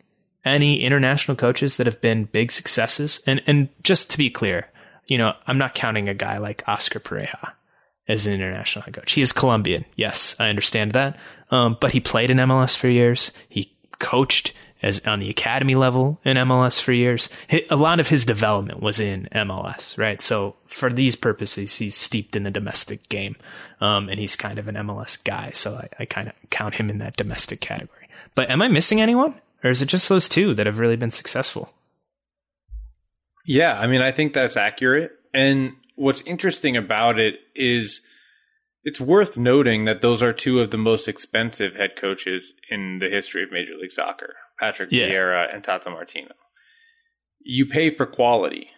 any 0.45 0.83
international 0.85 1.37
coaches 1.37 1.77
that 1.77 1.87
have 1.87 2.01
been 2.01 2.25
big 2.25 2.53
successes? 2.53 3.21
And 3.27 3.43
and 3.47 3.69
just 3.83 4.11
to 4.13 4.19
be 4.19 4.31
clear, 4.31 4.69
you 5.07 5.19
know, 5.19 5.33
I'm 5.47 5.59
not 5.59 5.75
counting 5.75 6.09
a 6.09 6.15
guy 6.15 6.39
like 6.39 6.63
Oscar 6.69 7.01
Pareja 7.01 7.53
as 8.09 8.27
an 8.27 8.35
international 8.35 8.85
head 8.85 8.95
coach. 8.95 9.13
He 9.13 9.23
is 9.23 9.33
Colombian. 9.33 9.85
Yes, 9.97 10.37
I 10.39 10.49
understand 10.49 10.93
that. 10.93 11.19
Um, 11.53 11.77
but 11.81 11.93
he 11.93 12.01
played 12.01 12.31
in 12.31 12.39
MLS 12.39 12.77
for 12.77 12.89
years. 12.89 13.31
He 13.49 13.73
coached 14.01 14.53
as 14.83 15.01
on 15.07 15.21
the 15.21 15.31
academy 15.31 15.77
level 15.77 16.19
in 16.25 16.37
MLS 16.39 16.81
for 16.81 16.93
years. 16.93 17.29
A 17.71 17.77
lot 17.77 18.01
of 18.01 18.09
his 18.09 18.25
development 18.25 18.83
was 18.83 18.99
in 18.99 19.29
MLS, 19.33 19.97
right? 19.97 20.21
So 20.21 20.57
for 20.67 20.93
these 20.93 21.15
purposes, 21.15 21.77
he's 21.77 21.95
steeped 21.97 22.35
in 22.35 22.43
the 22.43 22.51
domestic 22.51 23.09
game, 23.09 23.37
um, 23.81 24.09
and 24.09 24.19
he's 24.19 24.35
kind 24.35 24.59
of 24.59 24.67
an 24.67 24.75
MLS 24.75 25.23
guy. 25.23 25.53
So 25.55 25.75
I, 25.75 25.89
I 26.01 26.05
kind 26.05 26.29
of 26.29 26.35
count 26.51 26.75
him 26.75 26.91
in 26.91 26.99
that 26.99 27.17
domestic 27.17 27.61
category. 27.61 28.09
But 28.35 28.51
am 28.51 28.61
I 28.61 28.69
missing 28.69 29.01
anyone, 29.01 29.41
or 29.63 29.71
is 29.71 29.83
it 29.83 29.87
just 29.87 30.09
those 30.09 30.29
two 30.29 30.55
that 30.55 30.67
have 30.67 30.79
really 30.79 30.97
been 30.97 31.11
successful? 31.13 31.73
Yeah, 33.47 33.79
I 33.79 33.87
mean, 33.87 34.03
I 34.03 34.11
think 34.11 34.33
that's 34.33 34.57
accurate. 34.57 35.13
And 35.35 35.73
what's 35.97 36.23
interesting 36.23 36.77
about 36.77 37.19
it 37.19 37.37
is 37.55 38.01
it's 38.85 39.01
worth 39.01 39.37
noting 39.39 39.85
that 39.85 40.03
those 40.03 40.23
are 40.23 40.33
two 40.33 40.61
of 40.61 40.71
the 40.71 40.79
most 40.79 41.07
expensive 41.09 41.75
head 41.75 41.91
coaches 41.97 42.53
in 42.71 42.99
the 42.99 43.09
history 43.09 43.45
of 43.45 43.53
Major 43.53 43.75
League 43.81 43.93
Soccer 43.93 44.35
Patrick 44.59 44.91
Yeah. 44.93 45.09
Vieira 45.09 45.55
and 45.55 45.63
Tata 45.63 45.91
Martino. 45.91 46.33
You 47.41 47.67
pay 47.67 47.95
for 47.95 48.07
quality. 48.07 48.69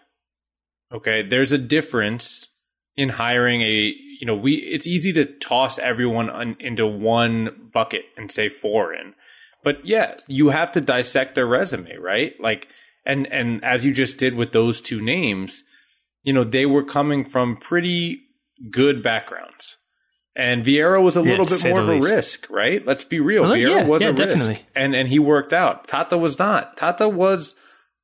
Okay, 0.93 1.23
there's 1.27 1.53
a 1.53 1.59
difference 1.59 2.49
in 2.97 3.09
hiring 3.09 3.63
a 3.63 3.93
you 4.21 4.27
know 4.27 4.37
we 4.37 4.55
it's 4.55 4.87
easy 4.87 5.13
to 5.13 5.25
toss 5.25 5.79
everyone 5.79 6.31
on, 6.31 6.57
into 6.61 6.87
one 6.87 7.71
bucket 7.73 8.03
and 8.17 8.31
say 8.31 8.49
foreign 8.49 9.15
but 9.65 9.85
yeah 9.85 10.15
you 10.29 10.51
have 10.51 10.71
to 10.71 10.81
dissect 10.81 11.35
their 11.35 11.47
resume 11.47 11.97
right 11.97 12.35
like 12.41 12.69
and 13.05 13.27
and 13.33 13.65
as 13.65 13.85
you 13.85 13.93
just 13.93 14.17
did 14.19 14.35
with 14.35 14.53
those 14.53 14.81
two 14.81 15.03
names 15.03 15.65
you 16.23 16.33
know 16.33 16.45
they 16.45 16.65
were 16.67 16.85
coming 16.85 17.25
from 17.25 17.57
pretty 17.57 18.21
good 18.71 19.03
backgrounds 19.03 19.79
and 20.37 20.65
Vieira 20.65 21.03
was 21.03 21.17
a 21.17 21.23
Yeah, 21.23 21.31
little 21.31 21.47
bit 21.47 21.65
more 21.69 21.81
of 21.81 21.89
a 21.89 21.93
least. 21.95 22.09
risk, 22.11 22.51
right? 22.51 22.85
Let's 22.87 23.05
be 23.05 23.21
real. 23.21 23.43
Well, 23.45 23.53
Vieira 23.53 23.81
yeah, 23.83 23.87
was 23.87 24.03
yeah, 24.03 24.09
a 24.09 24.13
risk, 24.13 24.61
and 24.75 24.95
and 24.95 25.09
he 25.09 25.19
worked 25.19 25.53
out. 25.53 25.87
Tata 25.87 26.19
was 26.19 26.39
not. 26.39 26.77
Tata 26.77 27.09
was 27.09 27.55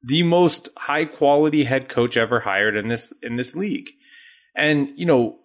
the 0.02 0.22
most 0.22 0.68
high 0.76 1.04
quality 1.04 1.64
head 1.64 1.88
coach 1.88 2.16
ever 2.16 2.40
hired 2.40 2.76
in 2.76 2.88
this 2.88 3.12
in 3.22 3.36
this 3.36 3.54
league. 3.54 3.90
And 4.56 4.88
you 4.96 5.06
know, 5.06 5.38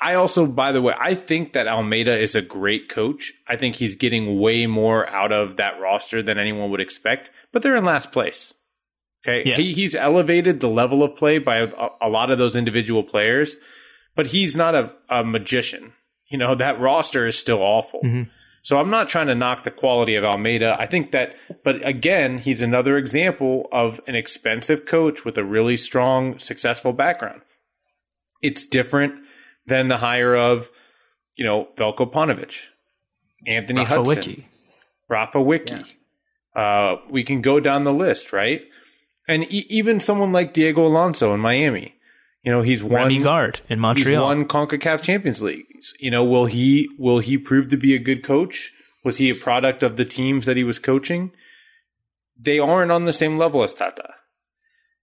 I 0.00 0.14
also, 0.14 0.46
by 0.46 0.72
the 0.72 0.82
way, 0.82 0.94
I 0.98 1.14
think 1.14 1.52
that 1.52 1.68
Almeyda 1.68 2.18
is 2.18 2.34
a 2.34 2.42
great 2.42 2.88
coach. 2.88 3.32
I 3.48 3.56
think 3.56 3.76
he's 3.76 3.94
getting 3.96 4.40
way 4.40 4.66
more 4.66 5.06
out 5.08 5.32
of 5.32 5.56
that 5.56 5.80
roster 5.80 6.22
than 6.22 6.38
anyone 6.38 6.70
would 6.70 6.80
expect. 6.80 7.30
But 7.52 7.62
they're 7.62 7.76
in 7.76 7.84
last 7.84 8.12
place. 8.12 8.54
Okay, 9.26 9.52
he, 9.54 9.74
he's 9.74 9.94
elevated 9.94 10.60
the 10.60 10.68
level 10.68 11.02
of 11.02 11.16
play 11.16 11.38
by 11.38 11.58
a, 11.58 11.68
a 12.00 12.08
lot 12.08 12.30
of 12.30 12.38
those 12.38 12.56
individual 12.56 13.02
players, 13.02 13.56
but 14.16 14.28
he's 14.28 14.56
not 14.56 14.74
a, 14.74 14.94
a 15.10 15.22
magician. 15.22 15.92
You 16.30 16.38
know 16.38 16.54
that 16.54 16.80
roster 16.80 17.26
is 17.26 17.38
still 17.38 17.60
awful. 17.62 18.00
Mhm. 18.02 18.30
So 18.62 18.78
I'm 18.78 18.90
not 18.90 19.08
trying 19.08 19.26
to 19.28 19.34
knock 19.34 19.64
the 19.64 19.70
quality 19.70 20.16
of 20.16 20.24
Almeyda. 20.24 20.76
I 20.78 20.86
think 20.86 21.12
that, 21.12 21.34
but 21.64 21.84
again, 21.86 22.38
he's 22.38 22.60
another 22.60 22.98
example 22.98 23.68
of 23.72 24.00
an 24.06 24.14
expensive 24.14 24.84
coach 24.84 25.24
with 25.24 25.38
a 25.38 25.44
really 25.44 25.76
strong, 25.78 26.38
successful 26.38 26.92
background. 26.92 27.40
It's 28.42 28.66
different 28.66 29.14
than 29.66 29.88
the 29.88 29.96
hire 29.96 30.34
of, 30.36 30.68
you 31.36 31.44
know, 31.44 31.68
Veljko 31.76 32.12
Paunović, 32.12 32.66
Anthony 33.46 33.80
Rafa 33.80 33.94
Hudson, 33.96 34.16
Wicky. 34.16 34.48
Rafa 35.08 35.40
Wicky. 35.40 35.82
Uh, 36.54 36.96
we 37.08 37.24
can 37.24 37.40
go 37.40 37.60
down 37.60 37.84
the 37.84 37.92
list, 37.94 38.32
right? 38.32 38.62
And 39.26 39.44
e- 39.44 39.66
even 39.70 40.00
someone 40.00 40.32
like 40.32 40.52
Diego 40.52 40.86
Alonso 40.86 41.32
in 41.32 41.40
Miami. 41.40 41.94
You 42.42 42.52
know, 42.52 42.62
he's 42.62 42.82
won 42.82 43.10
Rémi 43.10 43.22
Garde 43.22 43.60
in 43.68 43.78
He's 43.78 43.82
Montreal. 43.82 44.24
won 44.24 44.46
CONCACAF 44.46 45.02
Champions 45.02 45.42
League. 45.42 45.66
You 45.98 46.10
know, 46.10 46.24
will 46.24 46.46
he 46.46 46.88
will 46.98 47.18
he 47.18 47.36
prove 47.36 47.68
to 47.68 47.76
be 47.76 47.94
a 47.94 47.98
good 47.98 48.24
coach? 48.24 48.72
Was 49.04 49.18
he 49.18 49.30
a 49.30 49.34
product 49.34 49.82
of 49.82 49.96
the 49.96 50.04
teams 50.04 50.46
that 50.46 50.56
he 50.56 50.64
was 50.64 50.78
coaching? 50.78 51.32
They 52.38 52.58
aren't 52.58 52.92
on 52.92 53.04
the 53.04 53.12
same 53.12 53.36
level 53.36 53.62
as 53.62 53.74
Tata. 53.74 54.14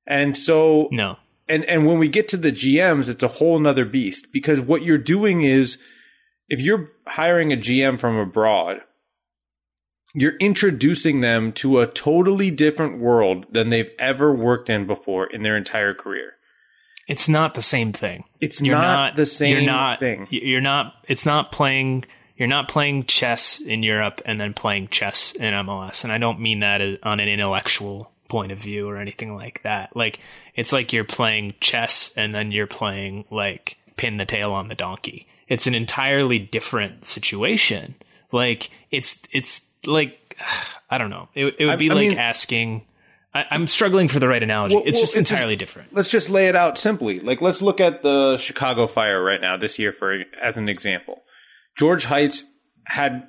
And 0.08 0.36
so 0.36 0.90
no. 0.92 1.18
and 1.48 1.64
and 1.66 1.86
when 1.86 2.00
we 2.00 2.08
get 2.08 2.28
to 2.30 2.38
the 2.38 2.52
GMs, 2.52 3.08
it's 3.08 3.24
a 3.24 3.28
whole 3.28 3.60
nother 3.60 3.86
beast 3.86 4.28
because 4.34 4.60
what 4.60 4.82
you're 4.82 4.98
doing 4.98 5.42
is 5.42 5.78
if 6.50 6.60
you're 6.62 6.92
hiring 7.06 7.52
a 7.52 7.58
GM 7.58 8.00
from 8.00 8.18
abroad, 8.18 8.82
you're 10.16 10.38
introducing 10.38 11.22
them 11.22 11.52
to 11.54 11.80
a 11.80 11.88
totally 11.88 12.50
different 12.50 13.00
world 13.00 13.46
than 13.52 13.70
they've 13.70 13.92
ever 14.00 14.34
worked 14.34 14.70
in 14.70 14.88
before 14.88 15.28
in 15.28 15.44
their 15.44 15.58
entire 15.58 15.94
career. 15.94 16.34
It's 17.08 17.30
not 17.30 17.54
the 17.54 17.62
same 17.62 17.94
thing. 17.94 18.26
It's 18.42 18.62
You're 18.62 18.76
not, 18.76 18.82
not, 19.12 19.16
the 19.16 19.26
same 19.26 19.52
you're 19.54 19.62
not, 19.66 20.00
thing. 20.00 20.28
You're 20.30 20.62
not. 20.62 20.94
It's 21.08 21.26
not 21.26 21.52
playing. 21.52 22.04
You're 22.36 22.48
not 22.50 22.68
playing 22.68 23.06
chess 23.06 23.60
in 23.62 23.82
Europe 23.82 24.22
and 24.26 24.40
then 24.40 24.54
playing 24.54 24.90
chess 24.90 25.32
in 25.32 25.52
MLS. 25.54 26.04
And 26.04 26.12
I 26.14 26.18
don't 26.18 26.40
mean 26.40 26.60
that 26.60 26.82
on 27.04 27.20
an 27.20 27.28
intellectual 27.30 28.12
point 28.30 28.52
of 28.52 28.60
view 28.60 28.88
or 28.90 28.98
anything 28.98 29.36
like 29.36 29.64
that. 29.64 29.96
Like 29.96 30.20
it's 30.54 30.74
like 30.74 30.92
you're 30.94 31.04
playing 31.06 31.56
chess 31.62 32.14
and 32.18 32.36
then 32.36 32.52
you're 32.52 32.68
playing 32.68 33.26
like 33.32 33.78
pin 33.96 34.18
the 34.18 34.26
tail 34.26 34.52
on 34.52 34.68
the 34.68 34.76
donkey. 34.76 35.28
It's 35.48 35.66
an 35.66 35.74
entirely 35.76 36.38
different 36.40 37.06
situation. 37.06 37.96
Like 38.34 38.70
it's 38.92 39.22
it's 39.32 39.66
like 39.86 40.38
I 40.90 40.98
don't 40.98 41.10
know. 41.10 41.30
It, 41.34 41.56
it 41.58 41.66
would 41.66 41.74
I- 41.74 41.78
be 41.78 41.90
I 41.90 41.94
like 41.94 42.10
mean- 42.10 42.18
asking. 42.18 42.84
I, 43.38 43.46
I'm 43.52 43.68
struggling 43.68 44.08
for 44.08 44.20
the 44.20 44.28
right 44.28 44.42
analogy. 44.42 44.76
Well- 44.76 44.84
it's 44.86 44.96
well, 44.96 45.04
just 45.04 45.16
it's 45.16 45.30
just- 45.30 45.32
entirely 45.32 45.56
different. 45.56 45.94
let's 45.94 46.10
just 46.10 46.30
lay 46.30 46.48
it 46.48 46.56
out 46.56 46.78
simply. 46.78 47.20
Like 47.20 47.42
let's 47.42 47.62
look 47.62 47.80
at 47.80 48.02
the 48.04 48.38
Chicago 48.38 48.88
Fire 48.88 49.22
right 49.24 49.42
now 49.42 49.58
this 49.58 49.78
year 49.78 49.92
for 49.92 50.24
as 50.44 50.58
an 50.58 50.70
example. 50.70 51.24
George 51.78 52.06
Heitz 52.06 52.44
had 52.86 53.28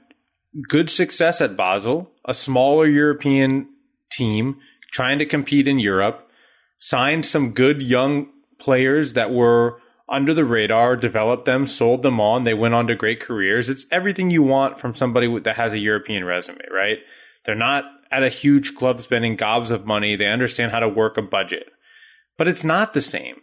good 0.68 0.88
success 0.88 1.40
at 1.40 1.56
Basel, 1.56 2.10
a 2.26 2.32
smaller 2.34 2.86
European 2.86 3.68
team 4.12 4.56
trying 4.92 5.18
to 5.18 5.26
compete 5.26 5.68
in 5.68 5.78
Europe, 5.78 6.28
signed 6.78 7.26
some 7.26 7.52
good 7.52 7.82
young 7.82 8.28
players 8.58 9.12
that 9.12 9.30
were 9.30 9.80
under 10.08 10.32
the 10.32 10.44
radar, 10.44 10.96
developed 10.96 11.44
them, 11.44 11.66
sold 11.66 12.02
them 12.02 12.18
on, 12.18 12.44
they 12.44 12.54
went 12.54 12.72
on 12.72 12.86
to 12.86 12.94
great 12.94 13.20
careers. 13.20 13.68
It's 13.68 13.84
everything 13.90 14.30
you 14.30 14.42
want 14.42 14.80
from 14.80 14.94
somebody 14.94 15.38
that 15.40 15.56
has 15.56 15.74
a 15.74 15.78
European 15.78 16.24
resume, 16.24 16.64
right? 16.72 16.98
They're 17.44 17.54
not 17.54 17.84
at 18.10 18.22
a 18.22 18.28
huge 18.28 18.74
club 18.74 19.00
spending 19.00 19.36
gobs 19.36 19.70
of 19.70 19.86
money. 19.86 20.16
They 20.16 20.26
understand 20.26 20.72
how 20.72 20.80
to 20.80 20.88
work 20.88 21.16
a 21.16 21.22
budget. 21.22 21.70
But 22.36 22.48
it's 22.48 22.64
not 22.64 22.94
the 22.94 23.02
same 23.02 23.36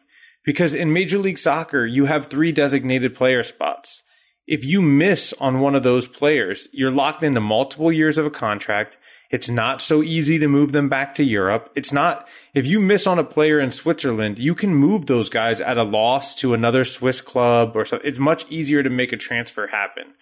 because 0.46 0.74
in 0.74 0.94
Major 0.94 1.18
League 1.18 1.40
Soccer, 1.40 1.86
you 1.86 2.06
have 2.06 2.28
three 2.28 2.52
designated 2.52 3.16
player 3.16 3.44
spots. 3.44 4.04
If 4.48 4.64
you 4.64 4.82
miss 4.82 5.34
on 5.40 5.60
one 5.60 5.76
of 5.76 5.84
those 5.84 6.08
players, 6.08 6.68
you're 6.72 6.92
locked 6.92 7.24
into 7.24 7.42
multiple 7.42 7.92
years 7.92 8.18
of 8.18 8.26
a 8.26 8.32
contract. 8.32 8.98
It's 9.32 9.50
not 9.50 9.82
so 9.82 10.04
easy 10.04 10.38
to 10.38 10.48
move 10.48 10.72
them 10.72 10.88
back 10.88 11.16
to 11.16 11.24
Europe. 11.24 11.72
It's 11.76 11.92
not, 11.92 12.28
if 12.54 12.68
you 12.68 12.80
miss 12.80 13.08
on 13.08 13.18
a 13.18 13.24
player 13.24 13.60
in 13.60 13.72
Switzerland, 13.72 14.38
you 14.38 14.54
can 14.54 14.76
move 14.76 15.08
those 15.08 15.30
guys 15.30 15.60
at 15.60 15.80
a 15.80 15.84
loss 15.84 16.36
to 16.36 16.54
another 16.54 16.86
Swiss 16.86 17.22
club 17.22 17.76
or 17.76 17.86
something. 17.86 18.08
It's 18.08 18.20
much 18.20 18.46
easier 18.52 18.84
to 18.84 18.90
make 18.90 19.12
a 19.12 19.18
transfer 19.18 19.68
happen. 19.68 20.14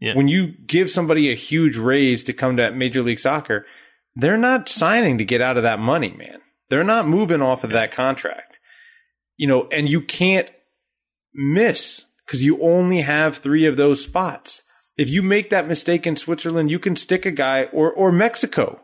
Yeah. 0.00 0.14
When 0.14 0.28
you 0.28 0.48
give 0.48 0.90
somebody 0.90 1.30
a 1.30 1.36
huge 1.36 1.76
raise 1.76 2.24
to 2.24 2.32
come 2.32 2.56
to 2.56 2.70
Major 2.70 3.02
League 3.02 3.18
Soccer, 3.18 3.66
they're 4.16 4.38
not 4.38 4.68
signing 4.68 5.18
to 5.18 5.24
get 5.24 5.42
out 5.42 5.56
of 5.56 5.62
that 5.62 5.78
money, 5.78 6.14
man. 6.16 6.40
They're 6.70 6.84
not 6.84 7.06
moving 7.06 7.42
off 7.42 7.64
of 7.64 7.70
that 7.70 7.92
contract. 7.92 8.58
You 9.36 9.46
know, 9.46 9.68
and 9.70 9.88
you 9.88 10.00
can't 10.00 10.50
miss 11.34 12.06
because 12.24 12.44
you 12.44 12.62
only 12.62 13.02
have 13.02 13.38
three 13.38 13.66
of 13.66 13.76
those 13.76 14.02
spots. 14.02 14.62
If 14.96 15.10
you 15.10 15.22
make 15.22 15.50
that 15.50 15.68
mistake 15.68 16.06
in 16.06 16.16
Switzerland, 16.16 16.70
you 16.70 16.78
can 16.78 16.96
stick 16.96 17.26
a 17.26 17.30
guy 17.30 17.64
or 17.64 17.92
or 17.92 18.12
Mexico 18.12 18.80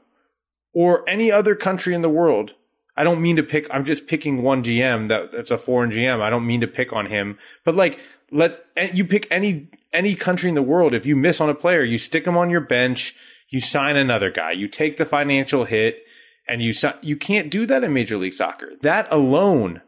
or 0.75 1.09
any 1.09 1.33
other 1.33 1.55
country 1.55 1.95
in 1.95 2.03
the 2.03 2.09
world. 2.09 2.53
I 2.97 3.05
don't 3.05 3.21
mean 3.21 3.37
to 3.37 3.43
pick. 3.43 3.67
I'm 3.71 3.85
just 3.85 4.07
picking 4.07 4.43
one 4.43 4.63
GM 4.63 5.09
that 5.09 5.33
that's 5.33 5.51
a 5.51 5.59
foreign 5.59 5.91
GM. 5.91 6.21
I 6.21 6.31
don't 6.31 6.47
mean 6.47 6.63
to 6.63 6.67
pick 6.67 6.93
on 6.93 7.07
him, 7.07 7.39
but 7.65 7.77
like 7.77 8.01
let 8.31 8.65
you 8.95 9.05
pick 9.05 9.27
any 9.31 9.69
any 9.93 10.15
country 10.15 10.49
in 10.49 10.55
the 10.55 10.63
world. 10.63 10.95
If 10.95 11.07
you 11.07 11.17
miss 11.17 11.41
on 11.41 11.51
a 11.51 11.55
player, 11.55 11.83
you 11.83 11.99
stick 11.99 12.27
him 12.27 12.37
on 12.37 12.51
your 12.51 12.61
bench. 12.61 13.15
You 13.51 13.61
sign 13.61 13.97
another 13.97 14.31
guy. 14.31 14.53
You 14.53 14.69
take 14.69 14.97
the 14.97 15.05
financial 15.05 15.65
hit, 15.65 16.03
and 16.49 16.63
you 16.63 16.73
you 17.03 17.17
can't 17.17 17.51
do 17.51 17.67
that 17.67 17.85
in 17.85 17.93
Major 17.93 18.17
League 18.17 18.33
Soccer. 18.33 18.73
That 18.83 19.07
alone 19.13 19.83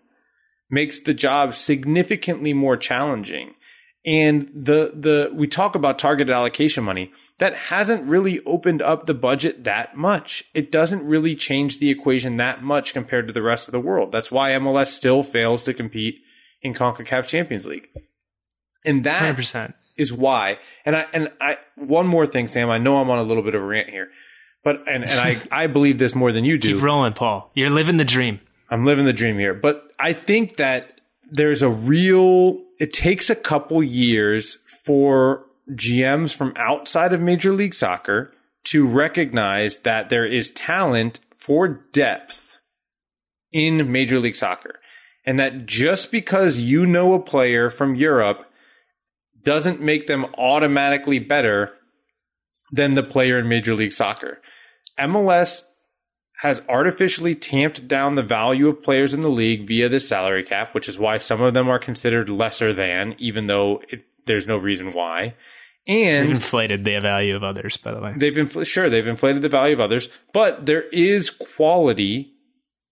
makes 0.71 1.01
the 1.01 1.14
job 1.14 1.55
significantly 1.55 2.53
more 2.53 2.77
challenging. 2.77 3.55
And 4.07 4.51
the 4.55 4.92
the 4.94 5.31
we 5.35 5.47
talk 5.47 5.75
about 5.75 5.99
targeted 5.99 6.33
allocation 6.33 6.85
money 6.85 7.11
that 7.38 7.55
hasn't 7.55 8.05
really 8.05 8.40
opened 8.44 8.83
up 8.83 9.07
the 9.07 9.14
budget 9.14 9.64
that 9.64 9.96
much. 9.96 10.44
It 10.55 10.70
doesn't 10.72 11.07
really 11.07 11.37
change 11.37 11.79
the 11.79 11.90
equation 11.90 12.37
that 12.37 12.62
much 12.62 12.92
compared 12.92 13.27
to 13.29 13.33
the 13.33 13.42
rest 13.42 13.68
of 13.68 13.72
the 13.72 13.81
world. 13.81 14.12
That's 14.12 14.31
why 14.31 14.51
MLS 14.53 14.88
still 14.88 15.22
fails 15.22 15.64
to 15.64 15.74
compete 15.74 16.16
in 16.62 16.75
CONCACAF 16.75 17.27
Champions 17.27 17.67
League. 17.67 17.88
And 18.85 19.04
that 19.04 19.21
Hundred 19.21 19.37
percent. 19.37 19.75
is 19.96 20.12
why. 20.12 20.58
And 20.85 20.96
I 20.96 21.06
and 21.12 21.31
I 21.40 21.58
one 21.77 22.06
more 22.06 22.27
thing, 22.27 22.48
Sam. 22.48 22.71
I 22.71 22.79
know 22.79 22.98
I'm 22.98 23.10
on 23.10 23.19
a 23.19 23.23
little 23.23 23.42
bit 23.42 23.54
of 23.54 23.62
a 23.62 23.67
rant 23.67 23.90
here, 23.90 24.08
but 24.65 24.83
and 24.88 25.04
and 25.08 25.21
I 25.21 25.40
I 25.65 25.67
believe 25.67 25.98
this 25.98 26.15
more 26.15 26.33
than 26.33 26.44
you 26.44 26.58
do. 26.58 26.75
Keep 26.75 26.83
rolling, 26.83 27.12
Paul. 27.12 27.50
You're 27.54 27.71
living 27.71 27.96
the 27.96 28.04
dream. 28.04 28.40
I'm 28.71 28.85
living 28.85 29.04
the 29.06 29.12
dream 29.12 29.38
here. 29.38 29.54
But 29.54 29.83
I 29.98 30.12
think 30.12 30.56
that 30.56 31.00
there's 31.31 31.62
a 31.62 31.69
real, 31.69 32.58
it 32.79 32.92
takes 32.92 33.31
a 33.31 33.35
couple 33.35 33.83
years 33.83 34.58
for 34.85 35.44
GMs 35.71 36.35
from 36.35 36.54
outside 36.56 37.12
of 37.12 37.21
Major 37.21 37.52
League 37.52 37.75
Soccer 37.75 38.33
to 38.64 38.87
recognize 38.87 39.79
that 39.79 40.08
there 40.08 40.27
is 40.27 40.50
talent 40.50 41.21
for 41.37 41.69
depth 41.92 42.58
in 43.52 43.90
Major 43.90 44.19
League 44.19 44.37
Soccer. 44.37 44.79
And 45.25 45.38
that 45.38 45.66
just 45.66 46.10
because 46.10 46.58
you 46.58 46.87
know 46.87 47.12
a 47.12 47.21
player 47.21 47.71
from 47.71 47.94
Europe 47.94 48.50
doesn't 49.42 49.81
make 49.81 50.06
them 50.06 50.27
automatically 50.37 51.19
better 51.19 51.73
than 52.71 52.94
the 52.94 53.02
player 53.02 53.38
in 53.38 53.48
Major 53.48 53.75
League 53.75 53.92
Soccer. 53.92 54.38
MLS 54.98 55.62
has 56.38 56.62
artificially 56.69 57.35
tamped 57.35 57.88
down 57.88 58.14
the 58.14 58.23
value 58.23 58.69
of 58.69 58.83
players 58.83 59.12
in 59.12 59.23
the 59.23 59.31
league 59.31 59.66
via 59.66 59.88
the 59.88 59.98
salary 59.98 60.44
cap, 60.44 60.75
which 60.75 60.88
is 60.88 60.98
why 60.98 61.19
some 61.19 61.42
of 61.42 61.54
them 61.54 61.69
are 61.69 61.79
considered 61.79 62.29
lesser 62.29 62.73
than, 62.73 63.14
even 63.19 63.48
though 63.48 63.83
it, 63.88 64.04
there's 64.27 64.46
no 64.46 64.56
reason 64.56 64.92
why. 64.92 65.35
You've 66.28 66.36
inflated 66.36 66.84
the 66.84 66.98
value 67.00 67.34
of 67.34 67.42
others, 67.42 67.78
by 67.78 67.92
the 67.92 68.00
way. 68.00 68.12
they've 68.16 68.34
infl- 68.34 68.66
sure 68.66 68.90
they've 68.90 69.06
inflated 69.06 69.42
the 69.42 69.48
value 69.48 69.74
of 69.74 69.80
others, 69.80 70.08
but 70.34 70.66
there 70.66 70.88
is 70.90 71.30
quality 71.30 72.34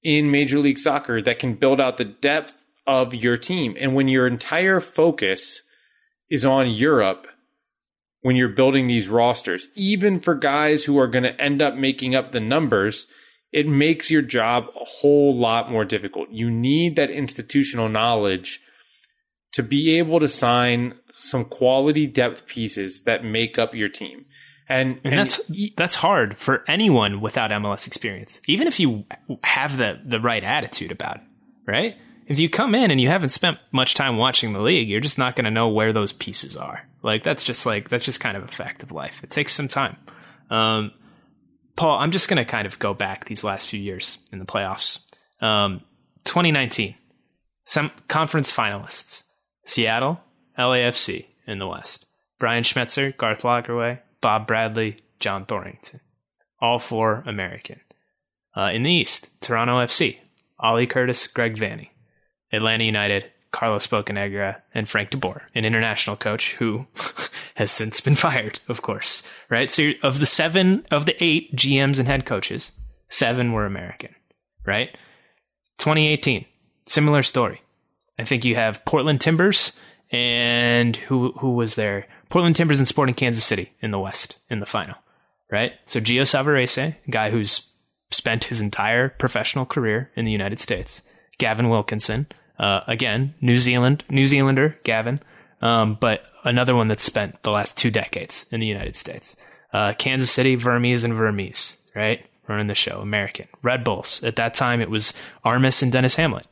in 0.03 0.31
Major 0.31 0.59
League 0.59 0.79
Soccer 0.79 1.21
that 1.21 1.39
can 1.39 1.55
build 1.55 1.81
out 1.81 1.99
the 1.99 2.05
depth 2.05 2.65
of 2.87 3.15
your 3.15 3.37
team. 3.37 3.77
And 3.79 3.95
when 3.95 4.09
your 4.09 4.27
entire 4.27 4.81
focus 4.81 5.63
is 6.31 6.45
on 6.45 6.71
Europe, 6.71 7.27
when 8.23 8.37
you're 8.37 8.49
building 8.49 8.87
these 8.87 9.09
rosters, 9.09 9.69
even 9.75 10.19
for 10.19 10.35
guys 10.35 10.85
who 10.85 10.99
are 10.99 11.07
going 11.09 11.25
to 11.25 11.41
end 11.41 11.61
up 11.61 11.75
making 11.75 12.15
up 12.15 12.33
the 12.33 12.41
numbers, 12.41 13.07
it 13.53 13.69
makes 13.69 14.11
your 14.11 14.23
job 14.23 14.65
a 14.81 14.85
whole 14.85 15.37
lot 15.37 15.71
more 15.71 15.85
difficult. 15.85 16.31
You 16.31 16.51
need 16.51 16.97
that 16.97 17.11
institutional 17.11 17.89
knowledge 17.89 18.61
to 19.53 19.63
be 19.63 19.99
able 19.99 20.21
to 20.21 20.29
sign 20.29 20.95
some 21.17 21.47
quality 21.47 22.07
depth 22.07 22.47
pieces 22.47 23.03
that 23.03 23.25
make 23.25 23.59
up 23.59 23.75
your 23.75 23.89
team. 23.89 24.27
And, 24.69 25.01
and, 25.05 25.15
and 25.15 25.19
that's 25.19 25.41
that's 25.77 25.95
hard 25.95 26.37
for 26.37 26.65
anyone 26.69 27.21
without 27.21 27.51
MLS 27.53 27.87
experience. 27.87 28.41
Even 28.47 28.67
if 28.67 28.81
you 28.81 29.05
have 29.43 29.77
the 29.77 30.01
the 30.05 30.21
right 30.21 30.43
attitude 30.43 30.91
about 30.91 31.17
it, 31.17 31.23
right? 31.67 31.97
If 32.27 32.41
you 32.41 32.51
come 32.51 32.75
in 32.75 32.91
and 32.91 33.01
you 33.01 33.09
haven't 33.09 33.29
spent 33.29 33.59
much 33.71 33.95
time 33.95 34.17
watching 34.17 34.53
the 34.53 34.61
league, 34.61 34.89
you're 34.89 35.01
just 35.01 35.19
not 35.19 35.37
going 35.37 35.45
to 35.45 35.51
know 35.53 35.69
where 35.69 35.93
those 35.93 36.13
pieces 36.13 36.57
are. 36.57 36.83
Like 37.03 37.23
that's 37.23 37.45
just 37.45 37.65
like 37.65 37.89
that's 37.89 38.05
just 38.05 38.19
kind 38.21 38.37
of 38.37 38.43
a 38.43 38.49
fact 38.49 38.83
of 38.83 38.91
life. 38.91 39.15
It 39.23 39.31
takes 39.31 39.53
some 39.53 39.69
time. 39.69 39.97
Um, 40.51 40.91
Paul, 41.77 41.99
I'm 42.01 42.11
just 42.11 42.29
going 42.29 42.39
to 42.39 42.45
kind 42.45 42.67
of 42.67 42.79
go 42.81 42.93
back 42.93 43.27
these 43.27 43.45
last 43.45 43.69
few 43.69 43.81
years 43.81 44.19
in 44.33 44.41
the 44.41 44.45
playoffs. 44.45 45.01
Um, 45.41 45.83
2019, 46.25 46.97
some 47.65 47.93
conference 48.09 48.51
finalists: 48.51 49.23
Seattle, 49.65 50.21
LAFC 50.59 51.27
in 51.47 51.59
the 51.59 51.67
West. 51.67 52.07
Brian 52.39 52.65
Schmetzer, 52.65 53.17
Garth 53.17 53.43
Lagerwey, 53.43 54.01
Bob 54.21 54.47
Bradley, 54.47 54.99
John 55.21 55.47
Thorrington. 55.47 56.01
All 56.61 56.79
four 56.79 57.23
American. 57.27 57.81
Uh, 58.57 58.71
in 58.73 58.83
the 58.83 58.91
East, 58.91 59.29
Toronto 59.41 59.75
FC, 59.85 60.19
Ali 60.59 60.87
Curtis, 60.87 61.27
Greg 61.27 61.57
Vanney. 61.57 61.91
Atlanta 62.53 62.85
United, 62.85 63.25
Carlos 63.53 63.87
Bocanegra, 63.87 64.61
and 64.75 64.89
Frank 64.89 65.11
de 65.11 65.17
Boer, 65.17 65.43
an 65.55 65.65
international 65.65 66.17
coach 66.17 66.55
who 66.55 66.87
has 67.55 67.71
since 67.71 68.01
been 68.01 68.15
fired, 68.15 68.61
of 68.69 68.83
course. 68.83 69.23
Right? 69.51 69.71
So 69.71 69.93
of 70.03 70.21
the 70.21 70.27
seven, 70.27 70.87
of 70.91 71.07
the 71.07 71.23
eight 71.23 71.55
GMs 71.55 71.99
and 71.99 72.09
head 72.09 72.27
coaches, 72.27 72.73
seven 73.09 73.53
were 73.53 73.67
American. 73.67 74.15
Right? 74.65 74.91
2018, 75.79 76.45
similar 76.87 77.23
story. 77.23 77.63
I 78.19 78.25
think 78.25 78.45
you 78.45 78.55
have 78.57 78.85
Portland 78.85 79.21
Timbers 79.21 79.73
and 80.17 80.97
who 80.97 81.33
who 81.33 81.53
was 81.53 81.75
there? 81.75 82.07
Portland 82.31 82.57
Timbers 82.57 82.79
and 82.79 82.89
Sporting 82.89 83.15
Kansas 83.15 83.45
City 83.45 83.73
in 83.81 83.91
the 83.91 83.99
West 83.99 84.39
in 84.49 84.61
the 84.61 84.67
final, 84.67 84.97
right? 85.53 85.73
So 85.87 86.01
Gio 86.01 86.23
Savarese, 86.23 86.97
guy 87.11 87.31
who's 87.31 87.69
spent 88.11 88.45
his 88.45 88.61
entire 88.61 89.11
professional 89.11 89.67
career 89.67 90.11
in 90.17 90.25
the 90.25 90.33
United 90.33 90.59
States. 90.59 91.03
Gavin 91.39 91.69
Wilkinson, 91.69 92.27
uh, 92.59 92.81
again, 92.87 93.35
New 93.43 93.59
Zealand, 93.59 94.05
New 94.09 94.27
Zealander, 94.27 94.79
Gavin, 94.85 95.21
um, 95.61 95.99
but 96.01 96.23
another 96.45 96.75
one 96.75 96.89
that's 96.89 97.03
spent 97.03 97.43
the 97.43 97.51
last 97.51 97.77
two 97.77 97.91
decades 97.91 98.47
in 98.51 98.61
the 98.61 98.67
United 98.67 98.97
States. 98.97 99.37
Uh, 99.73 99.93
Kansas 99.99 100.31
City, 100.31 100.55
Vermes 100.55 101.05
and 101.05 101.13
Vermes, 101.13 101.79
right? 101.95 102.25
Running 102.49 102.69
the 102.69 102.75
show, 102.75 103.01
American. 103.01 103.49
Red 103.63 103.85
Bulls. 103.85 104.25
At 104.25 104.37
that 104.37 104.55
time, 104.55 104.81
it 104.81 104.89
was 104.89 105.13
Armas 105.45 105.83
and 105.83 105.93
Denis 105.93 106.17
Hamlett. 106.17 106.47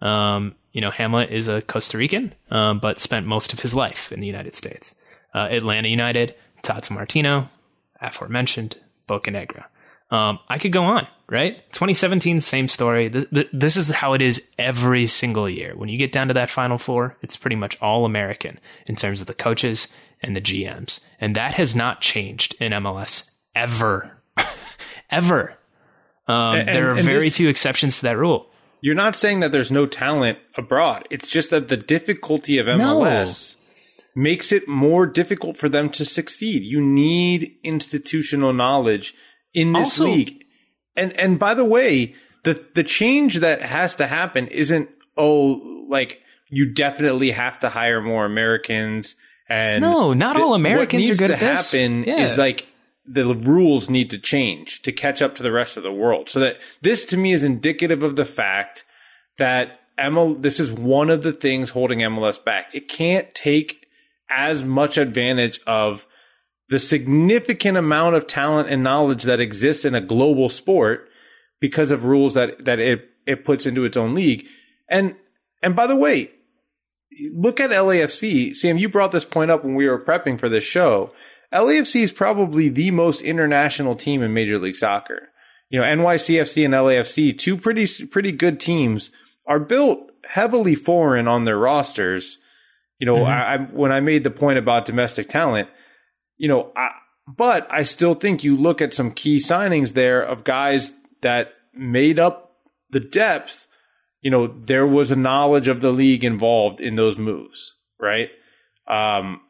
Um, 0.00 0.54
you 0.72 0.80
know, 0.80 0.90
Hamlett 0.90 1.30
is 1.30 1.48
a 1.48 1.62
Costa 1.62 1.98
Rican, 1.98 2.34
um, 2.50 2.78
but 2.78 3.00
spent 3.00 3.26
most 3.26 3.52
of 3.52 3.60
his 3.60 3.74
life 3.74 4.12
in 4.12 4.20
the 4.20 4.26
United 4.26 4.54
States. 4.54 4.94
Uh, 5.34 5.48
Atlanta 5.50 5.88
United, 5.88 6.34
Tata 6.62 6.92
Martino, 6.92 7.48
aforementioned, 8.00 8.76
Bocanegra. 9.08 9.64
Um, 10.10 10.38
I 10.48 10.58
could 10.58 10.72
go 10.72 10.84
on, 10.84 11.06
right? 11.28 11.56
2017, 11.72 12.40
same 12.40 12.68
story. 12.68 13.08
This, 13.08 13.26
this, 13.52 13.76
is 13.76 13.88
how 13.90 14.14
it 14.14 14.22
is 14.22 14.42
every 14.58 15.06
single 15.06 15.48
year. 15.48 15.74
When 15.76 15.90
you 15.90 15.98
get 15.98 16.12
down 16.12 16.28
to 16.28 16.34
that 16.34 16.48
Final 16.48 16.78
Four, 16.78 17.18
it's 17.22 17.36
pretty 17.36 17.56
much 17.56 17.76
all 17.82 18.06
American 18.06 18.58
in 18.86 18.96
terms 18.96 19.20
of 19.20 19.26
the 19.26 19.34
coaches 19.34 19.88
and 20.22 20.34
the 20.34 20.40
GMs. 20.40 21.00
And 21.20 21.36
that 21.36 21.54
has 21.54 21.76
not 21.76 22.00
changed 22.00 22.54
in 22.58 22.72
MLS 22.72 23.30
ever. 23.54 24.18
ever. 25.10 25.54
Um, 26.26 26.56
and, 26.56 26.68
there 26.68 26.90
are 26.90 27.02
very 27.02 27.20
this, 27.20 27.36
few 27.36 27.48
exceptions 27.48 27.96
to 27.96 28.02
that 28.04 28.16
rule. 28.16 28.47
You're 28.80 28.94
not 28.94 29.16
saying 29.16 29.40
that 29.40 29.52
there's 29.52 29.72
no 29.72 29.86
talent 29.86 30.38
abroad. 30.56 31.06
It's 31.10 31.28
just 31.28 31.50
that 31.50 31.68
the 31.68 31.76
difficulty 31.76 32.58
of 32.58 32.66
MLS 32.66 33.56
no. 33.56 34.22
makes 34.22 34.52
it 34.52 34.68
more 34.68 35.06
difficult 35.06 35.56
for 35.56 35.68
them 35.68 35.90
to 35.90 36.04
succeed. 36.04 36.62
You 36.62 36.80
need 36.80 37.56
institutional 37.64 38.52
knowledge 38.52 39.14
in 39.52 39.72
this 39.72 40.00
also, 40.00 40.04
league. 40.04 40.44
And 40.96 41.18
and 41.18 41.38
by 41.38 41.54
the 41.54 41.64
way, 41.64 42.14
the 42.44 42.64
the 42.74 42.84
change 42.84 43.36
that 43.36 43.62
has 43.62 43.94
to 43.96 44.06
happen 44.06 44.46
isn't 44.48 44.88
oh 45.16 45.86
like 45.88 46.20
you 46.50 46.72
definitely 46.72 47.32
have 47.32 47.60
to 47.60 47.68
hire 47.68 48.00
more 48.00 48.24
Americans 48.24 49.16
and 49.48 49.82
No, 49.82 50.12
not 50.12 50.36
all 50.36 50.54
Americans 50.54 51.10
are 51.10 51.14
good 51.14 51.30
at 51.30 51.40
this. 51.40 51.72
happen 51.72 52.04
yeah. 52.04 52.26
is 52.26 52.38
like 52.38 52.66
the 53.10 53.34
rules 53.34 53.88
need 53.88 54.10
to 54.10 54.18
change 54.18 54.82
to 54.82 54.92
catch 54.92 55.22
up 55.22 55.34
to 55.36 55.42
the 55.42 55.52
rest 55.52 55.76
of 55.76 55.82
the 55.82 55.92
world. 55.92 56.28
So 56.28 56.40
that 56.40 56.56
this 56.82 57.04
to 57.06 57.16
me 57.16 57.32
is 57.32 57.44
indicative 57.44 58.02
of 58.02 58.16
the 58.16 58.26
fact 58.26 58.84
that 59.38 59.80
ML, 59.98 60.42
this 60.42 60.60
is 60.60 60.70
one 60.70 61.10
of 61.10 61.22
the 61.22 61.32
things 61.32 61.70
holding 61.70 62.00
MLS 62.00 62.42
back. 62.42 62.66
It 62.72 62.88
can't 62.88 63.34
take 63.34 63.86
as 64.30 64.62
much 64.62 64.98
advantage 64.98 65.60
of 65.66 66.06
the 66.68 66.78
significant 66.78 67.78
amount 67.78 68.14
of 68.14 68.26
talent 68.26 68.68
and 68.68 68.82
knowledge 68.82 69.22
that 69.24 69.40
exists 69.40 69.84
in 69.84 69.94
a 69.94 70.00
global 70.00 70.48
sport 70.48 71.08
because 71.60 71.90
of 71.90 72.04
rules 72.04 72.34
that, 72.34 72.64
that 72.64 72.78
it, 72.78 73.08
it 73.26 73.44
puts 73.44 73.66
into 73.66 73.84
its 73.84 73.96
own 73.96 74.14
league. 74.14 74.44
And, 74.88 75.16
and 75.62 75.74
by 75.74 75.86
the 75.86 75.96
way, 75.96 76.30
look 77.32 77.58
at 77.58 77.70
LAFC. 77.70 78.54
Sam, 78.54 78.76
you 78.76 78.88
brought 78.88 79.12
this 79.12 79.24
point 79.24 79.50
up 79.50 79.64
when 79.64 79.74
we 79.74 79.88
were 79.88 79.98
prepping 79.98 80.38
for 80.38 80.48
this 80.48 80.64
show. 80.64 81.12
LAFC 81.52 82.02
is 82.02 82.12
probably 82.12 82.68
the 82.68 82.90
most 82.90 83.22
international 83.22 83.96
team 83.96 84.22
in 84.22 84.34
Major 84.34 84.58
League 84.58 84.76
Soccer. 84.76 85.28
You 85.70 85.80
know, 85.80 85.86
NYCFC 85.86 86.64
and 86.64 86.74
LAFC, 86.74 87.36
two 87.36 87.56
pretty 87.56 87.86
pretty 88.06 88.32
good 88.32 88.60
teams, 88.60 89.10
are 89.46 89.60
built 89.60 90.10
heavily 90.24 90.74
foreign 90.74 91.28
on 91.28 91.44
their 91.44 91.58
rosters. 91.58 92.38
You 92.98 93.06
know, 93.06 93.16
mm-hmm. 93.16 93.30
I, 93.30 93.54
I, 93.54 93.56
when 93.58 93.92
I 93.92 94.00
made 94.00 94.24
the 94.24 94.30
point 94.30 94.58
about 94.58 94.86
domestic 94.86 95.28
talent, 95.28 95.68
you 96.36 96.48
know, 96.48 96.72
I, 96.76 96.90
but 97.26 97.66
I 97.70 97.82
still 97.82 98.14
think 98.14 98.42
you 98.42 98.56
look 98.56 98.80
at 98.80 98.94
some 98.94 99.12
key 99.12 99.36
signings 99.38 99.92
there 99.92 100.22
of 100.22 100.44
guys 100.44 100.92
that 101.20 101.52
made 101.74 102.18
up 102.18 102.56
the 102.90 103.00
depth. 103.00 103.66
You 104.22 104.30
know, 104.30 104.46
there 104.46 104.86
was 104.86 105.10
a 105.10 105.16
knowledge 105.16 105.68
of 105.68 105.80
the 105.80 105.92
league 105.92 106.24
involved 106.24 106.80
in 106.80 106.96
those 106.96 107.18
moves, 107.18 107.74
right? 108.00 108.28
Um, 108.88 109.42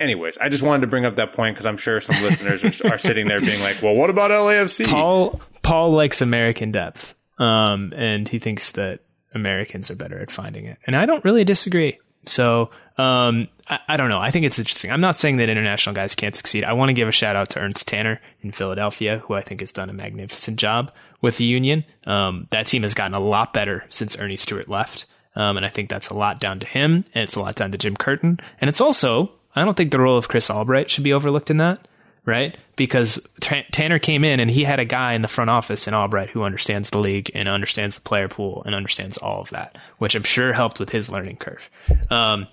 anyways, 0.00 0.38
I 0.38 0.48
just 0.48 0.62
wanted 0.62 0.82
to 0.82 0.86
bring 0.86 1.04
up 1.04 1.16
that 1.16 1.32
point 1.32 1.54
because 1.54 1.66
I'm 1.66 1.76
sure 1.76 2.00
some 2.00 2.22
listeners 2.22 2.64
are, 2.64 2.94
are, 2.94 2.98
sitting 2.98 3.28
there 3.28 3.40
being 3.40 3.60
like, 3.60 3.82
"Well, 3.82 3.94
what 3.94 4.10
about 4.10 4.30
LAFC?" 4.30 4.86
Paul 4.86 5.40
Paul 5.62 5.92
likes 5.92 6.20
American 6.20 6.72
depth, 6.72 7.14
um, 7.38 7.92
and 7.96 8.28
he 8.28 8.38
thinks 8.38 8.72
that 8.72 9.00
Americans 9.34 9.90
are 9.90 9.96
better 9.96 10.18
at 10.18 10.30
finding 10.30 10.66
it, 10.66 10.78
and 10.86 10.96
I 10.96 11.06
don't 11.06 11.24
really 11.24 11.44
disagree. 11.44 11.98
So 12.26 12.70
um, 12.98 13.48
I, 13.68 13.78
I, 13.88 13.96
don't 13.96 14.08
know. 14.08 14.20
I 14.20 14.30
think 14.30 14.46
it's 14.46 14.58
interesting. 14.58 14.92
I'm 14.92 15.00
not 15.00 15.18
saying 15.18 15.38
that 15.38 15.48
international 15.48 15.94
guys 15.94 16.14
can't 16.14 16.36
succeed. 16.36 16.64
I 16.64 16.72
want 16.74 16.90
to 16.90 16.94
give 16.94 17.08
a 17.08 17.12
shout 17.12 17.36
out 17.36 17.50
to 17.50 17.60
Ernst 17.60 17.88
Tanner 17.88 18.20
in 18.42 18.52
Philadelphia, 18.52 19.18
who 19.24 19.34
I 19.34 19.42
think 19.42 19.60
has 19.60 19.72
done 19.72 19.90
a 19.90 19.92
magnificent 19.92 20.56
job 20.56 20.92
with 21.20 21.38
the 21.38 21.44
Union. 21.44 21.84
Um, 22.06 22.46
that 22.50 22.66
team 22.66 22.82
has 22.82 22.94
gotten 22.94 23.14
a 23.14 23.20
lot 23.20 23.52
better 23.52 23.84
since 23.90 24.16
Earnie 24.16 24.36
Stewart 24.36 24.68
left. 24.68 25.06
Um, 25.34 25.56
and 25.56 25.64
I 25.64 25.70
think 25.70 25.88
that's 25.88 26.10
a 26.10 26.14
lot 26.14 26.40
down 26.40 26.60
to 26.60 26.66
him, 26.66 27.04
and 27.14 27.24
it's 27.24 27.36
a 27.36 27.40
lot 27.40 27.54
down 27.54 27.72
to 27.72 27.78
Jim 27.78 27.96
Curtin. 27.96 28.38
And 28.60 28.68
it's 28.68 28.82
also 28.82 29.32
I 29.54 29.64
don't 29.64 29.76
think 29.76 29.90
the 29.90 30.00
role 30.00 30.18
of 30.18 30.28
Chris 30.28 30.50
Albright 30.50 30.90
should 30.90 31.04
be 31.04 31.12
overlooked 31.12 31.50
in 31.50 31.58
that, 31.58 31.86
right? 32.24 32.56
Because 32.76 33.20
T- 33.40 33.66
Tanner 33.70 33.98
came 33.98 34.24
in 34.24 34.40
and 34.40 34.50
he 34.50 34.64
had 34.64 34.80
a 34.80 34.84
guy 34.84 35.12
in 35.12 35.22
the 35.22 35.28
front 35.28 35.50
office 35.50 35.86
in 35.86 35.94
Albright 35.94 36.30
who 36.30 36.42
understands 36.42 36.90
the 36.90 36.98
league 36.98 37.30
and 37.34 37.48
understands 37.48 37.96
the 37.96 38.02
player 38.02 38.28
pool 38.28 38.62
and 38.64 38.74
understands 38.74 39.18
all 39.18 39.40
of 39.40 39.50
that, 39.50 39.76
which 39.98 40.14
I'm 40.14 40.22
sure 40.22 40.52
helped 40.52 40.80
with 40.80 40.90
his 40.90 41.10
learning 41.10 41.36
curve. 41.36 41.62
Um, 42.10 42.46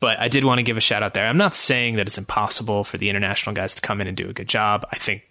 but 0.00 0.18
I 0.18 0.28
did 0.28 0.44
want 0.44 0.58
to 0.58 0.64
give 0.64 0.76
a 0.76 0.80
shout 0.80 1.02
out 1.02 1.14
there. 1.14 1.26
I'm 1.26 1.36
not 1.36 1.56
saying 1.56 1.96
that 1.96 2.08
it's 2.08 2.18
impossible 2.18 2.84
for 2.84 2.98
the 2.98 3.08
international 3.08 3.54
guys 3.54 3.74
to 3.76 3.82
come 3.82 4.00
in 4.00 4.08
and 4.08 4.16
do 4.16 4.28
a 4.28 4.34
good 4.34 4.48
job. 4.48 4.84
I 4.90 4.98
think 4.98 5.22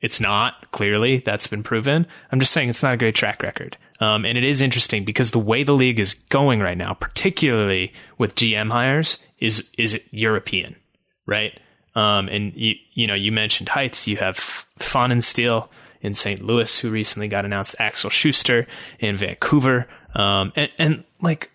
it's 0.00 0.20
not, 0.20 0.70
clearly. 0.70 1.18
That's 1.18 1.48
been 1.48 1.62
proven. 1.62 2.06
I'm 2.30 2.40
just 2.40 2.52
saying 2.52 2.68
it's 2.68 2.82
not 2.82 2.94
a 2.94 2.98
great 2.98 3.14
track 3.14 3.42
record. 3.42 3.76
Um, 4.02 4.24
and 4.24 4.36
it 4.36 4.42
is 4.42 4.60
interesting 4.60 5.04
because 5.04 5.30
the 5.30 5.38
way 5.38 5.62
the 5.62 5.74
league 5.74 6.00
is 6.00 6.14
going 6.14 6.58
right 6.58 6.76
now, 6.76 6.92
particularly 6.92 7.92
with 8.18 8.34
GM 8.34 8.72
hires, 8.72 9.18
is 9.38 9.70
is 9.78 10.00
European, 10.10 10.74
right? 11.24 11.52
Um, 11.94 12.26
and 12.26 12.52
you 12.56 12.74
you 12.94 13.06
know 13.06 13.14
you 13.14 13.30
mentioned 13.30 13.68
Heitz. 13.68 14.08
You 14.08 14.16
have 14.16 14.66
Pfannenstiel 14.80 15.68
in 16.00 16.14
St. 16.14 16.42
Louis, 16.42 16.80
who 16.80 16.90
recently 16.90 17.28
got 17.28 17.44
announced. 17.44 17.76
Axel 17.78 18.10
Schuster 18.10 18.66
in 18.98 19.16
Vancouver, 19.18 19.86
um, 20.16 20.52
and 20.56 20.70
and 20.78 21.04
like 21.20 21.52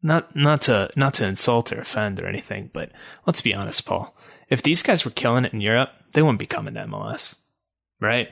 not 0.00 0.36
not 0.36 0.62
to 0.62 0.90
not 0.94 1.14
to 1.14 1.26
insult 1.26 1.72
or 1.72 1.80
offend 1.80 2.20
or 2.20 2.28
anything, 2.28 2.70
but 2.72 2.92
let's 3.26 3.40
be 3.40 3.52
honest, 3.52 3.84
Paul. 3.84 4.14
If 4.48 4.62
these 4.62 4.84
guys 4.84 5.04
were 5.04 5.10
killing 5.10 5.44
it 5.44 5.52
in 5.52 5.60
Europe, 5.60 5.90
they 6.12 6.22
wouldn't 6.22 6.38
be 6.38 6.46
coming 6.46 6.74
to 6.74 6.84
MLS, 6.86 7.34
right? 8.00 8.28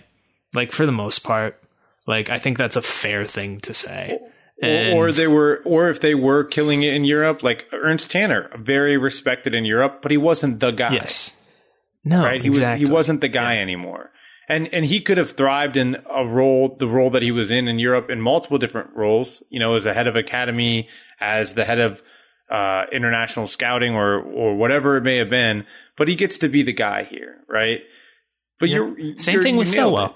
Like 0.54 0.70
for 0.70 0.86
the 0.86 0.92
most 0.92 1.24
part, 1.24 1.61
like 2.07 2.30
I 2.30 2.38
think 2.38 2.59
that's 2.59 2.76
a 2.76 2.82
fair 2.82 3.24
thing 3.24 3.61
to 3.61 3.74
say. 3.74 4.18
or, 4.62 4.92
or 5.09 5.12
they 5.12 5.26
were, 5.26 5.62
or 5.64 5.88
if 5.88 6.01
they 6.01 6.14
were 6.14 6.44
killing 6.44 6.82
it 6.82 6.92
in 6.92 7.05
Europe, 7.05 7.42
like 7.42 7.66
Ernst 7.72 8.11
Tanner, 8.11 8.51
very 8.59 8.98
respected 8.98 9.55
in 9.55 9.64
Europe, 9.64 10.01
but 10.03 10.11
he 10.11 10.18
wasn't 10.18 10.61
the 10.61 10.70
guy. 10.70 10.94
Yes. 10.94 11.34
No, 12.05 12.24
right? 12.24 12.40
He 12.40 12.48
exactly. 12.48 12.82
was 12.82 12.88
he 12.88 12.92
wasn't 12.92 13.20
the 13.20 13.28
guy 13.28 13.55
yeah. 13.55 13.61
anymore. 13.61 14.11
And 14.48 14.68
and 14.72 14.84
he 14.84 15.01
could 15.01 15.18
have 15.18 15.32
thrived 15.32 15.76
in 15.76 15.96
a 16.12 16.26
role 16.26 16.74
the 16.78 16.88
role 16.88 17.11
that 17.11 17.22
he 17.22 17.30
was 17.30 17.51
in 17.51 17.68
in 17.68 17.78
Europe 17.78 18.11
in 18.11 18.20
multiple 18.20 18.59
different 18.59 18.90
roles, 18.96 19.42
you 19.48 19.61
know, 19.61 19.76
as 19.76 19.86
a 19.86 19.94
head 19.94 20.07
of 20.07 20.16
academy, 20.16 20.88
as 21.20 21.55
the 21.55 21.64
head 21.64 21.78
of 21.78 22.03
uh, 22.51 22.84
international 22.90 23.46
scouting 23.46 23.94
or 23.94 24.20
or 24.20 24.57
whatever 24.57 24.96
it 24.96 25.03
may 25.03 25.18
have 25.18 25.30
been, 25.30 25.66
but 25.96 26.09
he 26.09 26.16
gets 26.16 26.38
to 26.38 26.48
be 26.48 26.62
the 26.62 26.72
guy 26.72 27.05
here, 27.05 27.36
right? 27.48 27.80
But 28.59 28.70
yeah. 28.70 28.76
you're 28.76 29.18
same 29.18 29.34
you're, 29.34 29.42
thing 29.42 29.57
with 29.57 29.72
Thelwell. 29.72 30.14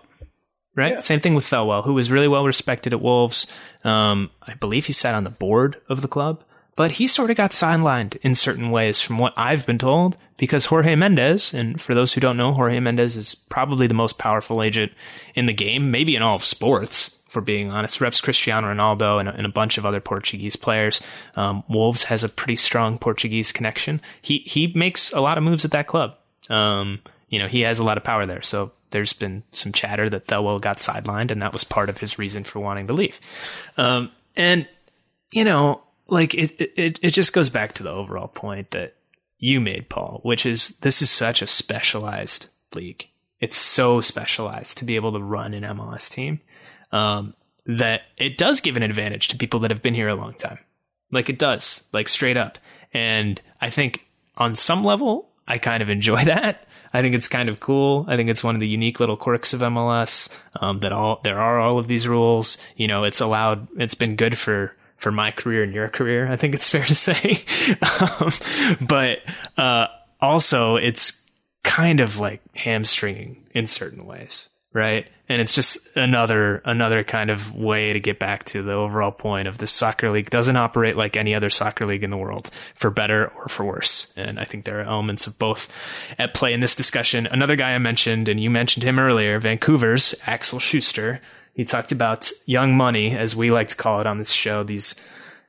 Right, 0.77 0.93
yeah. 0.93 0.99
same 1.01 1.21
thing 1.21 1.35
with 1.35 1.45
Thelwell, 1.45 1.85
who 1.85 1.95
was 1.95 2.11
really 2.11 2.27
well 2.27 2.45
respected 2.45 2.93
at 2.93 3.01
Wolves. 3.01 3.47
Um, 3.85 4.31
I 4.43 4.55
believe 4.55 4.87
he 4.87 4.93
sat 4.93 5.15
on 5.15 5.25
the 5.25 5.31
board 5.31 5.81
of 5.89 6.03
the 6.03 6.09
club 6.09 6.43
but 6.77 6.93
he 6.93 7.07
sort 7.07 7.31
of 7.31 7.37
got 7.37 7.53
sidelined 7.53 8.17
in 8.23 8.35
certain 8.35 8.71
ways 8.71 9.01
from 9.01 9.19
what 9.19 9.33
I've 9.37 9.67
been 9.67 9.79
told 9.79 10.17
because 10.37 10.67
Jorge 10.67 10.97
Mendes, 10.97 11.55
and 11.55 11.81
for 11.81 11.95
those 11.95 12.13
who 12.13 12.21
don't 12.21 12.37
know, 12.37 12.53
Jorge 12.53 12.81
Mendes 12.81 13.17
is 13.17 13.35
probably 13.35 13.87
the 13.87 13.95
most 13.95 14.19
powerful 14.19 14.63
agent 14.63 14.93
in 15.35 15.47
the 15.47 15.53
game, 15.53 15.91
maybe 15.91 16.17
in 16.17 16.23
all 16.23 16.35
of 16.35 16.45
sports, 16.45 17.21
for 17.29 17.41
being 17.41 17.71
honest. 17.71 18.01
Reps 18.01 18.21
Cristiano 18.21 18.73
Ronaldo 18.73 19.21
and 19.21 19.29
a, 19.29 19.33
and 19.33 19.47
a 19.47 19.51
bunch 19.51 19.79
of 19.79 19.87
other 19.87 20.01
Portuguese 20.01 20.57
players. 20.57 21.01
Um, 21.37 21.63
Wolves 21.69 22.05
has 22.05 22.25
a 22.25 22.29
pretty 22.29 22.57
strong 22.57 22.99
Portuguese 22.99 23.53
connection. 23.53 24.01
He 24.21 24.39
he 24.39 24.73
makes 24.75 25.13
a 25.13 25.21
lot 25.21 25.39
of 25.39 25.45
moves 25.45 25.65
at 25.65 25.73
that 25.73 25.87
club. 25.87 26.17
Um, 26.51 27.01
you 27.29 27.39
know, 27.39 27.49
he 27.49 27.61
has 27.61 27.79
a 27.79 27.85
lot 27.85 27.99
of 27.99 28.05
power 28.05 28.27
there. 28.27 28.43
So 28.43 28.73
there's 28.95 29.13
been 29.13 29.43
some 29.51 29.73
chatter 29.73 30.09
that 30.09 30.29
Thelwell 30.29 30.61
got 30.61 30.79
sidelined, 30.79 31.33
and 31.33 31.43
that 31.43 31.53
was 31.53 31.65
part 31.65 31.89
of 31.89 31.99
his 31.99 32.17
reason 32.17 32.45
for 32.45 32.61
wanting 32.61 32.87
to 32.87 32.93
leave. 32.93 33.19
Um, 33.77 34.13
and 34.37 34.69
you 35.33 35.45
know, 35.45 35.83
like 36.07 36.33
it, 36.33 36.61
it, 36.61 37.01
it 37.03 37.11
just 37.11 37.33
goes 37.33 37.51
back 37.51 37.73
to 37.75 37.83
the 37.83 37.91
overall 37.91 38.29
point 38.29 38.71
that 38.71 38.95
you 39.39 39.61
made, 39.61 39.89
Paul, 39.89 40.21
which 40.23 40.47
is 40.47 40.79
this 40.79 41.03
is 41.03 41.11
such 41.11 41.43
a 41.43 41.49
specialized 41.49 42.47
league. 42.73 43.09
It's 43.41 43.57
so 43.57 44.01
specialized 44.01 44.79
to 44.79 44.85
be 44.85 44.95
able 44.95 45.13
to 45.13 45.19
run 45.19 45.55
an 45.55 45.65
MLS 45.65 46.09
team 46.09 46.41
um, 46.93 47.35
that 47.67 48.03
it 48.17 48.39
does 48.39 48.61
give 48.61 48.77
an 48.77 48.85
advantage 48.85 49.27
to 49.29 49.37
people 49.37 49.59
that 49.61 49.73
have 49.73 49.83
been 49.83 49.95
here 49.95 50.09
a 50.09 50.15
long 50.15 50.35
time. 50.35 50.61
Like 51.11 51.29
it 51.29 51.41
does, 51.41 51.83
like 51.93 52.09
straight 52.09 52.37
up. 52.37 52.59
And 52.93 53.41
I 53.61 53.71
think 53.71 54.07
on 54.37 54.55
some 54.55 54.85
level, 54.85 55.31
I 55.49 55.59
kind 55.59 55.83
of 55.83 55.89
enjoy 55.91 56.25
that. 56.27 56.69
I 56.95 57.03
think 57.03 57.17
it's 57.17 57.27
kind 57.27 57.51
of 57.51 57.59
cool. 57.59 58.07
I 58.09 58.17
think 58.17 58.31
it's 58.31 58.45
one 58.45 58.55
of 58.55 58.61
the 58.61 58.69
unique 58.69 59.01
little 59.01 59.17
quirks 59.17 59.53
of 59.53 59.61
MLS 59.61 60.33
um, 60.61 60.79
that 60.81 60.93
all 60.93 61.21
there 61.25 61.41
are 61.41 61.59
all 61.59 61.79
of 61.81 61.89
these 61.89 62.07
rules. 62.07 62.57
You 62.77 62.87
know, 62.87 63.03
it's 63.03 63.21
allowed. 63.21 63.67
It's 63.77 63.95
been 63.97 64.15
good 64.15 64.39
for 64.39 64.75
for 64.97 65.11
my 65.11 65.33
career 65.33 65.65
and 65.65 65.75
your 65.75 65.89
career. 65.89 66.31
I 66.31 66.37
think 66.37 66.55
it's 66.55 66.71
fair 66.71 66.85
to 66.85 66.95
say. 66.95 67.45
um, 68.01 68.87
but 68.87 69.19
uh, 69.59 69.89
also, 70.21 70.77
it's 70.77 71.21
kind 71.65 71.99
of 71.99 72.21
like 72.21 72.41
hamstringing 72.55 73.45
in 73.53 73.67
certain 73.67 74.07
ways, 74.07 74.49
right? 74.75 75.07
And 75.27 75.41
it's 75.41 75.55
just 75.55 75.89
another 75.97 76.61
another 76.67 77.03
kind 77.03 77.31
of 77.31 77.55
way 77.55 77.95
to 77.95 78.01
get 78.01 78.19
back 78.19 78.45
to 78.47 78.63
the 78.63 78.75
overall 78.75 79.11
point 79.11 79.49
of 79.49 79.57
the 79.57 79.67
soccer 79.67 80.11
league 80.11 80.29
doesn't 80.29 80.57
operate 80.57 80.99
like 80.99 81.17
any 81.17 81.35
other 81.35 81.49
soccer 81.49 81.87
league 81.87 82.05
in 82.05 82.11
the 82.11 82.19
world, 82.19 82.51
for 82.75 82.91
better 82.91 83.29
or 83.29 83.49
for 83.49 83.65
worse. 83.65 84.13
And 84.19 84.39
I 84.39 84.45
think 84.45 84.67
there 84.67 84.81
are 84.81 84.85
elements 84.85 85.27
of 85.27 85.39
both 85.39 85.73
at 86.19 86.35
play 86.35 86.53
in 86.53 86.61
this 86.61 86.75
discussion. 86.75 87.27
Another 87.27 87.57
guy 87.57 87.71
I 87.71 87.79
mentioned, 87.79 88.29
and 88.29 88.39
you 88.39 88.51
mentioned 88.51 88.85
him 88.85 88.99
earlier, 88.99 89.41
Vancouver's 89.41 90.15
Axel 90.27 90.59
Schuster 90.59 91.23
he 91.55 91.65
talked 91.65 91.93
about 91.93 92.31
young 92.47 92.77
money, 92.77 93.17
as 93.17 93.37
we 93.37 93.51
like 93.53 93.69
to 93.69 93.77
call 93.77 94.01
it 94.01 94.07
on 94.07 94.19
this 94.19 94.33
show, 94.33 94.65
these 94.65 94.97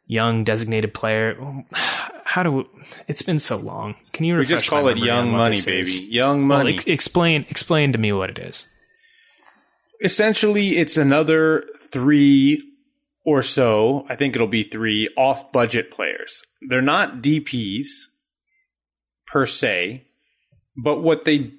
young 0.06 0.44
designated 0.44 0.94
player. 0.94 1.36
How 1.74 2.44
do 2.44 2.52
we, 2.52 2.66
it's 3.08 3.24
been 3.24 3.40
so 3.40 3.58
long? 3.58 3.96
Can 4.14 4.26
you? 4.26 4.36
Refresh 4.36 4.50
We 4.50 4.56
just 4.58 4.70
call 4.70 4.88
it 4.88 4.98
young 4.98 5.32
money, 5.32 5.60
baby. 5.66 5.92
Young 5.92 6.44
money. 6.44 6.76
Well, 6.76 6.84
explain 6.88 7.46
explain 7.50 7.92
to 7.94 7.98
me 7.98 8.14
what 8.14 8.30
it 8.30 8.38
is. 8.38 8.68
Essentially, 10.04 10.78
it's 10.78 10.98
another 10.98 11.66
three 11.92 12.62
or 13.26 13.42
so. 13.42 14.06
I 14.10 14.16
think 14.16 14.36
it'll 14.36 14.48
be 14.48 14.64
three 14.64 15.10
off 15.18 15.52
budget 15.52 15.92
players. 15.92 16.44
They're 16.70 16.82
not 16.82 17.22
DPS 17.22 17.88
per 19.28 19.46
se, 19.46 20.06
but 20.76 21.02
what 21.02 21.26
they 21.26 21.54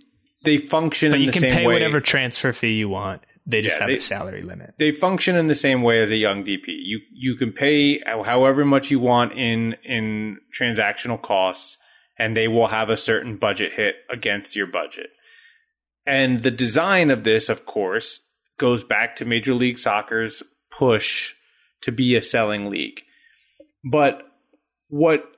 they 0.44 0.58
function 0.58 1.12
but 1.12 1.20
in 1.20 1.26
the 1.26 1.32
same 1.32 1.42
way. 1.42 1.48
You 1.48 1.54
can 1.54 1.62
pay 1.62 1.66
whatever 1.66 2.00
transfer 2.00 2.52
fee 2.52 2.74
you 2.74 2.88
want. 2.88 3.22
They 3.48 3.62
just 3.62 3.76
yeah, 3.76 3.80
have 3.80 3.88
they, 3.88 3.96
a 3.96 4.00
salary 4.00 4.42
limit. 4.42 4.74
They 4.78 4.90
function 4.90 5.36
in 5.36 5.46
the 5.46 5.54
same 5.54 5.82
way 5.82 6.00
as 6.00 6.10
a 6.10 6.16
young 6.16 6.44
DP. 6.44 6.64
You 6.66 7.00
you 7.12 7.36
can 7.36 7.52
pay 7.52 8.00
however 8.00 8.64
much 8.64 8.90
you 8.90 8.98
want 8.98 9.32
in 9.32 9.76
in 9.84 10.38
transactional 10.58 11.20
costs, 11.20 11.78
and 12.18 12.36
they 12.36 12.48
will 12.48 12.68
have 12.68 12.90
a 12.90 12.96
certain 12.96 13.36
budget 13.36 13.72
hit 13.74 13.96
against 14.10 14.56
your 14.56 14.66
budget. 14.66 15.10
And 16.06 16.42
the 16.42 16.50
design 16.50 17.10
of 17.10 17.24
this, 17.24 17.48
of 17.48 17.66
course, 17.66 18.20
goes 18.58 18.84
back 18.84 19.16
to 19.16 19.24
Major 19.24 19.54
League 19.54 19.78
Soccer's 19.78 20.42
push 20.70 21.34
to 21.82 21.92
be 21.92 22.16
a 22.16 22.22
selling 22.22 22.70
league. 22.70 23.00
But 23.84 24.22
what 24.88 25.36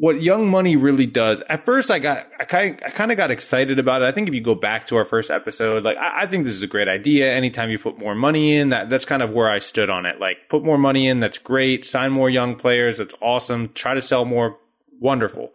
what 0.00 0.22
Young 0.22 0.48
Money 0.48 0.76
really 0.76 1.04
does. 1.04 1.42
At 1.50 1.66
first, 1.66 1.90
I 1.90 1.98
got 1.98 2.26
I 2.40 2.44
kind 2.44 2.80
I 2.84 2.88
kind 2.88 3.10
of 3.10 3.18
got 3.18 3.30
excited 3.30 3.78
about 3.78 4.00
it. 4.00 4.06
I 4.06 4.12
think 4.12 4.28
if 4.28 4.34
you 4.34 4.40
go 4.40 4.54
back 4.54 4.86
to 4.86 4.96
our 4.96 5.04
first 5.04 5.30
episode, 5.30 5.84
like 5.84 5.98
I, 5.98 6.22
I, 6.22 6.26
think 6.26 6.44
this 6.44 6.54
is 6.54 6.62
a 6.62 6.66
great 6.66 6.88
idea. 6.88 7.30
Anytime 7.30 7.68
you 7.68 7.78
put 7.78 7.98
more 7.98 8.14
money 8.14 8.56
in, 8.56 8.70
that 8.70 8.88
that's 8.88 9.04
kind 9.04 9.22
of 9.22 9.32
where 9.32 9.50
I 9.50 9.58
stood 9.58 9.90
on 9.90 10.06
it. 10.06 10.18
Like 10.18 10.48
put 10.48 10.64
more 10.64 10.78
money 10.78 11.06
in, 11.06 11.20
that's 11.20 11.36
great. 11.36 11.84
Sign 11.84 12.12
more 12.12 12.30
young 12.30 12.56
players, 12.56 12.96
that's 12.96 13.14
awesome. 13.20 13.74
Try 13.74 13.92
to 13.92 14.00
sell 14.00 14.24
more, 14.24 14.56
wonderful. 14.98 15.50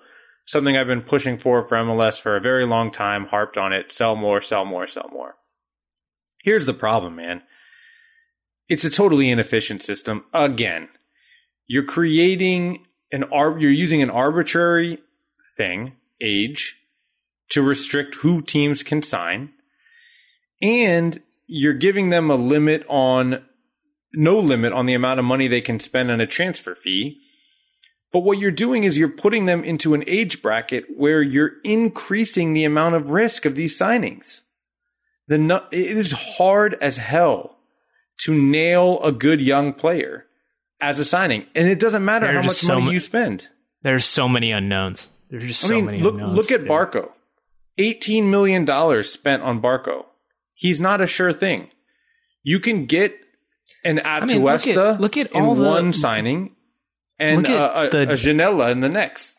Something 0.45 0.77
I've 0.77 0.85
been 0.85 1.01
pushing 1.01 1.39
for 1.39 1.67
for 1.67 1.75
MLS 1.77 2.21
for 2.21 2.35
a 2.35 2.41
very 2.41 2.67
long 2.67 2.91
time. 2.91 3.25
Harped 3.25 3.57
on 3.57 3.73
it. 3.73 3.91
Sell 3.91 4.15
more, 4.15 4.43
sell 4.43 4.63
more, 4.63 4.85
sell 4.85 5.09
more. 5.11 5.37
Here's 6.45 6.67
the 6.67 6.75
problem, 6.75 7.15
man. 7.15 7.41
It's 8.69 8.83
a 8.83 8.91
totally 8.91 9.31
inefficient 9.31 9.81
system. 9.81 10.25
Again, 10.31 10.89
you're 11.65 11.83
creating 11.83 12.85
an 13.11 13.25
you're 13.31 13.71
using 13.71 14.03
an 14.03 14.11
arbitrary 14.11 14.99
thing, 15.57 15.93
age, 16.21 16.75
to 17.49 17.63
restrict 17.63 18.17
who 18.17 18.43
teams 18.43 18.83
can 18.83 19.01
sign, 19.01 19.53
and 20.61 21.19
you're 21.47 21.73
giving 21.73 22.11
them 22.11 22.29
a 22.29 22.35
limit 22.35 22.85
on 22.87 23.43
no 24.13 24.37
limit 24.37 24.71
on 24.71 24.85
the 24.85 24.93
amount 24.93 25.19
of 25.19 25.25
money 25.25 25.47
they 25.47 25.61
can 25.61 25.79
spend 25.79 26.11
on 26.11 26.21
a 26.21 26.27
transfer 26.27 26.75
fee. 26.75 27.21
But 28.13 28.19
what 28.19 28.37
you're 28.37 28.51
doing 28.51 28.83
is 28.83 28.99
you're 28.99 29.09
putting 29.09 29.47
them 29.47 29.63
into 29.63 29.95
an 29.95 30.03
age 30.05 30.43
bracket 30.43 30.85
where 30.95 31.23
you're 31.23 31.53
increasing 31.63 32.53
the 32.53 32.65
amount 32.65 32.93
of 32.93 33.09
risk 33.09 33.45
of 33.45 33.55
these 33.55 33.75
signings. 33.77 34.41
The 35.27 35.63
it 35.71 35.97
is 35.97 36.11
hard 36.11 36.77
as 36.81 36.97
hell 36.97 37.57
to 38.19 38.33
nail 38.33 39.01
a 39.03 39.11
good 39.11 39.41
young 39.41 39.73
player 39.73 40.25
as 40.79 40.99
a 40.99 41.05
signing, 41.05 41.45
and 41.55 41.67
it 41.67 41.79
doesn't 41.79 42.05
matter 42.05 42.31
how 42.31 42.41
much 42.41 42.55
so 42.57 42.79
money 42.79 42.93
you 42.93 42.99
spend. 42.99 43.49
There's 43.81 44.05
so 44.05 44.27
many 44.27 44.51
unknowns. 44.51 45.09
There's 45.29 45.43
just 45.43 45.65
I 45.65 45.67
so 45.67 45.75
mean, 45.75 45.85
many 45.85 45.99
look, 46.01 46.15
unknowns. 46.15 46.37
Look 46.37 46.51
at 46.51 46.61
Barco. 46.61 47.09
$18 47.77 48.25
million 48.25 49.03
spent 49.03 49.43
on 49.43 49.61
Barco. 49.61 50.05
He's 50.53 50.79
not 50.79 51.01
a 51.01 51.07
sure 51.07 51.33
thing. 51.33 51.69
You 52.41 52.59
can 52.59 52.85
get 52.85 53.17
an 53.83 53.97
Atuesta 53.97 54.21
I 54.21 54.25
mean, 54.25 54.43
look 54.43 54.67
at, 54.67 55.01
look 55.01 55.17
at 55.17 55.31
in 55.31 55.43
the, 55.43 55.49
one 55.49 55.91
signing 55.91 56.55
and 57.19 57.45
a, 57.47 57.87
a, 57.87 57.89
the, 57.89 58.11
a 58.11 58.71
in 58.71 58.79
the 58.79 58.89
next. 58.89 59.34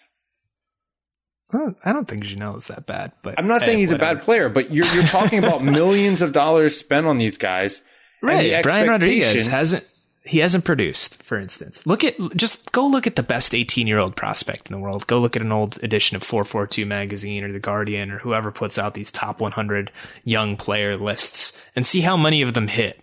I 1.52 1.92
don't 1.92 2.08
think 2.08 2.24
Ginella's 2.24 2.66
that 2.66 2.86
bad, 2.86 3.12
but 3.22 3.38
I'm 3.38 3.46
not 3.46 3.62
saying 3.62 3.78
he's 3.78 3.92
whatever. 3.92 4.12
a 4.12 4.14
bad 4.16 4.24
player, 4.24 4.48
but 4.48 4.72
you're 4.72 4.86
you're 4.86 5.04
talking 5.04 5.38
about 5.38 5.62
millions 5.64 6.22
of 6.22 6.32
dollars 6.32 6.76
spent 6.76 7.06
on 7.06 7.18
these 7.18 7.38
guys. 7.38 7.82
Right, 8.20 8.62
Brian 8.62 8.88
Rodriguez 8.88 9.46
hasn't 9.46 9.84
he 10.26 10.38
hasn't 10.38 10.64
produced, 10.64 11.22
for 11.22 11.38
instance. 11.38 11.86
Look 11.86 12.02
at 12.02 12.16
just 12.36 12.72
go 12.72 12.86
look 12.86 13.06
at 13.06 13.16
the 13.16 13.22
best 13.22 13.54
18 13.54 13.86
year 13.86 13.98
old 13.98 14.16
prospect 14.16 14.68
in 14.68 14.74
the 14.76 14.80
world. 14.80 15.06
Go 15.06 15.18
look 15.18 15.36
at 15.36 15.42
an 15.42 15.52
old 15.52 15.82
edition 15.82 16.16
of 16.16 16.22
442 16.22 16.84
magazine 16.84 17.44
or 17.44 17.52
the 17.52 17.60
Guardian 17.60 18.10
or 18.10 18.18
whoever 18.18 18.50
puts 18.50 18.78
out 18.78 18.94
these 18.94 19.10
top 19.10 19.40
100 19.40 19.90
young 20.24 20.56
player 20.56 20.96
lists 20.96 21.58
and 21.76 21.86
see 21.86 22.00
how 22.00 22.16
many 22.16 22.42
of 22.42 22.54
them 22.54 22.68
hit. 22.68 23.00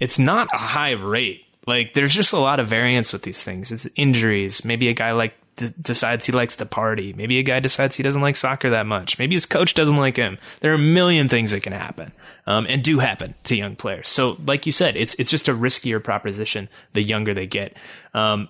It's 0.00 0.18
not 0.18 0.48
a 0.52 0.58
high 0.58 0.92
rate. 0.92 1.42
Like 1.66 1.94
there's 1.94 2.14
just 2.14 2.32
a 2.32 2.40
lot 2.40 2.58
of 2.58 2.68
variance 2.68 3.12
with 3.12 3.22
these 3.22 3.42
things. 3.42 3.70
It's 3.70 3.86
injuries. 3.94 4.64
Maybe 4.64 4.88
a 4.88 4.94
guy 4.94 5.12
like 5.12 5.34
d- 5.56 5.72
decides 5.80 6.26
he 6.26 6.32
likes 6.32 6.56
to 6.56 6.66
party. 6.66 7.12
Maybe 7.12 7.38
a 7.38 7.42
guy 7.42 7.60
decides 7.60 7.96
he 7.96 8.02
doesn't 8.02 8.22
like 8.22 8.36
soccer 8.36 8.70
that 8.70 8.86
much. 8.86 9.18
Maybe 9.18 9.34
his 9.34 9.46
coach 9.46 9.74
doesn't 9.74 9.96
like 9.96 10.16
him. 10.16 10.38
There 10.60 10.72
are 10.72 10.76
a 10.76 10.78
million 10.78 11.28
things 11.28 11.50
that 11.50 11.62
can 11.62 11.72
happen 11.72 12.12
um, 12.46 12.66
and 12.68 12.82
do 12.82 12.98
happen 12.98 13.34
to 13.44 13.56
young 13.56 13.76
players. 13.76 14.08
So, 14.08 14.36
like 14.46 14.66
you 14.66 14.72
said, 14.72 14.96
it's 14.96 15.14
it's 15.14 15.30
just 15.30 15.48
a 15.48 15.54
riskier 15.54 16.02
proposition 16.02 16.68
the 16.94 17.02
younger 17.02 17.34
they 17.34 17.46
get. 17.46 17.74
Um, 18.14 18.48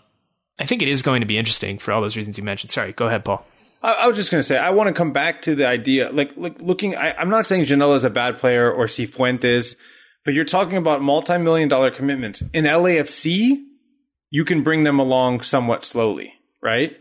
I 0.58 0.66
think 0.66 0.82
it 0.82 0.88
is 0.88 1.02
going 1.02 1.20
to 1.20 1.26
be 1.26 1.38
interesting 1.38 1.78
for 1.78 1.92
all 1.92 2.00
those 2.00 2.16
reasons 2.16 2.38
you 2.38 2.44
mentioned. 2.44 2.70
Sorry, 2.70 2.92
go 2.92 3.06
ahead, 3.06 3.24
Paul. 3.24 3.44
I, 3.82 3.92
I 3.92 4.06
was 4.06 4.16
just 4.16 4.30
going 4.30 4.40
to 4.40 4.46
say 4.46 4.56
I 4.56 4.70
want 4.70 4.88
to 4.88 4.94
come 4.94 5.12
back 5.12 5.42
to 5.42 5.54
the 5.54 5.66
idea, 5.66 6.10
like, 6.12 6.36
like 6.36 6.60
looking. 6.60 6.94
I, 6.94 7.14
I'm 7.14 7.30
not 7.30 7.46
saying 7.46 7.64
Ginella 7.64 7.96
is 7.96 8.04
a 8.04 8.10
bad 8.10 8.38
player 8.38 8.70
or 8.70 8.86
Cifuentes, 8.86 9.76
but 10.24 10.34
you're 10.34 10.44
talking 10.44 10.76
about 10.76 11.02
multi-million 11.02 11.68
dollar 11.68 11.90
commitments 11.90 12.42
in 12.52 12.64
LAFC. 12.64 13.58
you 14.30 14.44
can 14.44 14.62
bring 14.62 14.84
them 14.84 14.98
along 14.98 15.42
somewhat 15.42 15.84
slowly, 15.84 16.32
right? 16.62 16.96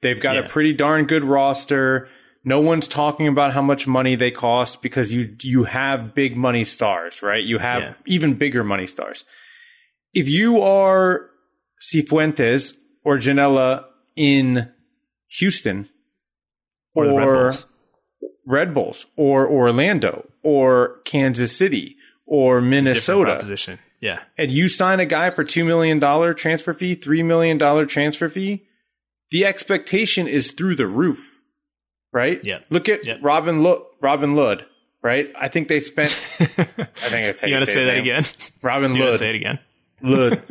They've 0.00 0.20
got 0.20 0.36
Yeah. 0.36 0.46
a 0.46 0.48
pretty 0.48 0.72
darn 0.72 1.06
good 1.06 1.24
roster. 1.24 2.08
No 2.44 2.60
one's 2.60 2.88
talking 2.88 3.28
about 3.28 3.52
how 3.52 3.62
much 3.62 3.86
money 3.86 4.16
they 4.16 4.30
cost 4.32 4.82
because 4.82 5.12
you 5.12 5.36
you 5.42 5.64
have 5.64 6.14
big 6.14 6.36
money 6.36 6.64
stars, 6.64 7.22
right? 7.22 7.42
You 7.44 7.58
have 7.58 7.82
Yeah. 7.82 7.94
even 8.06 8.34
bigger 8.34 8.64
money 8.64 8.86
stars. 8.86 9.24
If 10.12 10.28
you 10.28 10.60
are 10.60 11.30
Cifuentes 11.80 12.74
or 13.04 13.16
Ginella 13.16 13.84
in 14.16 14.68
Houston 15.38 15.88
Or 16.94 17.06
the 17.06 17.14
Red 17.14 17.24
Bulls. 17.26 17.66
Red 18.46 18.74
Bulls 18.74 19.06
or 19.16 19.48
Orlando 19.48 20.28
or 20.42 21.00
Kansas 21.04 21.56
City 21.56 21.96
or 22.26 22.60
Minnesota. 22.60 23.40
Yeah. 24.00 24.18
and 24.36 24.50
you 24.50 24.68
sign 24.68 24.98
a 25.00 25.06
guy 25.06 25.30
for 25.30 25.44
$2 25.44 25.64
million 25.64 26.00
transfer 26.34 26.74
fee, 26.74 26.96
$3 26.96 27.24
million 27.24 27.86
transfer 27.86 28.28
fee, 28.28 28.64
the 29.32 29.44
expectation 29.44 30.28
is 30.28 30.52
through 30.52 30.76
the 30.76 30.86
roof, 30.86 31.40
right? 32.12 32.40
Yeah. 32.44 32.60
Look 32.70 32.88
at 32.88 33.04
Yep. 33.06 33.18
Robin, 33.22 33.62
Lo- 33.64 33.86
Robin 34.00 34.36
Lod, 34.36 34.64
right? 35.02 35.32
I 35.36 35.48
think 35.48 35.66
they 35.66 35.80
spent, 35.80 36.10
I 36.38 36.44
think 36.46 37.40
how 37.40 37.46
you 37.48 37.52
you, 37.52 37.56
want 37.56 37.66
to 37.66 37.72
say 37.72 37.84
that 37.86 37.96
again? 37.98 38.22
Robin 38.62 38.94
you 38.94 39.04
Lod. 39.04 39.18
say 39.18 39.30
it 39.30 39.34
again? 39.36 39.58
Lod. 40.02 40.42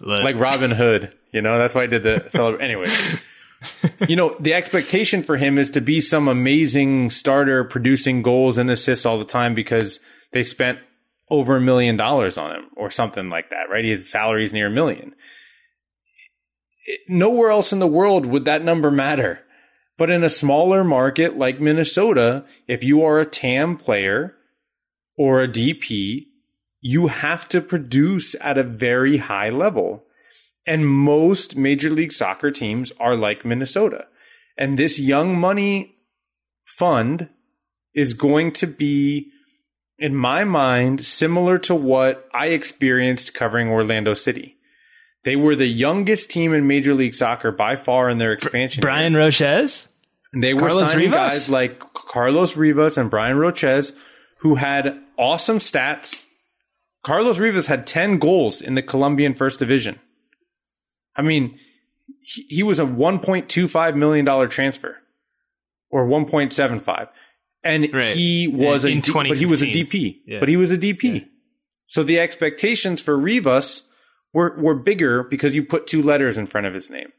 Like 0.00 0.36
Robin 0.36 0.70
Hood. 0.70 1.12
You 1.32 1.42
know, 1.42 1.58
that's 1.58 1.74
why 1.74 1.82
I 1.82 1.86
did 1.86 2.02
the 2.04 2.24
celebration. 2.28 2.64
Anyway, 2.64 2.94
you 4.08 4.16
know, 4.16 4.36
the 4.40 4.54
expectation 4.54 5.22
for 5.22 5.36
him 5.36 5.58
is 5.58 5.70
to 5.72 5.80
be 5.80 6.00
some 6.00 6.28
amazing 6.28 7.10
starter 7.10 7.64
producing 7.64 8.22
goals 8.22 8.56
and 8.58 8.70
assists 8.70 9.04
all 9.04 9.18
the 9.18 9.24
time 9.24 9.54
because 9.54 10.00
they 10.32 10.42
spent 10.42 10.78
over 11.30 11.56
a 11.56 11.60
million 11.60 11.96
dollars 11.96 12.38
on 12.38 12.54
him 12.56 12.64
or 12.76 12.90
something 12.90 13.28
like 13.28 13.50
that, 13.50 13.68
right? 13.70 13.84
His 13.84 14.10
salary 14.10 14.44
is 14.44 14.52
near 14.54 14.68
a 14.68 14.70
million. 14.70 15.14
Nowhere 17.08 17.50
else 17.50 17.72
in 17.72 17.78
the 17.78 17.86
world 17.86 18.26
would 18.26 18.44
that 18.44 18.64
number 18.64 18.90
matter. 18.90 19.40
But 19.96 20.10
in 20.10 20.22
a 20.22 20.28
smaller 20.28 20.84
market 20.84 21.36
like 21.36 21.60
Minnesota, 21.60 22.44
if 22.66 22.84
you 22.84 23.02
are 23.02 23.18
a 23.18 23.26
TAM 23.26 23.76
player 23.76 24.36
or 25.16 25.42
a 25.42 25.48
DP, 25.48 26.26
you 26.80 27.08
have 27.08 27.48
to 27.48 27.60
produce 27.60 28.36
at 28.40 28.56
a 28.56 28.62
very 28.62 29.16
high 29.16 29.50
level. 29.50 30.04
And 30.66 30.88
most 30.88 31.56
Major 31.56 31.90
League 31.90 32.12
Soccer 32.12 32.50
teams 32.50 32.92
are 33.00 33.16
like 33.16 33.44
Minnesota. 33.44 34.06
And 34.56 34.78
this 34.78 34.98
young 34.98 35.38
money 35.38 35.96
fund 36.64 37.28
is 37.94 38.14
going 38.14 38.52
to 38.52 38.66
be, 38.66 39.30
in 39.98 40.14
my 40.14 40.44
mind, 40.44 41.04
similar 41.04 41.58
to 41.58 41.74
what 41.74 42.28
I 42.32 42.48
experienced 42.48 43.34
covering 43.34 43.68
Orlando 43.68 44.14
City. 44.14 44.57
They 45.24 45.36
were 45.36 45.56
the 45.56 45.66
youngest 45.66 46.30
team 46.30 46.52
in 46.54 46.66
Major 46.66 46.94
League 46.94 47.14
Soccer 47.14 47.50
by 47.52 47.76
far 47.76 48.08
in 48.08 48.18
their 48.18 48.32
expansion. 48.32 48.80
year. 48.82 48.90
Brian 48.90 49.12
Rochez? 49.14 49.88
And 50.32 50.42
they 50.44 50.54
were 50.54 50.60
Carlos 50.68 50.90
signing 50.90 51.10
Rivas? 51.10 51.16
guys 51.32 51.50
like 51.50 51.80
Carlos 51.94 52.56
Rivas 52.56 52.96
and 52.96 53.10
Brian 53.10 53.36
Rochez, 53.36 53.92
who 54.40 54.54
had 54.56 54.98
awesome 55.18 55.58
stats. 55.58 56.24
Carlos 57.04 57.38
Rivas 57.38 57.66
had 57.66 57.86
10 57.86 58.18
goals 58.18 58.60
in 58.60 58.74
the 58.74 58.82
Colombian 58.82 59.34
First 59.34 59.58
Division. 59.58 59.98
I 61.16 61.22
mean, 61.22 61.58
he, 62.20 62.42
he 62.48 62.62
was 62.62 62.78
a 62.78 62.84
$1.25 62.84 63.96
million 63.96 64.48
transfer 64.48 64.96
or 65.90 66.06
1.75. 66.06 67.08
And 67.64 67.88
Right. 67.92 68.14
he 68.14 68.46
was 68.46 68.84
In- 68.84 68.90
a 68.92 68.94
in 68.96 69.00
D- 69.00 69.12
but 69.12 69.36
he 69.36 69.46
was 69.46 69.62
a 69.62 69.66
DP. 69.66 70.18
Yeah. 70.26 70.38
But 70.40 70.48
he 70.48 70.56
was 70.56 70.70
a 70.70 70.78
DP. 70.78 71.26
So 71.86 72.02
the 72.02 72.20
expectations 72.20 73.00
for 73.00 73.16
Rivas 73.18 73.82
were, 74.32 74.56
were 74.58 74.74
bigger 74.74 75.22
because 75.22 75.54
you 75.54 75.64
put 75.64 75.86
two 75.86 76.02
letters 76.02 76.38
in 76.38 76.46
front 76.46 76.66
of 76.66 76.74
his 76.74 76.90
name. 76.90 77.12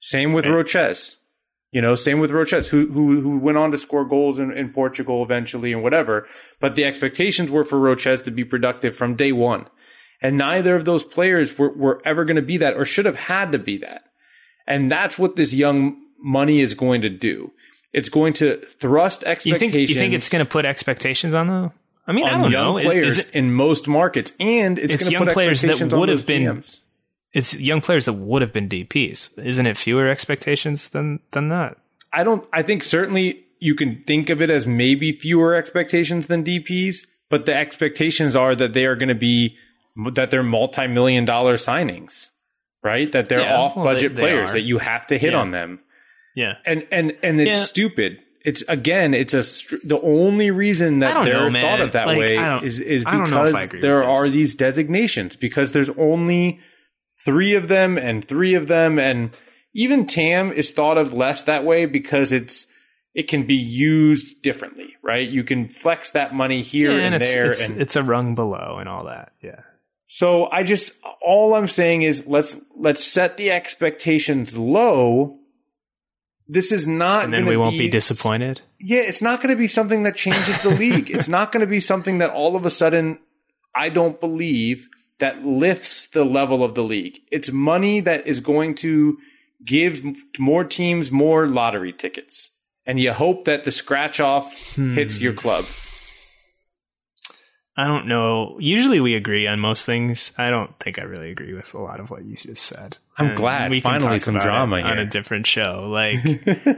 Same 0.00 0.32
with 0.32 0.44
Rochez. 0.44 1.16
You 1.72 1.80
know, 1.80 1.94
same 1.94 2.18
with 2.18 2.32
Rochez, 2.32 2.68
who 2.68 2.90
who 2.90 3.20
who 3.20 3.38
went 3.38 3.56
on 3.56 3.70
to 3.70 3.78
score 3.78 4.04
goals 4.04 4.40
in, 4.40 4.50
in 4.50 4.72
Portugal 4.72 5.22
eventually 5.22 5.72
and 5.72 5.84
whatever. 5.84 6.26
But 6.60 6.74
the 6.74 6.84
expectations 6.84 7.48
were 7.48 7.64
for 7.64 7.78
Rochez 7.78 8.24
to 8.24 8.32
be 8.32 8.44
productive 8.44 8.96
from 8.96 9.14
day 9.14 9.30
one. 9.30 9.66
And 10.20 10.36
neither 10.36 10.74
of 10.74 10.84
those 10.84 11.04
players 11.04 11.56
were, 11.56 11.72
were 11.72 12.02
ever 12.04 12.24
going 12.24 12.36
to 12.36 12.42
be 12.42 12.56
that 12.58 12.76
or 12.76 12.84
should 12.84 13.06
have 13.06 13.16
had 13.16 13.52
to 13.52 13.58
be 13.58 13.78
that. 13.78 14.02
And 14.66 14.90
that's 14.90 15.18
what 15.18 15.36
this 15.36 15.54
young 15.54 15.96
money 16.18 16.60
is 16.60 16.74
going 16.74 17.02
to 17.02 17.08
do. 17.08 17.52
It's 17.92 18.08
going 18.08 18.34
to 18.34 18.64
thrust 18.66 19.22
You 19.22 19.30
expectations 19.30 19.72
think 19.72 19.88
you 19.88 19.94
think 19.94 20.14
it's 20.14 20.28
going 20.28 20.44
to 20.44 20.50
put 20.50 20.64
expectations 20.64 21.34
on 21.34 21.46
though? 21.46 21.72
I 22.10 22.12
mean, 22.12 22.24
I 22.26 22.38
don't 22.38 22.50
young 22.50 22.64
know. 22.64 22.76
Is- 22.78 22.84
players 22.84 23.18
is 23.18 23.24
it, 23.26 23.34
in 23.34 23.52
most 23.52 23.86
markets, 23.88 24.32
and 24.40 24.78
it's, 24.78 24.94
It's 24.94 25.04
going 25.04 25.12
to 25.20 25.24
young 25.24 25.32
players 25.32 25.62
that 25.62 25.92
would 25.96 26.08
have 26.08 26.26
been- 26.26 26.42
GMs. 26.42 26.80
it's 27.32 27.58
young 27.58 27.80
players 27.80 28.04
that 28.06 28.14
would 28.14 28.42
have 28.42 28.52
been 28.52 28.68
DPS. 28.68 29.38
Isn't 29.38 29.66
it 29.66 29.78
fewer 29.78 30.08
expectations 30.08 30.88
than 30.90 31.20
than 31.30 31.48
that? 31.50 31.76
I 32.12 32.24
don't. 32.24 32.46
I 32.52 32.62
think 32.62 32.82
certainly 32.82 33.44
you 33.60 33.74
can 33.74 34.02
think 34.06 34.30
of 34.30 34.42
it 34.42 34.50
as 34.50 34.66
maybe 34.66 35.12
fewer 35.12 35.54
expectations 35.54 36.26
than 36.26 36.42
DPS, 36.42 37.06
but 37.28 37.46
the 37.46 37.54
expectations 37.54 38.34
are 38.34 38.54
that 38.56 38.72
they 38.72 38.84
are 38.86 38.96
going 38.96 39.08
to 39.10 39.14
be 39.14 39.56
that 40.14 40.30
they're 40.30 40.42
multi-million 40.42 41.24
dollar 41.24 41.54
signings, 41.56 42.28
right? 42.82 43.12
That 43.12 43.28
they're 43.28 43.40
Yeah, 43.40 43.56
off-budget 43.58 43.84
well, 43.84 43.96
they- 43.96 44.08
they 44.08 44.20
players 44.34 44.50
are. 44.50 44.52
that 44.54 44.62
you 44.62 44.78
have 44.78 45.06
to 45.08 45.18
hit 45.18 45.32
Yeah. 45.32 45.38
on 45.38 45.50
them, 45.52 45.80
Yeah. 46.34 46.54
and 46.66 46.84
and 46.90 47.12
and 47.22 47.40
it's 47.40 47.50
Yeah. 47.58 47.64
stupid. 47.64 48.18
It's 48.44 48.62
again, 48.68 49.12
it's 49.14 49.34
a 49.34 49.42
str- 49.42 49.76
the 49.84 50.00
only 50.00 50.50
reason 50.50 51.00
that 51.00 51.24
they're 51.24 51.50
know, 51.50 51.60
thought 51.60 51.80
of 51.80 51.92
that 51.92 52.06
Like, 52.06 52.18
way 52.18 52.60
is 52.64 52.78
is 52.78 53.04
I 53.06 53.18
don't 53.18 53.30
know 53.30 53.44
if 53.46 53.54
I 53.54 53.66
because 53.66 53.82
there 53.82 53.98
with 53.98 54.08
this. 54.08 54.18
are 54.18 54.28
these 54.28 54.54
designations 54.54 55.36
because 55.36 55.72
there's 55.72 55.90
only 55.90 56.60
three 57.24 57.54
of 57.54 57.68
them 57.68 57.98
and 57.98 58.24
three 58.24 58.54
of 58.54 58.66
them 58.66 58.98
and 58.98 59.30
even 59.74 60.06
TAM 60.06 60.52
is 60.52 60.72
thought 60.72 60.96
of 60.98 61.12
less 61.12 61.42
that 61.44 61.64
way 61.64 61.84
because 61.86 62.32
it's 62.32 62.66
it 63.14 63.28
can 63.28 63.42
be 63.46 63.56
used 63.56 64.40
differently, 64.42 64.94
right? 65.02 65.28
You 65.28 65.42
can 65.44 65.68
flex 65.68 66.10
that 66.10 66.32
money 66.32 66.62
here 66.62 66.98
Yeah, 66.98 67.06
and, 67.06 67.14
it's, 67.16 67.26
there 67.30 67.50
it's, 67.52 67.68
and 67.68 67.80
it's 67.80 67.96
a 67.96 68.02
rung 68.02 68.34
below 68.34 68.78
and 68.80 68.88
all 68.88 69.04
that. 69.04 69.32
Yeah. 69.42 69.60
so 70.06 70.48
I 70.50 70.62
just 70.62 70.92
all 71.20 71.54
I'm 71.54 71.68
saying 71.68 72.02
is 72.02 72.26
let's 72.26 72.56
let's 72.76 73.04
set 73.04 73.36
the 73.36 73.50
expectations 73.50 74.56
low. 74.56 75.36
This 76.52 76.72
is 76.72 76.84
not 76.84 77.24
And 77.24 77.32
then 77.32 77.46
we 77.46 77.56
won't 77.56 77.78
be 77.78 77.88
disappointed. 77.88 78.60
yeah, 78.80 79.02
it's 79.02 79.22
not 79.22 79.40
going 79.40 79.54
to 79.54 79.58
be 79.58 79.68
something 79.68 80.02
that 80.02 80.16
changes 80.16 80.60
the 80.62 80.70
league. 80.70 81.08
It's 81.14 81.28
not 81.28 81.52
going 81.52 81.60
to 81.60 81.70
be 81.70 81.80
something 81.80 82.18
that 82.18 82.30
all 82.30 82.56
of 82.56 82.66
a 82.66 82.70
sudden, 82.70 83.20
I 83.74 83.88
don't 83.88 84.20
believe, 84.20 84.88
that 85.20 85.44
lifts 85.44 86.06
the 86.06 86.24
level 86.24 86.64
of 86.64 86.74
the 86.74 86.82
league. 86.82 87.20
It's 87.30 87.52
money 87.52 88.00
that 88.00 88.26
is 88.26 88.40
going 88.40 88.74
to 88.76 89.18
give 89.64 90.04
more 90.38 90.64
teams 90.64 91.12
more 91.12 91.46
lottery 91.46 91.92
tickets. 91.92 92.50
And 92.84 92.98
you 92.98 93.12
hope 93.12 93.44
that 93.44 93.62
the 93.62 93.70
scratch 93.70 94.18
off 94.18 94.74
hmm. 94.74 94.96
hits 94.96 95.20
your 95.20 95.34
club. 95.34 95.64
I 97.80 97.86
don't 97.86 98.08
know. 98.08 98.56
Usually 98.60 99.00
we 99.00 99.14
agree 99.14 99.46
on 99.46 99.58
most 99.58 99.86
things. 99.86 100.32
I 100.36 100.50
don't 100.50 100.78
think 100.80 100.98
I 100.98 101.02
really 101.02 101.30
agree 101.30 101.54
with 101.54 101.72
a 101.72 101.78
lot 101.78 101.98
of 101.98 102.10
what 102.10 102.24
you 102.24 102.36
just 102.36 102.64
said. 102.64 102.98
I'm 103.16 103.28
And 103.28 103.36
glad. 103.36 103.70
we 103.70 103.80
can 103.80 103.92
Finally 104.00 104.18
some 104.18 104.36
about 104.36 104.44
it 104.44 104.50
drama 104.50 104.76
on 104.82 104.98
a 104.98 105.06
different 105.06 105.46
show. 105.46 105.88
Like 105.88 106.16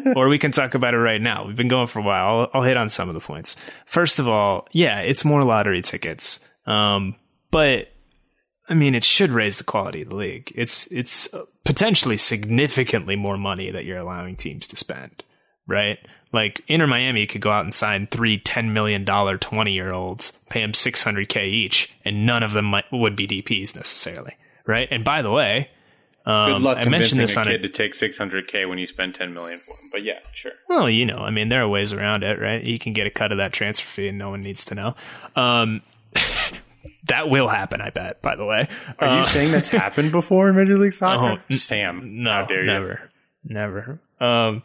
or 0.16 0.28
we 0.28 0.38
can 0.38 0.52
talk 0.52 0.74
about 0.74 0.94
it 0.94 0.98
right 0.98 1.20
now. 1.20 1.44
We've 1.46 1.56
been 1.56 1.66
going 1.68 1.88
for 1.88 1.98
a 1.98 2.02
while. 2.02 2.40
I'll, 2.42 2.50
I'll 2.54 2.62
hit 2.62 2.76
on 2.76 2.88
some 2.88 3.08
of 3.08 3.14
the 3.14 3.20
points. 3.20 3.56
First 3.86 4.18
of 4.20 4.28
all, 4.28 4.68
yeah, 4.70 5.00
it's 5.00 5.24
more 5.24 5.42
lottery 5.42 5.82
tickets. 5.82 6.38
Um, 6.66 7.16
but 7.50 7.88
I 8.68 8.74
mean, 8.74 8.94
it 8.94 9.02
should 9.02 9.30
raise 9.30 9.58
the 9.58 9.64
quality 9.64 10.02
of 10.02 10.08
the 10.10 10.14
league. 10.14 10.52
It's 10.54 10.86
it's 10.92 11.28
potentially 11.64 12.16
significantly 12.16 13.16
more 13.16 13.36
money 13.36 13.70
that 13.72 13.84
you're 13.84 13.98
allowing 13.98 14.36
teams 14.36 14.68
to 14.68 14.76
spend, 14.76 15.24
right? 15.66 15.98
Like 16.32 16.62
Inter 16.66 16.86
Miami 16.86 17.26
could 17.26 17.40
go 17.42 17.50
out 17.50 17.64
and 17.64 17.74
sign 17.74 18.06
three 18.10 18.40
$10 18.40 18.70
million 18.72 19.04
20 19.04 19.72
year 19.72 19.92
olds, 19.92 20.32
pay 20.48 20.60
them 20.62 20.72
600K 20.72 21.44
each, 21.46 21.92
and 22.04 22.24
none 22.26 22.42
of 22.42 22.52
them 22.54 22.64
might, 22.66 22.84
would 22.90 23.16
be 23.16 23.26
DPs 23.28 23.74
necessarily, 23.76 24.36
right? 24.66 24.88
And 24.90 25.04
by 25.04 25.20
the 25.22 25.30
way, 25.30 25.68
um, 26.24 26.52
Good 26.52 26.62
luck 26.62 26.78
I 26.78 26.88
mentioned 26.88 27.20
this 27.20 27.36
a 27.36 27.40
on 27.40 27.46
kid 27.48 27.64
a, 27.64 27.68
to 27.68 27.68
take 27.68 27.94
600k 27.94 28.68
when 28.68 28.78
you 28.78 28.86
spend 28.86 29.14
10 29.14 29.34
million 29.34 29.58
for 29.58 29.72
him. 29.72 29.90
But 29.90 30.04
yeah, 30.04 30.20
sure. 30.32 30.52
well, 30.68 30.88
you 30.88 31.04
know, 31.04 31.18
I 31.18 31.30
mean, 31.30 31.48
there 31.48 31.62
are 31.64 31.68
ways 31.68 31.92
around 31.92 32.22
it, 32.22 32.40
right? 32.40 32.62
You 32.62 32.78
can 32.78 32.92
get 32.92 33.06
a 33.06 33.10
cut 33.10 33.32
of 33.32 33.38
that 33.38 33.52
transfer 33.52 33.86
fee 33.88 34.08
and 34.08 34.18
no 34.18 34.30
one 34.30 34.40
needs 34.40 34.64
to 34.66 34.74
know. 34.76 34.94
Um, 35.36 35.82
that 37.08 37.28
will 37.28 37.48
happen, 37.48 37.80
I 37.80 37.90
bet, 37.90 38.22
by 38.22 38.36
the 38.36 38.44
way. 38.44 38.68
Are 39.00 39.08
Uh, 39.08 39.16
you 39.18 39.24
saying 39.24 39.50
that's 39.50 39.68
happened 39.70 40.12
before 40.12 40.48
in 40.48 40.56
Major 40.56 40.78
League 40.78 40.92
Soccer? 40.92 41.42
Oh, 41.50 41.54
Sam, 41.56 42.22
No, 42.22 42.30
how 42.30 42.44
dare 42.46 42.60
you? 42.60 42.66
never, 42.66 43.10
never. 43.44 44.00
Um, 44.20 44.62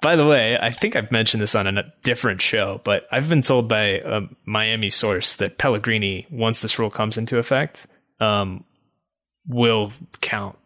by 0.00 0.16
the 0.16 0.26
way, 0.26 0.58
I 0.60 0.72
think 0.72 0.96
I've 0.96 1.10
mentioned 1.10 1.42
this 1.42 1.54
on 1.54 1.66
a 1.66 1.92
different 2.02 2.40
show, 2.40 2.80
but 2.84 3.06
I've 3.10 3.28
been 3.28 3.42
told 3.42 3.68
by 3.68 4.00
a 4.04 4.22
Miami 4.44 4.90
source 4.90 5.36
that 5.36 5.58
Pellegrini, 5.58 6.26
once 6.30 6.60
this 6.60 6.78
rule 6.78 6.90
comes 6.90 7.18
into 7.18 7.38
effect, 7.38 7.86
um, 8.20 8.64
will 9.46 9.92
count 10.20 10.56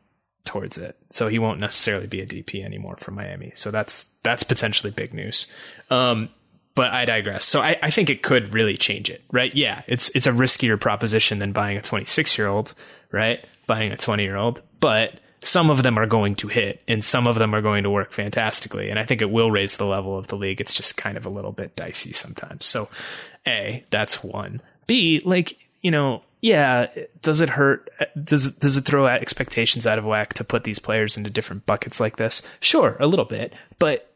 towards 0.44 0.78
it. 0.78 0.96
So 1.10 1.28
he 1.28 1.38
won't 1.38 1.60
necessarily 1.60 2.06
be 2.06 2.20
a 2.20 2.26
DP 2.26 2.64
anymore 2.64 2.96
for 2.98 3.10
Miami. 3.10 3.52
So 3.54 3.70
that's 3.70 4.06
that's 4.22 4.44
potentially 4.44 4.90
big 4.90 5.14
news. 5.14 5.50
Um, 5.90 6.28
but 6.74 6.90
I 6.92 7.04
digress. 7.04 7.44
So 7.44 7.60
I, 7.60 7.76
I 7.82 7.90
think 7.90 8.10
it 8.10 8.22
could 8.22 8.52
really 8.52 8.76
change 8.76 9.08
it, 9.10 9.22
right? 9.32 9.54
Yeah, 9.54 9.82
it's 9.86 10.10
it's 10.14 10.26
a 10.26 10.32
riskier 10.32 10.80
proposition 10.80 11.38
than 11.38 11.52
buying 11.52 11.76
a 11.76 11.82
26 11.82 12.36
year 12.36 12.48
old, 12.48 12.74
right? 13.12 13.44
buying 13.66 13.92
a 13.92 13.96
20 13.96 14.22
year 14.22 14.36
old, 14.36 14.62
but 14.80 15.12
some 15.44 15.68
of 15.68 15.82
them 15.82 15.98
are 15.98 16.06
going 16.06 16.34
to 16.36 16.48
hit 16.48 16.82
and 16.88 17.04
some 17.04 17.26
of 17.26 17.36
them 17.36 17.54
are 17.54 17.60
going 17.60 17.82
to 17.82 17.90
work 17.90 18.12
fantastically. 18.12 18.88
And 18.88 18.98
I 18.98 19.04
think 19.04 19.20
it 19.20 19.30
will 19.30 19.50
raise 19.50 19.76
the 19.76 19.86
level 19.86 20.16
of 20.16 20.28
the 20.28 20.36
league. 20.36 20.60
It's 20.60 20.72
just 20.72 20.96
kind 20.96 21.16
of 21.18 21.26
a 21.26 21.30
little 21.30 21.52
bit 21.52 21.76
dicey 21.76 22.12
sometimes. 22.12 22.64
So, 22.64 22.88
A, 23.46 23.84
that's 23.90 24.24
one. 24.24 24.62
B, 24.86 25.20
like, 25.24 25.56
you 25.82 25.90
know, 25.90 26.22
yeah, 26.40 26.86
does 27.22 27.40
it 27.40 27.50
hurt? 27.50 27.90
Does 28.22 28.46
it, 28.46 28.58
does 28.58 28.76
it 28.78 28.86
throw 28.86 29.06
expectations 29.06 29.86
out 29.86 29.98
of 29.98 30.04
whack 30.04 30.34
to 30.34 30.44
put 30.44 30.64
these 30.64 30.78
players 30.78 31.16
into 31.16 31.30
different 31.30 31.66
buckets 31.66 32.00
like 32.00 32.16
this? 32.16 32.42
Sure, 32.60 32.96
a 32.98 33.06
little 33.06 33.24
bit, 33.24 33.52
but 33.78 34.10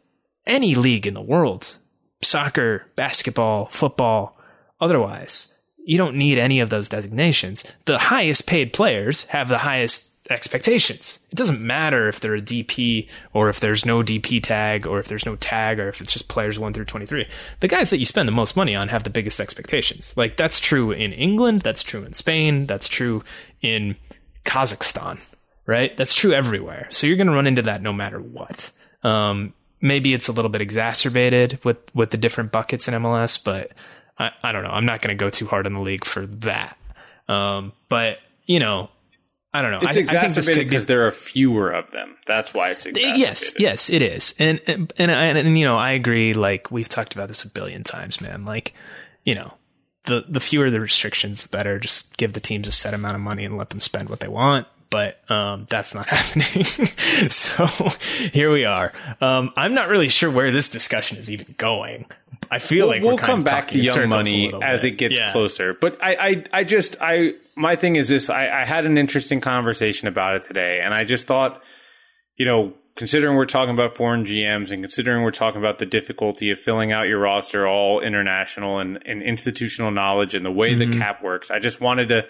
any 0.46 0.74
league 0.74 1.06
in 1.06 1.14
the 1.14 1.20
world, 1.20 1.76
soccer, 2.22 2.86
basketball, 2.96 3.66
football, 3.66 4.38
otherwise, 4.80 5.54
you 5.84 5.98
don't 5.98 6.16
need 6.16 6.38
any 6.38 6.60
of 6.60 6.70
those 6.70 6.88
designations. 6.88 7.64
The 7.84 7.98
highest 7.98 8.46
paid 8.46 8.72
players 8.72 9.24
have 9.24 9.48
the 9.48 9.58
highest 9.58 10.07
expectations. 10.30 11.18
It 11.30 11.36
doesn't 11.36 11.60
matter 11.60 12.08
if 12.08 12.20
they're 12.20 12.34
a 12.34 12.42
DP 12.42 13.08
or 13.32 13.48
if 13.48 13.60
there's 13.60 13.84
no 13.84 14.02
DP 14.02 14.42
tag 14.42 14.86
or 14.86 14.98
if 14.98 15.08
there's 15.08 15.26
no 15.26 15.36
tag 15.36 15.78
or 15.78 15.88
if 15.88 16.00
it's 16.00 16.12
just 16.12 16.28
players 16.28 16.58
1 16.58 16.72
through 16.72 16.84
23. 16.84 17.26
The 17.60 17.68
guys 17.68 17.90
that 17.90 17.98
you 17.98 18.04
spend 18.04 18.28
the 18.28 18.32
most 18.32 18.56
money 18.56 18.74
on 18.74 18.88
have 18.88 19.04
the 19.04 19.10
biggest 19.10 19.40
expectations. 19.40 20.14
Like 20.16 20.36
that's 20.36 20.60
true 20.60 20.92
in 20.92 21.12
England, 21.12 21.62
that's 21.62 21.82
true 21.82 22.04
in 22.04 22.12
Spain, 22.12 22.66
that's 22.66 22.88
true 22.88 23.24
in 23.62 23.96
Kazakhstan, 24.44 25.24
right? 25.66 25.96
That's 25.96 26.14
true 26.14 26.32
everywhere. 26.32 26.88
So 26.90 27.06
you're 27.06 27.16
going 27.16 27.28
to 27.28 27.34
run 27.34 27.46
into 27.46 27.62
that 27.62 27.82
no 27.82 27.92
matter 27.92 28.20
what. 28.20 28.70
Um, 29.02 29.54
maybe 29.80 30.14
it's 30.14 30.28
a 30.28 30.32
little 30.32 30.50
bit 30.50 30.60
exacerbated 30.60 31.58
with 31.64 31.78
with 31.94 32.10
the 32.10 32.16
different 32.16 32.52
buckets 32.52 32.88
in 32.88 32.94
MLS, 32.94 33.42
but 33.42 33.72
I, 34.18 34.30
I 34.42 34.52
don't 34.52 34.64
know. 34.64 34.70
I'm 34.70 34.86
not 34.86 35.02
going 35.02 35.16
to 35.16 35.22
go 35.22 35.30
too 35.30 35.46
hard 35.46 35.66
on 35.66 35.74
the 35.74 35.80
league 35.80 36.04
for 36.04 36.26
that. 36.26 36.76
Um, 37.28 37.72
but 37.88 38.18
you 38.46 38.58
know, 38.58 38.90
I 39.52 39.62
don't 39.62 39.70
know. 39.70 39.80
It's 39.82 39.96
I, 39.96 40.00
exacerbated 40.00 40.68
because 40.68 40.84
be, 40.84 40.88
there 40.88 41.06
are 41.06 41.10
fewer 41.10 41.70
of 41.70 41.90
them. 41.90 42.16
That's 42.26 42.52
why 42.52 42.70
it's 42.70 42.84
uh, 42.84 42.90
exacerbated. 42.90 43.20
Yes, 43.20 43.54
yes, 43.58 43.90
it 43.90 44.02
is. 44.02 44.34
And 44.38 44.60
and, 44.66 44.92
and 44.98 45.10
and 45.10 45.38
and 45.38 45.58
you 45.58 45.64
know, 45.64 45.78
I 45.78 45.92
agree. 45.92 46.34
Like 46.34 46.70
we've 46.70 46.88
talked 46.88 47.14
about 47.14 47.28
this 47.28 47.44
a 47.44 47.48
billion 47.48 47.82
times, 47.82 48.20
man. 48.20 48.44
Like 48.44 48.74
you 49.24 49.34
know, 49.34 49.54
the 50.04 50.24
the 50.28 50.40
fewer 50.40 50.70
the 50.70 50.80
restrictions, 50.80 51.44
the 51.44 51.48
better. 51.48 51.78
Just 51.78 52.16
give 52.18 52.34
the 52.34 52.40
teams 52.40 52.68
a 52.68 52.72
set 52.72 52.92
amount 52.92 53.14
of 53.14 53.20
money 53.20 53.44
and 53.44 53.56
let 53.56 53.70
them 53.70 53.80
spend 53.80 54.10
what 54.10 54.20
they 54.20 54.28
want. 54.28 54.66
But 54.90 55.18
um, 55.30 55.66
that's 55.68 55.94
not 55.94 56.06
happening. 56.08 56.64
so 57.28 57.66
here 58.32 58.52
we 58.52 58.64
are. 58.64 58.92
Um, 59.20 59.52
I'm 59.56 59.74
not 59.74 59.88
really 59.88 60.08
sure 60.08 60.30
where 60.30 60.50
this 60.50 60.68
discussion 60.70 61.18
is 61.18 61.30
even 61.30 61.54
going. 61.58 62.06
I 62.50 62.58
feel 62.58 62.86
we'll, 62.86 62.96
like 62.96 63.02
we'll 63.02 63.18
come 63.18 63.44
back 63.44 63.68
to 63.68 63.78
Young 63.78 64.08
Money 64.08 64.52
as 64.62 64.84
it 64.84 64.92
gets 64.92 65.18
yeah. 65.18 65.32
closer. 65.32 65.74
But 65.74 65.98
I, 66.02 66.14
I, 66.14 66.44
I 66.60 66.64
just, 66.64 66.96
I, 67.00 67.34
my 67.56 67.76
thing 67.76 67.96
is 67.96 68.08
this: 68.08 68.30
I, 68.30 68.48
I 68.48 68.64
had 68.64 68.86
an 68.86 68.96
interesting 68.96 69.40
conversation 69.40 70.08
about 70.08 70.36
it 70.36 70.42
today, 70.44 70.80
and 70.82 70.94
I 70.94 71.04
just 71.04 71.26
thought, 71.26 71.62
you 72.36 72.46
know, 72.46 72.72
considering 72.98 73.36
we're 73.36 73.46
talking 73.46 73.74
about 73.74 73.96
foreign 73.96 74.24
GMs 74.24 74.72
and 74.72 74.82
considering 74.82 75.22
we're 75.22 75.30
talking 75.30 75.60
about 75.60 75.78
the 75.78 75.86
difficulty 75.86 76.50
of 76.50 76.58
filling 76.58 76.90
out 76.90 77.02
your 77.02 77.20
roster 77.20 77.66
all 77.66 78.00
international 78.00 78.80
and, 78.80 78.98
and 79.06 79.22
institutional 79.22 79.90
knowledge 79.90 80.34
and 80.34 80.44
the 80.44 80.50
way 80.50 80.74
mm-hmm. 80.74 80.90
the 80.90 80.98
cap 80.98 81.22
works, 81.22 81.50
I 81.50 81.60
just 81.60 81.80
wanted 81.80 82.08
to 82.08 82.22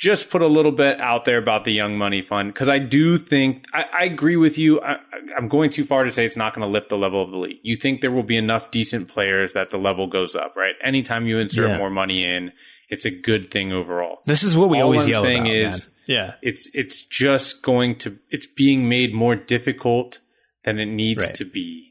just 0.00 0.30
put 0.30 0.40
a 0.40 0.46
little 0.46 0.72
bit 0.72 0.98
out 0.98 1.26
there 1.26 1.36
about 1.36 1.64
the 1.64 1.72
Young 1.72 1.98
Money 1.98 2.22
Fund 2.22 2.54
because 2.54 2.68
I 2.68 2.78
do 2.78 3.18
think 3.18 3.66
I, 3.74 3.84
I 4.00 4.04
agree 4.04 4.36
with 4.36 4.56
you. 4.56 4.80
I, 4.80 4.96
am 5.36 5.46
going 5.46 5.68
too 5.68 5.84
far 5.84 6.04
to 6.04 6.10
say 6.10 6.24
it's 6.24 6.38
not 6.38 6.54
going 6.54 6.66
to 6.66 6.72
lift 6.72 6.88
the 6.88 6.96
level 6.96 7.22
of 7.22 7.30
the 7.30 7.36
league. 7.36 7.58
You 7.62 7.76
think 7.76 8.00
there 8.00 8.10
will 8.10 8.22
be 8.22 8.38
enough 8.38 8.70
decent 8.70 9.08
players 9.08 9.52
that 9.52 9.68
the 9.68 9.76
level 9.76 10.06
goes 10.06 10.34
up, 10.34 10.56
right? 10.56 10.72
Anytime 10.82 11.26
you 11.26 11.38
insert 11.38 11.68
yeah. 11.68 11.76
more 11.76 11.90
money 11.90 12.24
in, 12.24 12.52
it's 12.88 13.04
a 13.04 13.10
good 13.10 13.50
thing 13.50 13.72
overall. 13.72 14.20
This 14.24 14.42
is 14.42 14.56
what 14.56 14.70
we 14.70 14.78
All 14.78 14.84
always 14.84 15.04
I'm 15.04 15.10
yell 15.10 15.22
saying 15.22 15.42
about, 15.42 15.54
is, 15.54 15.86
man. 15.86 15.94
yeah, 16.06 16.34
it's 16.40 16.68
it's 16.72 17.04
just 17.04 17.60
going 17.60 17.96
to 17.98 18.18
it's 18.30 18.46
being 18.46 18.88
made 18.88 19.12
more 19.12 19.36
difficult 19.36 20.20
than 20.64 20.78
it 20.78 20.86
needs 20.86 21.26
right. 21.26 21.34
to 21.34 21.44
be 21.44 21.89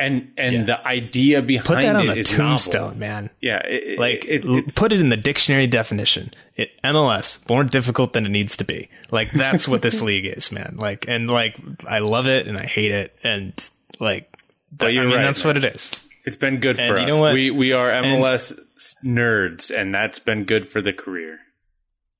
and 0.00 0.32
and 0.36 0.52
yeah. 0.54 0.64
the 0.64 0.86
idea 0.86 1.42
behind 1.42 1.66
put 1.66 1.80
that 1.82 1.96
on 1.96 2.08
it 2.08 2.18
a 2.18 2.24
tombstone, 2.24 2.80
novel. 2.80 2.98
man. 2.98 3.30
Yeah, 3.40 3.60
it, 3.64 3.98
like 3.98 4.24
it, 4.24 4.74
put 4.74 4.92
it 4.92 5.00
in 5.00 5.10
the 5.10 5.16
dictionary 5.16 5.66
definition. 5.66 6.30
It, 6.56 6.70
MLS 6.82 7.46
more 7.48 7.62
difficult 7.64 8.14
than 8.14 8.24
it 8.26 8.30
needs 8.30 8.56
to 8.56 8.64
be. 8.64 8.88
Like 9.10 9.30
that's 9.30 9.68
what 9.68 9.82
this 9.82 10.00
league 10.02 10.26
is, 10.26 10.50
man. 10.50 10.76
Like 10.78 11.06
and 11.06 11.28
like 11.28 11.56
I 11.86 11.98
love 11.98 12.26
it 12.26 12.48
and 12.48 12.58
I 12.58 12.64
hate 12.64 12.90
it 12.90 13.14
and 13.22 13.52
like. 14.00 14.34
But 14.72 14.88
I 14.88 14.92
mean, 14.92 15.10
right, 15.10 15.22
that's 15.22 15.44
man. 15.44 15.56
what 15.56 15.64
it 15.64 15.74
is. 15.74 15.92
It's 16.24 16.36
been 16.36 16.60
good 16.60 16.78
and 16.78 16.88
for 16.88 16.98
us. 16.98 17.08
Know 17.08 17.32
we 17.32 17.50
we 17.50 17.72
are 17.72 17.90
MLS 17.90 18.56
and, 19.02 19.16
nerds, 19.16 19.70
and 19.74 19.94
that's 19.94 20.18
been 20.18 20.44
good 20.44 20.66
for 20.66 20.80
the 20.80 20.92
career. 20.92 21.38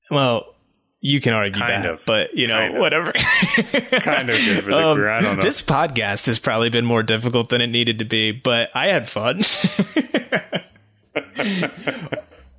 Well, 0.09 0.53
you 1.01 1.19
can 1.19 1.33
argue 1.33 1.59
kind 1.59 1.83
that, 1.83 1.93
of, 1.93 2.05
but 2.05 2.35
you 2.35 2.47
know, 2.47 2.57
kind 2.57 2.79
whatever. 2.79 3.11
kind 3.11 4.29
of 4.29 4.37
good 4.37 4.63
for 4.63 4.69
the 4.69 4.77
um. 4.77 5.09
I 5.09 5.19
don't 5.19 5.37
know. 5.37 5.43
This 5.43 5.61
podcast 5.61 6.27
has 6.27 6.37
probably 6.37 6.69
been 6.69 6.85
more 6.85 7.01
difficult 7.01 7.49
than 7.49 7.59
it 7.59 7.67
needed 7.67 7.99
to 7.99 8.05
be, 8.05 8.31
but 8.31 8.69
I 8.75 8.87
had 8.87 9.09
fun. 9.09 9.41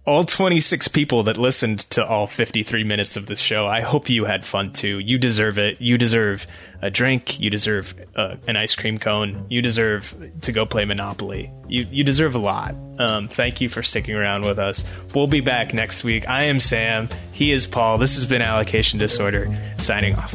all 0.07 0.25
26 0.25 0.89
people 0.89 1.23
that 1.25 1.37
listened 1.37 1.81
to 1.91 2.05
all 2.05 2.27
53 2.27 2.83
minutes 2.83 3.17
of 3.17 3.27
this 3.27 3.39
show, 3.39 3.69
I 3.69 3.81
hope 3.81 4.11
you 4.11 4.25
had 4.25 4.45
fun 4.45 4.73
too. 4.73 4.99
You 4.99 5.19
deserve 5.19 5.59
it. 5.59 5.81
You 5.81 5.97
deserve 5.97 6.47
a 6.83 6.91
drink. 6.91 7.41
You 7.41 7.49
deserve 7.49 7.95
uh, 8.17 8.37
an 8.47 8.57
ice 8.57 8.75
cream 8.75 8.99
cone. 8.99 9.47
You 9.49 9.63
deserve 9.63 10.15
to 10.43 10.53
go 10.53 10.67
play 10.67 10.85
Monopoly. 10.85 11.51
You, 11.69 11.87
you 11.91 12.05
deserve 12.05 12.35
a 12.35 12.39
lot. 12.39 12.75
Um, 12.99 13.29
thank 13.29 13.61
you 13.61 13.69
for 13.69 13.83
sticking 13.83 14.15
around 14.15 14.45
with 14.45 14.59
us. 14.59 14.85
We'll 15.15 15.29
be 15.29 15.41
back 15.41 15.73
next 15.73 16.05
week. 16.05 16.29
I 16.29 16.45
am 16.45 16.61
Sam. 16.61 17.09
He 17.33 17.53
is 17.53 17.67
Paul. 17.67 17.99
This 17.99 18.17
has 18.17 18.27
been 18.27 18.43
Allocation 18.43 18.99
Disorder, 18.99 19.49
signing 19.79 20.17
off. 20.17 20.35